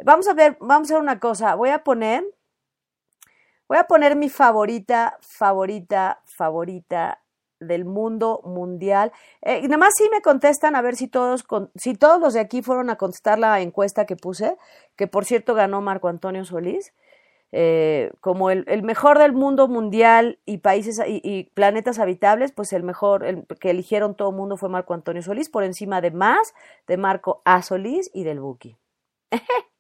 Vamos 0.04 0.28
a 0.28 0.34
ver, 0.34 0.58
vamos 0.60 0.90
a 0.90 0.94
hacer 0.94 1.02
una 1.02 1.20
cosa. 1.20 1.56
Voy 1.56 1.70
a 1.70 1.84
poner, 1.84 2.24
voy 3.68 3.78
a 3.78 3.84
poner 3.86 4.16
mi 4.16 4.30
favorita, 4.30 5.18
favorita, 5.22 6.21
favorita 6.42 7.22
del 7.60 7.86
mundo 7.86 8.42
mundial. 8.44 9.12
Eh, 9.44 9.60
y 9.60 9.68
nada 9.68 9.78
más 9.78 9.94
si 9.96 10.10
me 10.10 10.22
contestan 10.22 10.76
a 10.76 10.82
ver 10.82 10.96
si 10.96 11.08
todos, 11.08 11.46
si 11.76 11.94
todos 11.94 12.20
los 12.20 12.34
de 12.34 12.40
aquí 12.40 12.64
fueron 12.64 12.90
a 12.90 12.96
contestar 12.96 13.38
la 13.38 13.62
encuesta 13.62 14.08
que 14.08 14.16
puse, 14.16 14.58
que 14.96 15.06
por 15.06 15.26
cierto 15.26 15.54
ganó 15.54 15.82
Marco 15.82 16.08
Antonio 16.08 16.44
Solís. 16.46 16.94
Eh, 17.54 18.12
como 18.22 18.50
el, 18.50 18.64
el, 18.68 18.82
mejor 18.82 19.20
del 19.20 19.34
mundo 19.34 19.68
mundial 19.68 20.40
y 20.46 20.60
países 20.60 21.00
y, 21.06 21.52
planetas 21.54 22.00
habitables, 22.00 22.52
pues 22.54 22.74
el 22.74 22.82
mejor 22.82 23.26
el 23.26 23.46
que 23.60 23.70
eligieron 23.70 24.16
todo 24.16 24.30
el 24.30 24.38
mundo 24.38 24.58
fue 24.58 24.70
Marco 24.70 24.96
Antonio 24.96 25.22
Solís, 25.22 25.50
por 25.50 25.64
encima 25.64 26.02
de 26.02 26.12
más 26.12 26.56
de 26.88 26.98
Marco 26.98 27.42
A. 27.46 27.62
Solís 27.62 28.10
y 28.14 28.24
del 28.24 28.40
Buki. 28.40 28.78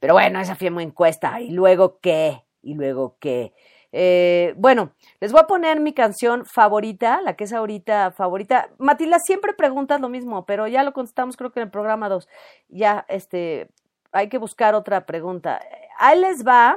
Pero 0.00 0.14
bueno, 0.14 0.40
esa 0.40 0.54
fue 0.54 0.70
muy 0.70 0.84
encuesta. 0.84 1.40
¿Y 1.40 1.50
luego 1.50 1.98
qué? 2.00 2.44
¿Y 2.62 2.74
luego 2.74 3.16
qué? 3.18 3.52
Eh, 3.92 4.54
bueno, 4.56 4.92
les 5.20 5.32
voy 5.32 5.40
a 5.40 5.46
poner 5.46 5.80
mi 5.80 5.92
canción 5.92 6.44
favorita, 6.44 7.20
la 7.22 7.36
que 7.36 7.44
es 7.44 7.52
ahorita 7.52 8.10
favorita. 8.12 8.70
Matilda, 8.78 9.18
siempre 9.18 9.54
preguntas 9.54 10.00
lo 10.00 10.08
mismo, 10.08 10.44
pero 10.46 10.66
ya 10.66 10.82
lo 10.82 10.92
contestamos 10.92 11.36
creo 11.36 11.52
que 11.52 11.60
en 11.60 11.66
el 11.66 11.70
programa 11.70 12.08
2. 12.08 12.28
Ya, 12.68 13.06
este, 13.08 13.68
hay 14.12 14.28
que 14.28 14.38
buscar 14.38 14.74
otra 14.74 15.06
pregunta. 15.06 15.60
Ahí 15.98 16.20
les 16.20 16.46
va 16.46 16.76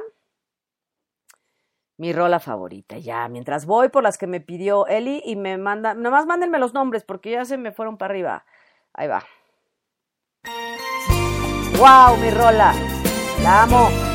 mi 1.98 2.12
rola 2.12 2.40
favorita, 2.40 2.98
ya, 2.98 3.28
mientras 3.28 3.64
voy 3.64 3.88
por 3.88 4.02
las 4.02 4.18
que 4.18 4.26
me 4.26 4.40
pidió 4.40 4.86
Eli 4.88 5.22
y 5.24 5.36
me 5.36 5.56
manda, 5.56 5.94
nomás 5.94 6.26
mándenme 6.26 6.58
los 6.58 6.74
nombres 6.74 7.04
porque 7.04 7.30
ya 7.30 7.44
se 7.44 7.58
me 7.58 7.70
fueron 7.70 7.96
para 7.96 8.12
arriba. 8.12 8.44
Ahí 8.92 9.06
va. 9.06 9.22
¡Wow! 11.78 12.16
Mi 12.16 12.30
rola. 12.30 12.74
La 13.42 13.62
amo. 13.62 14.11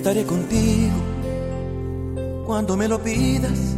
Estaré 0.00 0.24
contigo 0.24 0.96
cuando 2.46 2.74
me 2.74 2.88
lo 2.88 3.02
pidas 3.02 3.76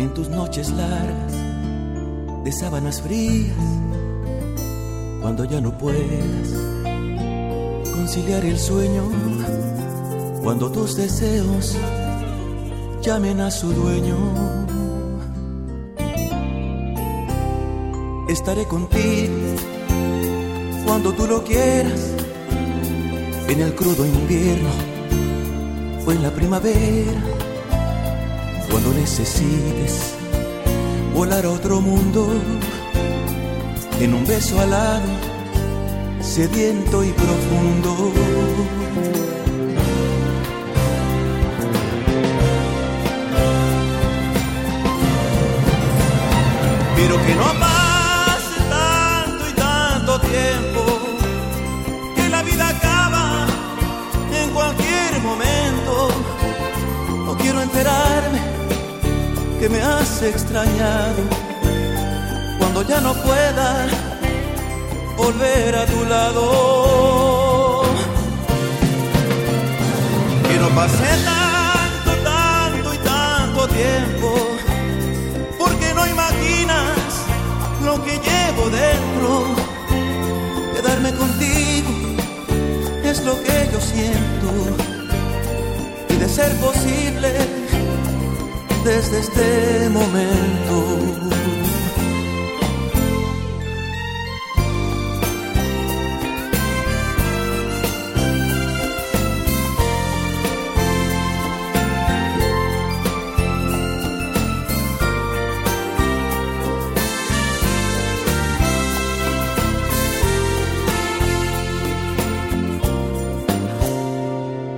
en 0.00 0.12
tus 0.12 0.28
noches 0.28 0.68
largas 0.72 1.32
de 2.42 2.50
sábanas 2.50 3.00
frías 3.00 3.56
cuando 5.20 5.44
ya 5.44 5.60
no 5.60 5.78
puedas 5.78 6.48
conciliar 7.94 8.44
el 8.44 8.58
sueño, 8.58 9.04
cuando 10.42 10.72
tus 10.72 10.96
deseos 10.96 11.76
llamen 13.00 13.38
a 13.42 13.52
su 13.52 13.72
dueño. 13.72 14.16
Estaré 18.28 18.64
contigo 18.64 19.34
cuando 20.84 21.12
tú 21.12 21.28
lo 21.28 21.44
quieras, 21.44 22.19
en 23.50 23.60
el 23.60 23.74
crudo 23.74 24.06
invierno 24.06 24.70
o 26.06 26.12
en 26.12 26.22
la 26.22 26.30
primavera, 26.30 27.20
cuando 28.70 28.94
necesites 28.94 30.14
volar 31.12 31.44
a 31.44 31.50
otro 31.50 31.80
mundo 31.80 32.28
en 34.00 34.14
un 34.14 34.24
beso 34.24 34.60
alado, 34.60 35.02
sediento 36.20 37.02
y 37.02 37.10
profundo. 37.10 38.12
Pero 46.96 47.26
que 47.26 47.34
no 47.34 47.44
que 59.60 59.68
me 59.68 59.82
has 59.82 60.22
extrañado 60.22 61.22
cuando 62.58 62.80
ya 62.80 62.98
no 63.02 63.12
pueda 63.12 63.86
volver 65.18 65.76
a 65.76 65.84
tu 65.84 66.02
lado. 66.06 67.82
Que 70.48 70.56
no 70.58 70.68
pase 70.70 71.10
tanto, 71.26 72.10
tanto 72.24 72.94
y 72.94 72.98
tanto 72.98 73.68
tiempo, 73.68 74.30
porque 75.58 75.92
no 75.94 76.06
imaginas 76.06 77.06
lo 77.84 78.02
que 78.02 78.12
llevo 78.12 78.70
dentro. 78.70 79.44
Quedarme 80.74 81.12
contigo 81.12 81.90
es 83.04 83.22
lo 83.24 83.34
que 83.42 83.68
yo 83.70 83.78
siento. 83.78 84.48
Y 86.08 86.14
de 86.14 86.28
ser 86.30 86.50
posible, 86.56 87.59
desde 88.84 89.20
este 89.20 89.88
momento. 89.90 91.20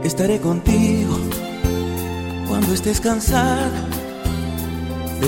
Estaré 0.05 0.41
contigo 0.41 1.17
cuando 2.49 2.75
estés 2.75 3.01
cansada 3.01 3.92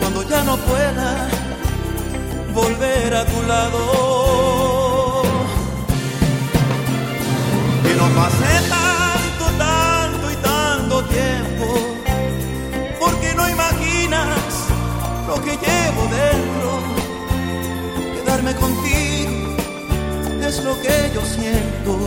Cuando 0.00 0.22
ya 0.28 0.42
no 0.44 0.56
pueda 0.56 1.28
volver 2.54 3.14
a 3.14 3.24
tu 3.24 3.42
lado. 3.42 5.22
Que 7.82 7.94
no 7.94 8.08
pase 8.18 8.68
tanto, 8.68 9.44
tanto 9.58 10.30
y 10.30 10.36
tanto 10.36 11.04
tiempo, 11.04 11.66
porque 13.00 13.34
no 13.34 13.48
imaginas 13.48 14.68
lo 15.26 15.34
que 15.42 15.52
llevo 15.56 16.02
dentro. 16.22 16.70
Quedarme 18.14 18.54
contigo 18.54 19.56
es 20.42 20.64
lo 20.64 20.80
que 20.80 21.10
yo 21.14 21.22
siento, 21.24 21.98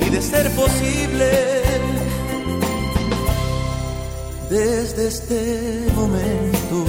y 0.00 0.10
de 0.10 0.20
ser 0.20 0.50
posible, 0.54 1.59
desde 4.50 5.06
este 5.06 5.86
momento. 5.94 6.84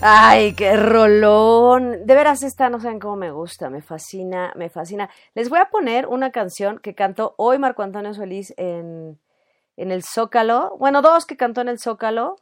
Ay, 0.00 0.54
qué 0.54 0.76
rolón. 0.76 2.06
De 2.06 2.14
veras, 2.14 2.42
esta 2.42 2.70
no 2.70 2.80
saben 2.80 2.98
cómo 2.98 3.16
me 3.16 3.30
gusta, 3.30 3.68
me 3.68 3.82
fascina, 3.82 4.52
me 4.56 4.70
fascina. 4.70 5.10
Les 5.34 5.50
voy 5.50 5.58
a 5.58 5.68
poner 5.68 6.06
una 6.06 6.30
canción 6.30 6.78
que 6.78 6.94
cantó 6.94 7.34
hoy 7.36 7.58
Marco 7.58 7.82
Antonio 7.82 8.14
Solís 8.14 8.54
en, 8.56 9.20
en 9.76 9.90
el 9.90 10.02
Zócalo. 10.04 10.76
Bueno, 10.78 11.02
dos 11.02 11.26
que 11.26 11.36
cantó 11.36 11.60
en 11.60 11.68
el 11.68 11.78
Zócalo. 11.78 12.36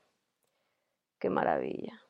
Qué 1.19 1.31
maravilla. 1.31 2.06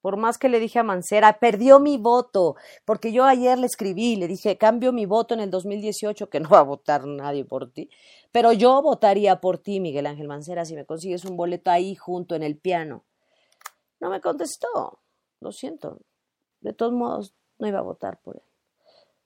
Por 0.00 0.16
más 0.16 0.38
que 0.38 0.48
le 0.48 0.60
dije 0.60 0.78
a 0.78 0.82
Mancera, 0.82 1.38
perdió 1.38 1.78
mi 1.78 1.98
voto, 1.98 2.56
porque 2.84 3.12
yo 3.12 3.24
ayer 3.24 3.58
le 3.58 3.66
escribí, 3.66 4.16
le 4.16 4.28
dije, 4.28 4.56
cambio 4.56 4.92
mi 4.92 5.06
voto 5.06 5.34
en 5.34 5.40
el 5.40 5.50
2018, 5.50 6.30
que 6.30 6.40
no 6.40 6.48
va 6.48 6.60
a 6.60 6.62
votar 6.62 7.06
nadie 7.06 7.44
por 7.44 7.70
ti, 7.70 7.90
pero 8.32 8.52
yo 8.52 8.80
votaría 8.82 9.40
por 9.40 9.58
ti, 9.58 9.80
Miguel 9.80 10.06
Ángel 10.06 10.28
Mancera, 10.28 10.64
si 10.64 10.74
me 10.74 10.86
consigues 10.86 11.24
un 11.24 11.36
boleto 11.36 11.70
ahí 11.70 11.94
junto 11.94 12.34
en 12.34 12.42
el 12.42 12.56
piano. 12.56 13.04
No 14.00 14.08
me 14.10 14.20
contestó. 14.20 14.98
Lo 15.40 15.52
siento. 15.52 15.98
De 16.60 16.72
todos 16.72 16.92
modos, 16.92 17.34
no 17.58 17.68
iba 17.68 17.78
a 17.78 17.82
votar 17.82 18.18
por 18.18 18.36
él. 18.36 18.42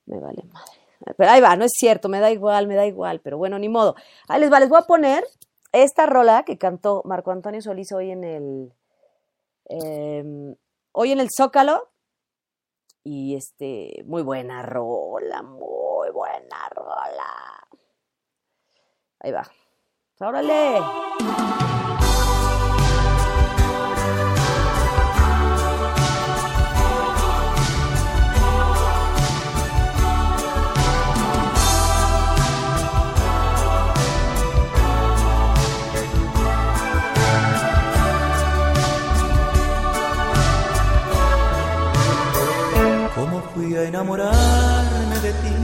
Me 0.06 0.20
vale 0.20 0.42
madre. 0.52 0.72
Pero 1.16 1.30
ahí 1.30 1.40
va, 1.40 1.54
no 1.56 1.64
es 1.64 1.72
cierto, 1.74 2.08
me 2.08 2.20
da 2.20 2.30
igual, 2.30 2.66
me 2.66 2.74
da 2.76 2.86
igual, 2.86 3.20
pero 3.20 3.36
bueno, 3.36 3.58
ni 3.58 3.68
modo. 3.68 3.94
Ahí 4.28 4.40
les 4.40 4.50
va, 4.50 4.58
les 4.60 4.68
voy 4.68 4.78
a 4.78 4.86
poner 4.86 5.24
esta 5.72 6.06
rola 6.06 6.44
que 6.44 6.56
cantó 6.56 7.02
Marco 7.04 7.30
Antonio 7.30 7.60
Solís 7.60 7.92
hoy 7.92 8.10
en 8.10 8.24
el. 8.24 8.72
eh, 9.68 10.54
hoy 10.94 11.12
en 11.12 11.20
el 11.20 11.28
Zócalo. 11.30 11.90
Y 13.02 13.36
este, 13.36 14.02
muy 14.06 14.22
buena 14.22 14.62
rola, 14.62 15.42
muy 15.42 16.10
buena 16.10 16.68
rola. 16.70 17.68
Ahí 19.20 19.30
va. 19.30 19.46
¡Órale! 20.20 20.80
Fui 43.54 43.76
a 43.76 43.84
enamorarme 43.84 45.16
de 45.22 45.32
ti? 45.42 45.54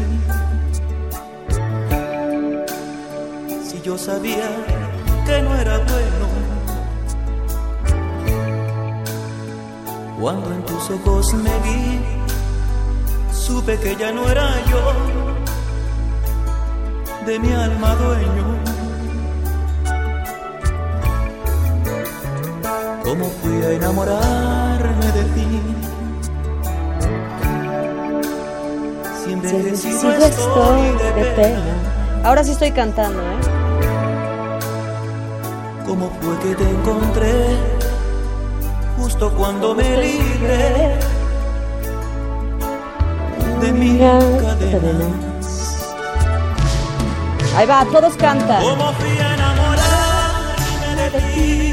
Si 3.68 3.80
yo 3.82 3.98
sabía 3.98 4.48
que 5.26 5.42
no 5.42 5.54
era 5.56 5.78
bueno. 5.78 6.26
Cuando 10.20 10.52
en 10.52 10.64
tus 10.64 10.90
ojos 10.90 11.34
me 11.34 11.58
vi, 11.64 12.00
supe 13.32 13.78
que 13.78 13.96
ya 13.96 14.12
no 14.12 14.28
era 14.28 14.48
yo 14.70 14.92
de 17.26 17.38
mi 17.38 17.52
alma 17.52 17.94
dueño. 17.96 18.46
¿Cómo 23.02 23.24
fui 23.42 23.62
a 23.64 23.72
enamorarme 23.72 25.06
de 25.12 25.24
ti? 25.34 25.69
Si 29.42 29.56
envejecido 29.56 30.12
estoy 30.26 30.88
de 31.14 31.24
pena. 31.36 31.62
Ahora 32.24 32.44
sí 32.44 32.52
estoy 32.52 32.70
cantando, 32.72 33.20
¿eh? 33.20 33.38
¿Cómo 35.86 36.10
fue 36.20 36.38
que 36.38 36.54
te 36.54 36.70
encontré 36.70 37.56
justo 38.98 39.32
cuando 39.32 39.74
me 39.74 39.96
libré 39.96 40.98
de 43.60 43.72
mi 43.72 43.98
cadena? 43.98 45.08
Ahí 47.56 47.66
va, 47.66 47.84
todos 47.90 48.14
cantan. 48.16 48.62
¿Cómo 48.62 48.92
fui 48.92 49.18
a 49.18 49.34
enamorarme 49.34 51.10
de 51.10 51.20
ti? 51.34 51.69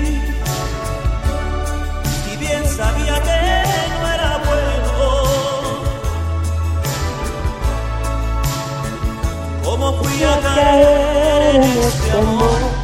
¿Cómo 9.79 9.93
fui 10.01 10.23
a 10.23 10.39
caer 10.39 11.55
en 11.55 11.61
este 11.61 12.11
amor? 12.17 12.76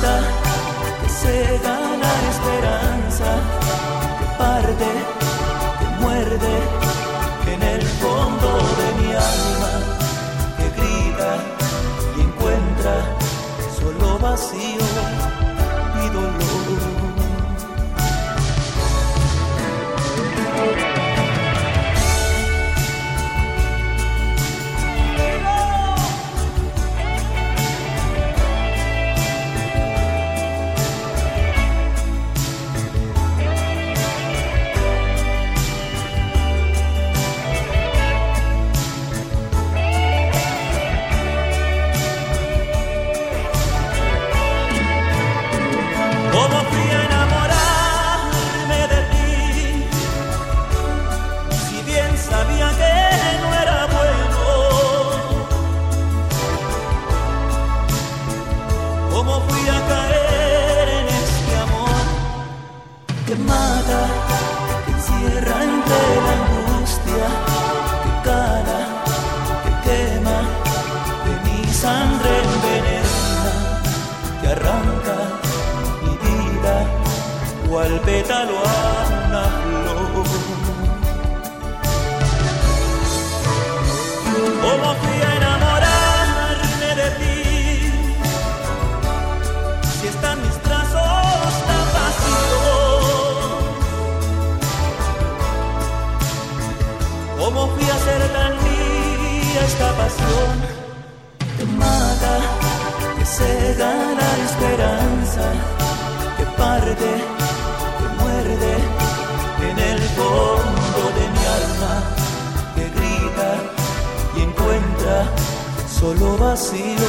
Que 0.00 1.08
cega 1.08 1.76
la 2.04 2.14
esperanza, 2.32 3.30
que 4.18 4.26
parte, 4.38 4.90
que 5.78 6.02
muerde 6.02 6.56
en 7.52 7.62
el 7.62 7.82
fondo 7.82 8.48
de 8.78 9.02
mi 9.02 9.12
alma, 9.12 9.72
que 10.56 10.66
grita 10.80 11.36
y 12.16 12.20
encuentra 12.20 12.96
solo 13.76 14.18
vacío 14.18 15.37
que 106.36 106.44
parte, 106.56 107.10
que 107.98 108.22
muerde 108.22 108.74
en 109.70 109.78
el 109.78 110.00
fondo 110.16 111.00
de 111.18 111.24
mi 111.34 111.44
alma, 111.58 111.94
que 112.74 112.84
grita 112.96 113.50
y 114.36 114.40
encuentra 114.42 115.16
solo 115.88 116.36
vacío 116.38 117.08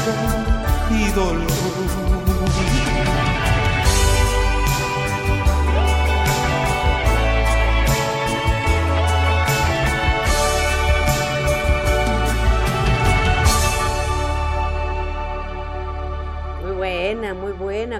y 0.91 1.11
dolor? 1.11 2.08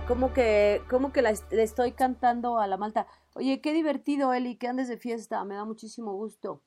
¿Cómo 0.10 0.34
que, 0.34 0.82
cómo 0.90 1.14
que 1.14 1.22
le 1.22 1.62
estoy 1.62 1.92
cantando 1.92 2.58
a 2.58 2.66
la 2.66 2.78
malta? 2.78 3.06
Oye, 3.36 3.62
qué 3.62 3.74
divertido, 3.74 4.34
Eli, 4.34 4.56
que 4.56 4.68
andes 4.68 4.88
de 4.88 4.98
fiesta. 4.98 5.46
Me 5.46 5.54
da 5.54 5.66
muchísimo 5.66 6.14
gusto. 6.14 6.62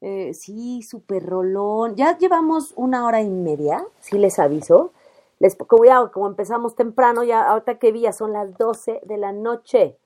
Eh, 0.00 0.32
sí, 0.34 0.82
súper 0.82 1.26
rolón. 1.26 1.96
Ya 1.96 2.16
llevamos 2.16 2.72
una 2.76 3.04
hora 3.04 3.22
y 3.22 3.28
media, 3.28 3.84
sí 3.98 4.18
les 4.18 4.38
aviso. 4.38 4.92
Les, 5.40 5.56
como, 5.56 5.84
ya, 5.84 6.06
como 6.12 6.28
empezamos 6.28 6.76
temprano, 6.76 7.24
ya 7.24 7.48
ahorita 7.48 7.80
que 7.80 7.90
vi, 7.90 8.02
ya 8.02 8.12
son 8.12 8.32
las 8.32 8.56
12 8.56 9.00
de 9.04 9.16
la 9.16 9.32
noche. 9.32 9.98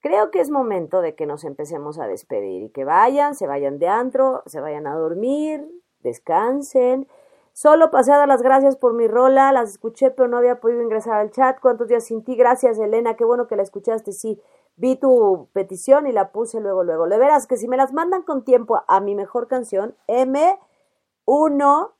Creo 0.00 0.30
que 0.30 0.40
es 0.40 0.48
momento 0.48 1.02
de 1.02 1.14
que 1.14 1.26
nos 1.26 1.44
empecemos 1.44 1.98
a 1.98 2.06
despedir 2.06 2.62
y 2.62 2.70
que 2.70 2.86
vayan, 2.86 3.34
se 3.34 3.46
vayan 3.46 3.78
de 3.78 3.88
antro, 3.88 4.42
se 4.46 4.58
vayan 4.58 4.86
a 4.86 4.94
dormir, 4.94 5.68
descansen. 6.00 7.06
Solo 7.54 7.90
pasé 7.92 8.12
a 8.12 8.18
dar 8.18 8.28
las 8.28 8.42
gracias 8.42 8.76
por 8.76 8.94
mi 8.94 9.06
rola, 9.06 9.52
las 9.52 9.70
escuché 9.70 10.10
pero 10.10 10.28
no 10.28 10.38
había 10.38 10.60
podido 10.60 10.82
ingresar 10.82 11.20
al 11.20 11.30
chat. 11.30 11.60
¿Cuántos 11.60 11.86
días 11.88 12.04
sin 12.04 12.24
ti? 12.24 12.34
Gracias 12.34 12.78
Elena, 12.80 13.14
qué 13.14 13.24
bueno 13.24 13.46
que 13.46 13.54
la 13.56 13.62
escuchaste, 13.62 14.12
sí. 14.12 14.40
Vi 14.76 14.96
tu 14.96 15.48
petición 15.52 16.08
y 16.08 16.12
la 16.12 16.32
puse 16.32 16.60
luego, 16.60 16.82
luego. 16.82 17.08
De 17.08 17.16
veras 17.16 17.46
que 17.46 17.56
si 17.56 17.68
me 17.68 17.76
las 17.76 17.92
mandan 17.92 18.22
con 18.22 18.44
tiempo 18.44 18.82
a 18.88 19.00
mi 19.00 19.14
mejor 19.14 19.46
canción, 19.46 19.96
M1 20.08 21.92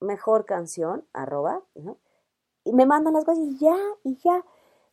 mejor 0.00 0.46
canción, 0.46 1.04
arroba, 1.12 1.62
¿no? 1.74 1.98
y 2.64 2.72
me 2.72 2.86
mandan 2.86 3.14
las 3.14 3.24
cosas 3.24 3.44
y 3.44 3.58
ya, 3.58 3.76
y 4.04 4.16
ya. 4.16 4.44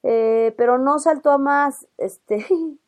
Eh, 0.03 0.53
pero 0.57 0.77
no 0.77 0.99
saltó 0.99 1.31
a 1.31 1.37
más, 1.37 1.87
este. 1.97 2.45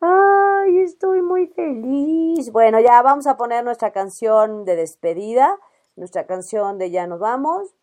Ay, 0.00 0.80
estoy 0.80 1.22
muy 1.22 1.46
feliz. 1.48 2.50
Bueno, 2.52 2.80
ya 2.80 3.00
vamos 3.02 3.26
a 3.26 3.36
poner 3.36 3.64
nuestra 3.64 3.92
canción 3.92 4.64
de 4.64 4.76
despedida, 4.76 5.58
nuestra 5.96 6.26
canción 6.26 6.78
de 6.78 6.90
ya 6.90 7.06
nos 7.06 7.18
vamos. 7.18 7.74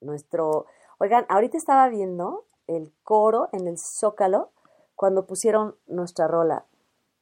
Nuestro, 0.00 0.66
oigan, 0.98 1.24
ahorita 1.28 1.56
estaba 1.56 1.88
viendo 1.88 2.44
el 2.66 2.92
coro 3.02 3.48
en 3.52 3.66
el 3.66 3.78
Zócalo 3.78 4.50
cuando 4.94 5.26
pusieron 5.26 5.76
nuestra 5.86 6.28
rola. 6.28 6.66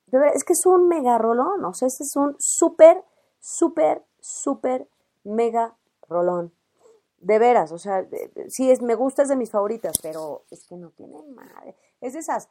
De 0.07 0.19
verdad, 0.19 0.35
es 0.37 0.45
que 0.45 0.55
es 0.55 0.67
un 0.67 0.89
mega 0.89 1.19
rolón, 1.19 1.65
o 1.65 1.73
sea, 1.73 1.89
este 1.89 2.05
es 2.05 2.17
un 2.17 2.37
súper, 2.39 3.05
súper, 3.39 4.05
súper 4.21 4.89
mega 5.23 5.77
rolón. 6.09 6.53
De 7.19 7.39
veras, 7.39 7.73
o 7.73 7.79
sea, 7.79 8.07
sí, 8.49 8.71
es, 8.71 8.83
me 8.83 8.95
gusta, 8.95 9.23
es 9.23 9.29
de 9.29 9.37
mis 9.37 9.51
favoritas, 9.51 9.99
pero 10.03 10.45
es 10.51 10.67
que 10.67 10.77
no 10.77 10.91
tiene 10.91 11.23
madre. 11.23 11.75
Es 12.01 12.13
de 12.13 12.19
esas, 12.19 12.51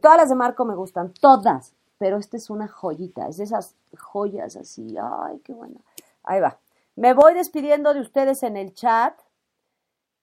todas 0.00 0.16
las 0.18 0.28
de 0.28 0.34
Marco 0.34 0.64
me 0.64 0.74
gustan, 0.74 1.12
todas, 1.14 1.74
pero 1.98 2.18
esta 2.18 2.36
es 2.36 2.50
una 2.50 2.68
joyita, 2.68 3.28
es 3.28 3.36
de 3.38 3.44
esas 3.44 3.76
joyas 3.98 4.56
así, 4.56 4.96
ay, 5.00 5.40
qué 5.40 5.52
buena. 5.52 5.80
Ahí 6.24 6.40
va. 6.40 6.58
Me 6.96 7.14
voy 7.14 7.34
despidiendo 7.34 7.94
de 7.94 8.00
ustedes 8.00 8.42
en 8.42 8.56
el 8.56 8.74
chat. 8.74 9.18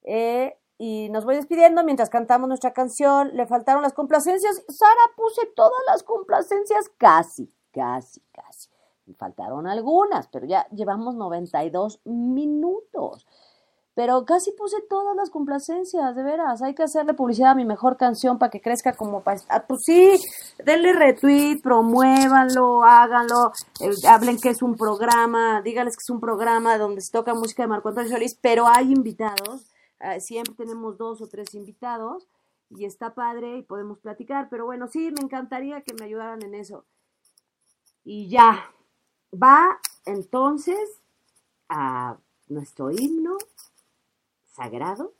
eh, 0.04 0.58
y 0.80 1.10
nos 1.10 1.26
voy 1.26 1.36
despidiendo 1.36 1.84
mientras 1.84 2.10
cantamos 2.10 2.48
nuestra 2.48 2.72
canción. 2.74 3.32
Le 3.36 3.48
faltaron 3.48 3.82
las 3.82 3.94
complacencias. 3.94 4.64
Sara, 4.70 5.02
puse 5.16 5.46
todas 5.56 5.80
las 5.88 6.04
complacencias, 6.04 6.90
casi, 6.98 7.52
casi, 7.72 8.22
casi. 8.32 8.70
Me 9.06 9.16
faltaron 9.16 9.68
algunas, 9.68 10.28
pero 10.28 10.46
ya 10.46 10.68
llevamos 10.70 11.16
92 11.16 12.02
minutos. 12.06 13.26
Pero 13.98 14.26
casi 14.26 14.52
puse 14.52 14.80
todas 14.88 15.16
las 15.16 15.32
complacencias, 15.32 16.16
de 16.16 16.22
veras. 16.22 16.62
Hay 16.62 16.76
que 16.76 16.84
hacerle 16.84 17.16
publicidad 17.16 17.54
a 17.54 17.56
mi 17.56 17.66
mejor 17.66 17.98
canción 17.98 18.38
para 18.38 18.52
que 18.52 18.62
crezca 18.62 18.94
como 18.96 19.24
para... 19.24 19.42
Ah, 19.50 19.66
pues 19.68 19.82
sí, 19.84 20.20
denle 20.64 20.94
retweet, 20.94 21.64
promuévanlo, 21.64 22.84
háganlo, 22.84 23.54
eh, 23.80 23.90
hablen 24.08 24.38
que 24.38 24.50
es 24.50 24.62
un 24.62 24.76
programa, 24.76 25.64
díganles 25.64 25.96
que 25.96 26.04
es 26.04 26.12
un 26.12 26.20
programa 26.20 26.78
donde 26.78 27.02
se 27.02 27.12
toca 27.12 27.34
música 27.34 27.64
de 27.64 27.70
Marco 27.70 27.90
Antonio 27.90 28.12
Solís, 28.12 28.38
pero 28.40 28.68
hay 28.68 28.94
invitados, 28.94 29.66
eh, 30.02 30.22
siempre 30.22 30.54
tenemos 30.54 31.00
dos 31.00 31.20
o 31.24 31.28
tres 31.28 31.56
invitados 31.56 32.28
y 32.70 32.86
está 32.86 33.16
padre 33.16 33.58
y 33.58 33.64
podemos 33.64 33.98
platicar, 33.98 34.48
pero 34.52 34.66
bueno, 34.66 34.88
sí, 34.90 35.10
me 35.10 35.24
encantaría 35.24 35.82
que 35.82 35.96
me 35.96 36.06
ayudaran 36.06 36.44
en 36.44 36.54
eso. 36.54 36.86
Y 38.04 38.30
ya, 38.30 38.64
va 39.34 39.80
entonces 40.06 41.02
a 41.68 42.20
nuestro 42.48 42.92
himno 42.92 43.38
sagrado. 44.58 45.14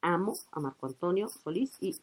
Amo 0.00 0.34
a 0.52 0.60
Marco 0.60 0.86
Antonio 0.86 1.28
Solís 1.28 1.76
y 1.80 1.96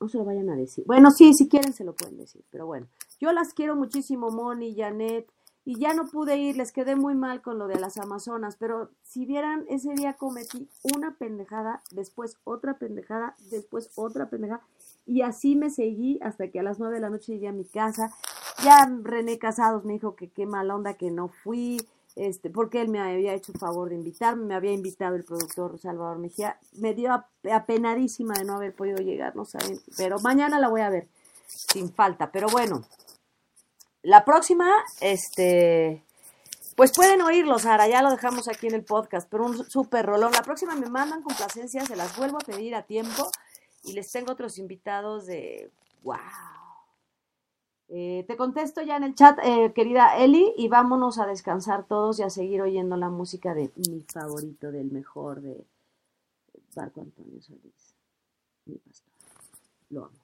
no 0.00 0.08
se 0.08 0.18
lo 0.18 0.24
vayan 0.24 0.50
a 0.50 0.56
decir. 0.56 0.84
Bueno, 0.86 1.12
sí, 1.12 1.32
si 1.32 1.48
quieren 1.48 1.72
se 1.72 1.84
lo 1.84 1.94
pueden 1.94 2.18
decir, 2.18 2.44
pero 2.50 2.66
bueno. 2.66 2.88
Yo 3.20 3.32
las 3.32 3.54
quiero 3.54 3.76
muchísimo, 3.76 4.30
Moni, 4.30 4.74
Janet, 4.74 5.30
y 5.64 5.78
ya 5.78 5.94
no 5.94 6.06
pude 6.06 6.36
ir, 6.36 6.56
les 6.56 6.72
quedé 6.72 6.96
muy 6.96 7.14
mal 7.14 7.40
con 7.40 7.58
lo 7.58 7.66
de 7.66 7.78
las 7.78 7.96
Amazonas, 7.98 8.56
pero 8.58 8.90
si 9.02 9.24
vieran, 9.26 9.64
ese 9.68 9.94
día 9.94 10.14
cometí 10.14 10.68
una 10.94 11.16
pendejada, 11.16 11.82
después 11.92 12.36
otra 12.44 12.78
pendejada, 12.78 13.36
después 13.50 13.90
otra 13.96 14.28
pendejada, 14.28 14.62
y 15.06 15.22
así 15.22 15.56
me 15.56 15.70
seguí 15.70 16.18
hasta 16.20 16.50
que 16.50 16.60
a 16.60 16.62
las 16.62 16.78
nueve 16.78 16.96
de 16.96 17.00
la 17.00 17.10
noche 17.10 17.32
llegué 17.32 17.48
a 17.48 17.52
mi 17.52 17.64
casa. 17.64 18.12
Ya 18.64 18.88
René 19.02 19.38
Casados 19.38 19.84
me 19.84 19.94
dijo 19.94 20.14
que 20.14 20.30
qué 20.30 20.46
mala 20.46 20.74
onda 20.74 20.94
que 20.94 21.10
no 21.10 21.28
fui, 21.28 21.80
este, 22.16 22.50
porque 22.50 22.80
él 22.80 22.88
me 22.88 22.98
había 22.98 23.34
hecho 23.34 23.52
el 23.52 23.58
favor 23.58 23.90
de 23.90 23.94
invitarme, 23.94 24.44
me 24.46 24.54
había 24.54 24.72
invitado 24.72 25.16
el 25.16 25.24
productor 25.24 25.78
Salvador 25.78 26.18
Mejía, 26.18 26.58
me 26.78 26.94
dio 26.94 27.12
ap- 27.12 27.28
apenadísima 27.52 28.34
de 28.34 28.44
no 28.44 28.54
haber 28.54 28.74
podido 28.74 28.98
llegar, 28.98 29.36
no 29.36 29.44
saben, 29.44 29.78
pero 29.96 30.18
mañana 30.20 30.58
la 30.58 30.68
voy 30.68 30.80
a 30.80 30.90
ver, 30.90 31.08
sin 31.46 31.92
falta, 31.92 32.32
pero 32.32 32.48
bueno, 32.48 32.82
la 34.02 34.24
próxima, 34.24 34.72
este, 35.00 36.02
pues 36.74 36.92
pueden 36.92 37.20
oírlo, 37.22 37.58
Sara, 37.58 37.86
ya 37.86 38.02
lo 38.02 38.10
dejamos 38.10 38.48
aquí 38.48 38.66
en 38.66 38.74
el 38.74 38.84
podcast, 38.84 39.28
pero 39.30 39.44
un 39.44 39.68
súper 39.68 40.06
rolón, 40.06 40.32
la 40.32 40.42
próxima 40.42 40.74
me 40.74 40.88
mandan 40.88 41.22
complacencias, 41.22 41.86
se 41.88 41.96
las 41.96 42.16
vuelvo 42.16 42.38
a 42.38 42.46
pedir 42.46 42.74
a 42.74 42.82
tiempo, 42.82 43.30
y 43.84 43.92
les 43.92 44.10
tengo 44.10 44.32
otros 44.32 44.58
invitados 44.58 45.26
de, 45.26 45.70
wow, 46.02 46.16
eh, 47.88 48.24
te 48.26 48.36
contesto 48.36 48.82
ya 48.82 48.96
en 48.96 49.04
el 49.04 49.14
chat, 49.14 49.38
eh, 49.42 49.72
querida 49.74 50.16
Eli, 50.18 50.52
y 50.56 50.68
vámonos 50.68 51.18
a 51.18 51.26
descansar 51.26 51.86
todos 51.86 52.18
y 52.18 52.22
a 52.22 52.30
seguir 52.30 52.62
oyendo 52.62 52.96
la 52.96 53.10
música 53.10 53.54
de 53.54 53.70
mi 53.88 54.02
favorito, 54.02 54.72
del 54.72 54.90
mejor, 54.90 55.40
de 55.40 55.64
Marco 56.74 57.00
Antonio 57.00 57.40
Solís, 57.40 57.94
mi 58.66 58.76
pastor. 58.76 59.12
Lo 59.90 60.04
amo. 60.06 60.16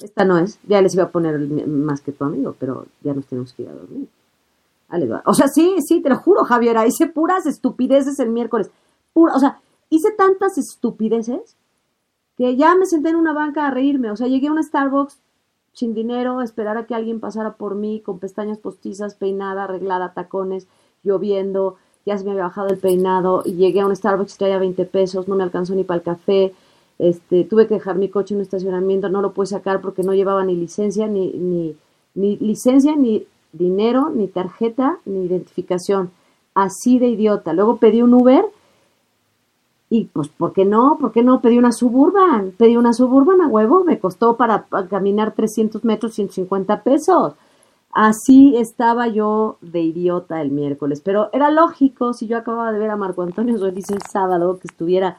Esta 0.00 0.24
no 0.24 0.38
es, 0.38 0.60
ya 0.68 0.80
les 0.82 0.94
iba 0.94 1.04
a 1.04 1.10
poner 1.10 1.38
más 1.66 2.00
que 2.02 2.12
tu 2.12 2.24
amigo, 2.24 2.54
pero 2.58 2.86
ya 3.02 3.14
nos 3.14 3.26
tenemos 3.26 3.52
que 3.52 3.62
ir 3.62 3.68
a 3.68 3.72
dormir. 3.72 4.08
O 5.26 5.34
sea, 5.34 5.48
sí, 5.48 5.76
sí, 5.86 6.00
te 6.00 6.08
lo 6.08 6.16
juro, 6.16 6.44
Javier, 6.44 6.76
hice 6.86 7.08
puras 7.08 7.46
estupideces 7.46 8.18
el 8.20 8.30
miércoles. 8.30 8.70
Pura, 9.12 9.34
o 9.34 9.38
sea, 9.38 9.60
hice 9.90 10.12
tantas 10.12 10.56
estupideces 10.56 11.56
que 12.36 12.56
ya 12.56 12.74
me 12.74 12.86
senté 12.86 13.10
en 13.10 13.16
una 13.16 13.34
banca 13.34 13.66
a 13.66 13.70
reírme. 13.70 14.10
O 14.10 14.16
sea, 14.16 14.28
llegué 14.28 14.48
a 14.48 14.52
un 14.52 14.62
Starbucks 14.62 15.18
sin 15.78 15.94
dinero, 15.94 16.42
esperar 16.42 16.76
a 16.76 16.86
que 16.86 16.94
alguien 16.94 17.20
pasara 17.20 17.52
por 17.52 17.76
mí 17.76 18.00
con 18.04 18.18
pestañas 18.18 18.58
postizas, 18.58 19.14
peinada, 19.14 19.64
arreglada, 19.64 20.12
tacones, 20.12 20.66
lloviendo, 21.04 21.76
ya 22.04 22.18
se 22.18 22.24
me 22.24 22.32
había 22.32 22.44
bajado 22.44 22.68
el 22.68 22.78
peinado 22.78 23.42
y 23.44 23.52
llegué 23.52 23.80
a 23.80 23.86
un 23.86 23.94
Starbucks 23.94 24.34
y 24.34 24.38
traía 24.38 24.58
20 24.58 24.84
pesos, 24.86 25.28
no 25.28 25.36
me 25.36 25.44
alcanzó 25.44 25.76
ni 25.76 25.84
para 25.84 25.98
el 25.98 26.02
café. 26.02 26.52
Este, 26.98 27.44
tuve 27.44 27.68
que 27.68 27.74
dejar 27.74 27.96
mi 27.96 28.08
coche 28.08 28.34
en 28.34 28.38
un 28.38 28.42
estacionamiento, 28.42 29.08
no 29.08 29.22
lo 29.22 29.32
pude 29.32 29.46
sacar 29.46 29.80
porque 29.80 30.02
no 30.02 30.14
llevaba 30.14 30.44
ni 30.44 30.56
licencia, 30.56 31.06
ni, 31.06 31.30
ni, 31.30 31.76
ni 32.16 32.36
licencia, 32.38 32.96
ni 32.96 33.26
dinero, 33.52 34.10
ni 34.10 34.26
tarjeta, 34.26 34.98
ni 35.04 35.26
identificación. 35.26 36.10
Así 36.54 36.98
de 36.98 37.06
idiota. 37.06 37.52
Luego 37.52 37.76
pedí 37.76 38.02
un 38.02 38.14
Uber 38.14 38.44
y 39.90 40.04
pues, 40.06 40.28
¿por 40.28 40.52
qué 40.52 40.64
no? 40.64 40.98
¿Por 41.00 41.12
qué 41.12 41.22
no? 41.22 41.40
Pedí 41.40 41.58
una 41.58 41.72
suburban. 41.72 42.52
Pedí 42.52 42.76
una 42.76 42.92
suburban 42.92 43.40
a 43.40 43.48
huevo. 43.48 43.84
Me 43.84 43.98
costó 43.98 44.36
para, 44.36 44.66
caminar 44.90 45.34
300 45.34 45.84
metros 45.84 46.14
150 46.14 46.82
pesos. 46.82 47.34
Así 47.90 48.56
estaba 48.56 49.08
yo 49.08 49.56
de 49.62 49.80
idiota 49.80 50.42
el 50.42 50.50
miércoles. 50.50 51.00
Pero 51.02 51.30
era 51.32 51.50
lógico 51.50 52.12
si 52.12 52.26
yo 52.26 52.36
acababa 52.36 52.70
de 52.72 52.78
ver 52.78 52.90
a 52.90 52.96
Marco 52.96 53.22
Antonio 53.22 53.58
Solís 53.58 53.88
el 53.90 54.02
sábado 54.02 54.58
que 54.58 54.68
estuviera 54.68 55.18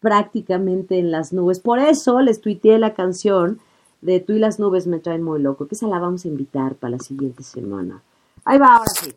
prácticamente 0.00 0.98
en 0.98 1.12
las 1.12 1.32
nubes. 1.32 1.60
Por 1.60 1.78
eso 1.78 2.20
les 2.20 2.40
tuiteé 2.40 2.78
la 2.78 2.94
canción 2.94 3.60
de 4.02 4.20
Tú 4.20 4.34
y 4.34 4.38
las 4.38 4.58
nubes 4.58 4.86
me 4.86 4.98
traen 4.98 5.22
muy 5.22 5.40
loco, 5.40 5.66
que 5.66 5.74
esa 5.74 5.86
la 5.86 5.98
vamos 5.98 6.24
a 6.24 6.28
invitar 6.28 6.74
para 6.74 6.92
la 6.92 6.98
siguiente 6.98 7.42
semana. 7.42 8.02
Ahí 8.44 8.58
va, 8.58 8.76
ahora 8.76 8.90
sí. 8.90 9.14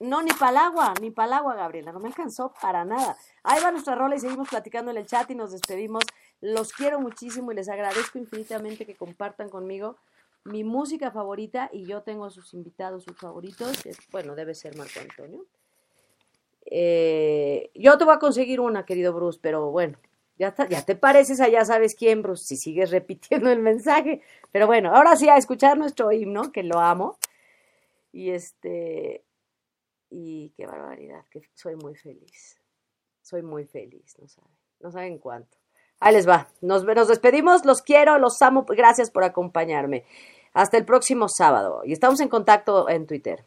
No, 0.00 0.22
ni 0.22 0.32
para 0.32 0.50
el 0.50 0.56
agua, 0.56 0.94
ni 1.00 1.10
para 1.10 1.26
el 1.26 1.32
agua, 1.34 1.54
Gabriela, 1.54 1.92
no 1.92 2.00
me 2.00 2.08
alcanzó 2.08 2.52
para 2.60 2.84
nada. 2.84 3.16
Ahí 3.42 3.62
va 3.62 3.70
nuestra 3.70 3.94
rola 3.94 4.16
y 4.16 4.20
seguimos 4.20 4.48
platicando 4.48 4.90
en 4.90 4.96
el 4.96 5.06
chat 5.06 5.30
y 5.30 5.34
nos 5.34 5.52
despedimos. 5.52 6.04
Los 6.40 6.72
quiero 6.72 7.00
muchísimo 7.00 7.52
y 7.52 7.54
les 7.54 7.68
agradezco 7.68 8.18
infinitamente 8.18 8.86
que 8.86 8.96
compartan 8.96 9.48
conmigo 9.48 9.96
mi 10.44 10.62
música 10.62 11.10
favorita 11.10 11.70
y 11.72 11.86
yo 11.86 12.02
tengo 12.02 12.26
a 12.26 12.30
sus 12.30 12.52
invitados, 12.54 13.04
sus 13.04 13.16
favoritos. 13.16 13.82
Bueno, 14.12 14.34
debe 14.34 14.54
ser 14.54 14.76
Marco 14.76 15.00
Antonio. 15.00 15.46
Eh, 16.66 17.70
yo 17.74 17.96
te 17.98 18.04
voy 18.04 18.14
a 18.14 18.18
conseguir 18.18 18.60
una, 18.60 18.84
querido 18.84 19.12
Bruce, 19.12 19.38
pero 19.40 19.70
bueno, 19.70 19.98
ya, 20.38 20.54
ya 20.68 20.82
te 20.82 20.96
pareces 20.96 21.40
a 21.40 21.48
ya 21.48 21.64
sabes 21.64 21.94
quién, 21.94 22.22
Bruce, 22.22 22.44
si 22.44 22.56
sigues 22.56 22.90
repitiendo 22.90 23.50
el 23.50 23.60
mensaje. 23.60 24.20
Pero 24.52 24.66
bueno, 24.66 24.94
ahora 24.94 25.16
sí 25.16 25.28
a 25.28 25.36
escuchar 25.36 25.78
nuestro 25.78 26.12
himno, 26.12 26.52
que 26.52 26.62
lo 26.62 26.78
amo. 26.78 27.18
Y 28.12 28.30
este, 28.30 29.24
y 30.16 30.50
qué 30.56 30.64
barbaridad, 30.64 31.24
que 31.28 31.42
soy 31.54 31.74
muy 31.74 31.96
feliz. 31.96 32.60
Soy 33.20 33.42
muy 33.42 33.64
feliz, 33.64 34.16
no 34.20 34.28
saben, 34.28 34.52
no 34.80 34.90
saben 34.92 35.18
cuánto. 35.18 35.58
Ahí 35.98 36.14
les 36.14 36.28
va. 36.28 36.48
Nos, 36.60 36.84
nos 36.84 37.08
despedimos, 37.08 37.64
los 37.64 37.82
quiero, 37.82 38.18
los 38.18 38.40
amo. 38.42 38.64
Gracias 38.68 39.10
por 39.10 39.24
acompañarme. 39.24 40.04
Hasta 40.52 40.76
el 40.76 40.84
próximo 40.84 41.28
sábado. 41.28 41.82
Y 41.84 41.92
estamos 41.92 42.20
en 42.20 42.28
contacto 42.28 42.88
en 42.88 43.06
Twitter. 43.06 43.44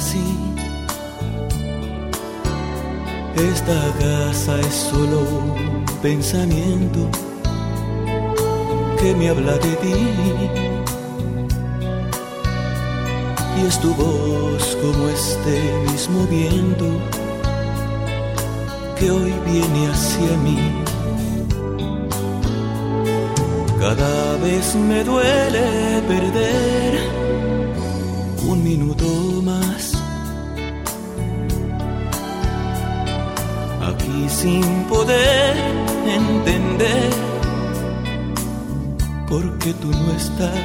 Así. 0.00 0.24
Esta 3.52 3.78
casa 4.04 4.58
es 4.60 4.74
solo 4.90 5.18
un 5.20 5.84
pensamiento 6.02 7.00
que 8.98 9.14
me 9.14 9.28
habla 9.28 9.54
de 9.66 9.72
ti. 9.82 9.96
y 13.56 13.66
es 13.66 13.78
tu 13.80 13.92
voz 13.94 14.64
como 14.82 15.02
este 15.18 15.56
mismo 15.90 16.20
viento 16.28 16.86
que 18.98 19.10
hoy 19.10 19.34
viene 19.50 19.80
hacia 19.92 20.32
mí. 20.44 20.58
Cada 23.78 24.36
vez 24.44 24.74
me 24.74 25.04
duele 25.04 25.66
perder 26.08 26.69
minuto 28.70 29.06
más. 29.42 29.94
Aquí 33.90 34.28
sin 34.28 34.64
poder 34.84 35.56
entender 36.20 37.10
por 39.28 39.42
qué 39.58 39.72
tú 39.74 39.90
no 39.90 40.12
estás. 40.22 40.60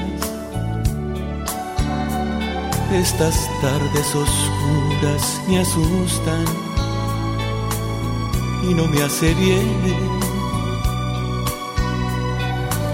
Estas 2.93 3.35
tardes 3.63 4.07
oscuras 4.23 5.23
me 5.47 5.59
asustan 5.65 6.45
y 8.69 8.73
no 8.75 8.85
me 8.87 9.01
hace 9.01 9.33
bien 9.33 9.67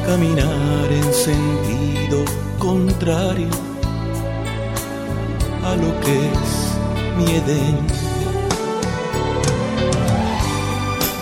caminar 0.06 0.88
en 0.90 1.14
sentido 1.14 2.18
contrario 2.58 3.71
a 5.64 5.76
lo 5.76 6.00
que 6.02 6.32
es 6.32 6.52
mi. 7.18 7.42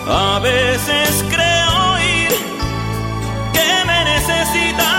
A 0.08 0.38
veces 0.40 1.24
creo 1.30 1.92
oír 1.94 2.32
que 3.52 3.84
me 3.86 4.04
necesitas. 4.04 4.90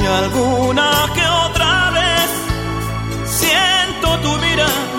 y 0.00 0.06
alguna 0.06 0.90
que 1.14 1.26
otra 1.46 1.90
vez 1.90 2.30
siento 3.26 4.18
tu 4.20 4.32
mirar. 4.38 4.97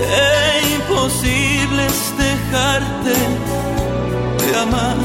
Qué 0.00 0.74
imposible 0.76 1.86
es 1.86 2.14
dejarte 2.16 3.16
de 4.40 4.58
amar. 4.58 4.96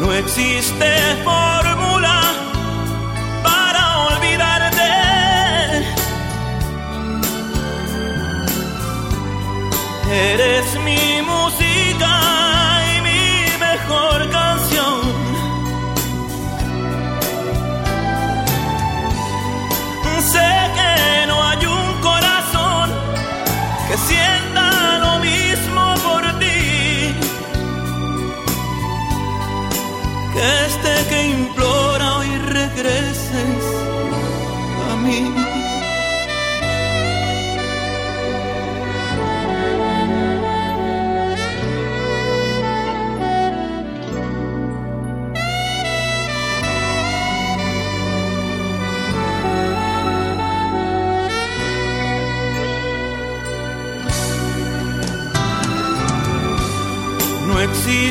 No 0.00 0.12
existe 0.12 0.86
fórmula 1.24 1.63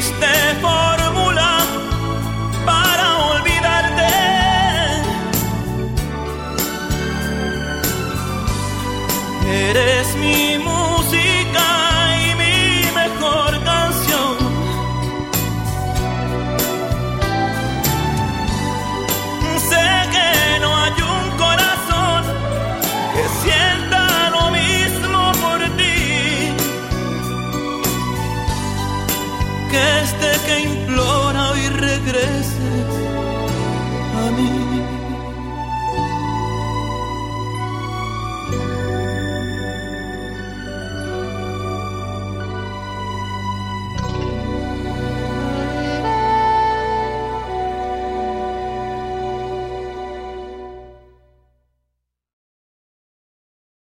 No 0.04 0.10
existe 0.10 0.56
forma 0.60 0.63